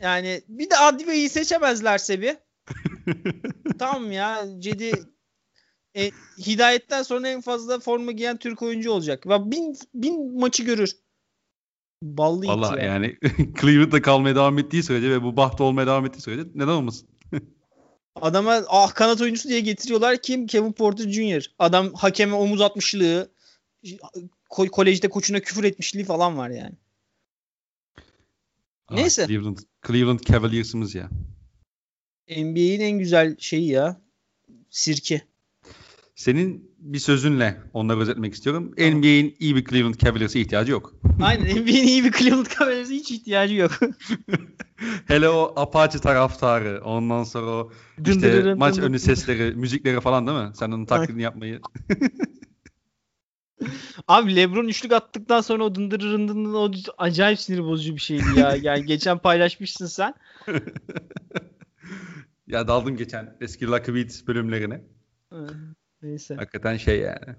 Yani 0.01 0.41
bir 0.47 0.69
de 0.69 0.77
Advia'yı 0.77 1.29
seçemezlerse 1.29 2.21
bir. 2.21 2.37
tamam 3.79 4.11
ya 4.11 4.45
Cedi 4.59 4.91
e, 5.95 6.11
hidayetten 6.37 7.03
sonra 7.03 7.27
en 7.27 7.41
fazla 7.41 7.79
forma 7.79 8.11
giyen 8.11 8.37
Türk 8.37 8.61
oyuncu 8.61 8.91
olacak. 8.91 9.25
Bin, 9.25 9.77
bin 9.93 10.39
maçı 10.39 10.63
görür. 10.63 11.02
Ballı 12.03 12.51
Allah 12.51 12.79
ya. 12.79 12.85
yani 12.85 13.17
Cleveland'da 13.61 14.01
kalmaya 14.01 14.35
devam 14.35 14.59
ettiği 14.59 14.83
sürece 14.83 15.11
ve 15.11 15.23
bu 15.23 15.37
baht 15.37 15.61
olmaya 15.61 15.87
devam 15.87 16.05
ettiği 16.05 16.21
sürece 16.21 16.49
neden 16.55 16.67
olmasın? 16.67 17.07
Adama 18.15 18.61
ah 18.67 18.93
kanat 18.93 19.21
oyuncusu 19.21 19.49
diye 19.49 19.59
getiriyorlar. 19.59 20.21
Kim? 20.21 20.47
Kevin 20.47 20.71
Porter 20.71 21.09
Jr. 21.09 21.51
Adam 21.59 21.93
hakeme 21.93 22.33
omuz 22.33 22.61
atmışlığı, 22.61 23.31
ko- 24.49 24.69
kolejde 24.69 25.09
koçuna 25.09 25.39
küfür 25.39 25.63
etmişliği 25.63 26.05
falan 26.05 26.37
var 26.37 26.49
yani. 26.49 26.75
Ah, 28.87 28.95
Neyse. 28.95 29.27
Cleveland, 29.27 29.57
Cleveland 29.87 30.19
Cavaliers'ımız 30.19 30.95
ya. 30.95 31.09
NBA'in 32.29 32.79
en 32.79 32.99
güzel 32.99 33.35
şeyi 33.39 33.67
ya. 33.69 34.01
Sirke. 34.69 35.21
Senin 36.15 36.72
bir 36.83 36.99
sözünle 36.99 37.61
onları 37.73 37.99
özetmek 37.99 38.33
istiyorum. 38.33 38.73
Tamam. 38.77 38.93
NBA'in 38.93 39.35
iyi 39.39 39.55
bir 39.55 39.65
Cleveland 39.65 39.95
Cavaliers'e 39.95 40.39
ihtiyacı 40.39 40.71
yok. 40.71 40.93
Aynen 41.21 41.45
NBA'in 41.45 41.87
iyi 41.87 42.03
bir 42.03 42.11
Cleveland 42.11 42.45
Cavaliers'e 42.59 42.93
hiç 42.93 43.11
ihtiyacı 43.11 43.55
yok. 43.55 43.71
Hele 45.07 45.29
o 45.29 45.53
Apache 45.55 45.99
taraftarı. 45.99 46.81
Ondan 46.83 47.23
sonra 47.23 47.51
o 47.51 47.71
işte 48.07 48.53
maç 48.53 48.79
önü 48.79 48.99
sesleri, 48.99 49.55
müzikleri 49.55 50.01
falan 50.01 50.27
değil 50.27 50.39
mi? 50.39 50.51
Sen 50.53 50.71
onun 50.71 50.85
taklidini 50.85 51.21
yapmayı. 51.21 51.61
Abi 54.07 54.35
LeBron 54.35 54.67
üçlük 54.67 54.91
attıktan 54.91 55.41
sonra 55.41 55.63
o 55.63 55.75
dındırırındın 55.75 56.53
o 56.53 56.71
acayip 56.97 57.39
sinir 57.39 57.63
bozucu 57.63 57.95
bir 57.95 58.01
şeydi 58.01 58.23
ya. 58.37 58.55
Yani 58.61 58.85
geçen 58.85 59.17
paylaşmışsın 59.17 59.85
sen. 59.85 60.13
ya 62.47 62.67
daldım 62.67 62.97
geçen 62.97 63.37
eski 63.41 63.67
Lucky 63.67 63.97
Beat 63.97 64.23
bölümlerine. 64.27 64.81
Neyse. 66.03 66.35
Hakikaten 66.35 66.77
şey 66.77 66.99
yani. 66.99 67.35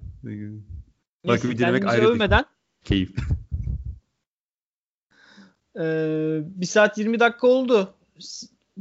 Lucky 1.27 1.53
Beat 1.53 1.59
demek 1.59 1.87
ayrı 1.87 2.09
övmeden. 2.09 2.45
Keyif. 2.85 3.11
Ee, 5.79 6.41
1 6.45 6.67
saat 6.67 6.99
20 6.99 7.21
dakika 7.21 7.47
oldu. 7.47 7.95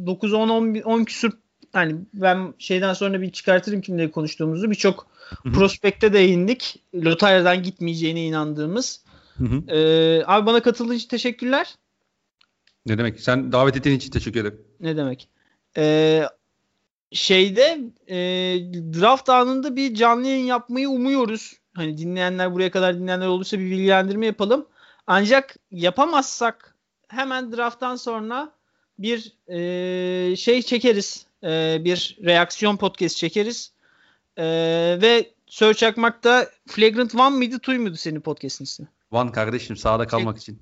9 0.05 0.33
10 0.33 0.49
10 0.49 0.75
10 0.75 1.03
küsur 1.03 1.31
hani 1.71 1.95
ben 2.13 2.53
şeyden 2.57 2.93
sonra 2.93 3.21
bir 3.21 3.31
çıkartırım 3.31 3.81
kimleri 3.81 4.11
konuştuğumuzu. 4.11 4.71
Birçok 4.71 5.07
prospekte 5.43 6.13
değindik. 6.13 6.83
Lotarya'dan 6.95 7.63
gitmeyeceğine 7.63 8.25
inandığımız. 8.25 9.03
Hı 9.37 9.43
hı. 9.43 9.75
Ee, 9.75 10.23
abi 10.25 10.45
bana 10.45 10.63
katıldığın 10.63 10.93
için 10.93 11.09
teşekkürler. 11.09 11.75
Ne 12.85 12.97
demek? 12.97 13.19
Sen 13.19 13.51
davet 13.51 13.77
ettiğin 13.77 13.97
için 13.97 14.11
teşekkür 14.11 14.41
ederim. 14.41 14.61
Ne 14.79 14.97
demek? 14.97 15.29
Ee, 15.77 16.23
şeyde 17.13 17.79
e, 18.07 18.15
draft 18.99 19.29
anında 19.29 19.75
bir 19.75 19.95
canlı 19.95 20.27
yayın 20.27 20.45
yapmayı 20.45 20.89
umuyoruz. 20.89 21.53
Hani 21.73 21.97
dinleyenler 21.97 22.53
buraya 22.53 22.71
kadar 22.71 22.95
dinleyenler 22.95 23.27
olursa 23.27 23.59
bir 23.59 23.65
bilgilendirme 23.65 24.25
yapalım. 24.25 24.65
Ancak 25.07 25.55
yapamazsak 25.71 26.75
hemen 27.07 27.51
drafttan 27.51 27.95
sonra 27.95 28.51
bir 28.99 29.33
e, 29.47 30.35
şey 30.35 30.61
çekeriz. 30.61 31.25
E, 31.43 31.81
bir 31.83 32.17
reaksiyon 32.23 32.77
podcast 32.77 33.17
çekeriz. 33.17 33.71
E, 34.37 34.45
ve 35.01 35.29
Search 35.49 35.79
Çakmak'ta 35.79 36.47
Flagrant 36.67 37.15
One 37.15 37.35
mıydı 37.35 37.59
Two 37.59 37.79
muydu 37.79 37.95
senin 37.95 38.21
podcast'in 38.21 38.63
ismi? 38.63 38.87
Van 39.11 39.31
kardeşim 39.31 39.77
sağda 39.77 40.07
kalmak 40.07 40.37
için. 40.37 40.59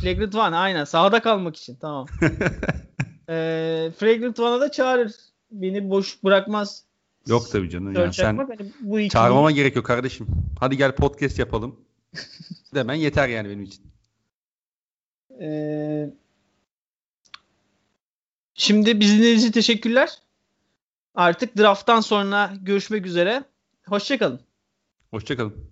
Flagrant 0.00 0.34
One 0.34 0.56
aynen 0.56 0.84
sahada 0.84 1.22
kalmak 1.22 1.56
için 1.56 1.76
tamam. 1.80 2.06
e, 3.28 3.90
Flagrant 3.98 4.40
One'a 4.40 4.60
da 4.60 4.70
çağırır. 4.70 5.12
Beni 5.52 5.90
boş 5.90 6.24
bırakmaz. 6.24 6.84
Yok 7.26 7.50
tabii 7.52 7.70
canım. 7.70 7.94
Yani 7.94 8.14
sen. 8.14 8.36
Hani 8.36 8.72
bu 8.80 9.00
iki 9.00 9.12
çağırmama 9.12 9.50
gerek 9.50 9.76
yok 9.76 9.86
kardeşim. 9.86 10.26
Hadi 10.60 10.76
gel 10.76 10.94
podcast 10.94 11.38
yapalım. 11.38 11.80
Demen 12.74 12.94
yeter 12.94 13.28
yani 13.28 13.48
benim 13.48 13.62
için. 13.62 13.84
Ee, 15.40 16.10
şimdi 18.54 19.00
bizi 19.00 19.14
dinlediğiniz 19.14 19.42
için 19.42 19.52
teşekkürler. 19.52 20.18
Artık 21.14 21.58
drafttan 21.58 22.00
sonra 22.00 22.52
görüşmek 22.62 23.06
üzere. 23.06 23.44
Hoşçakalın. 23.86 24.40
Hoşçakalın. 25.10 25.71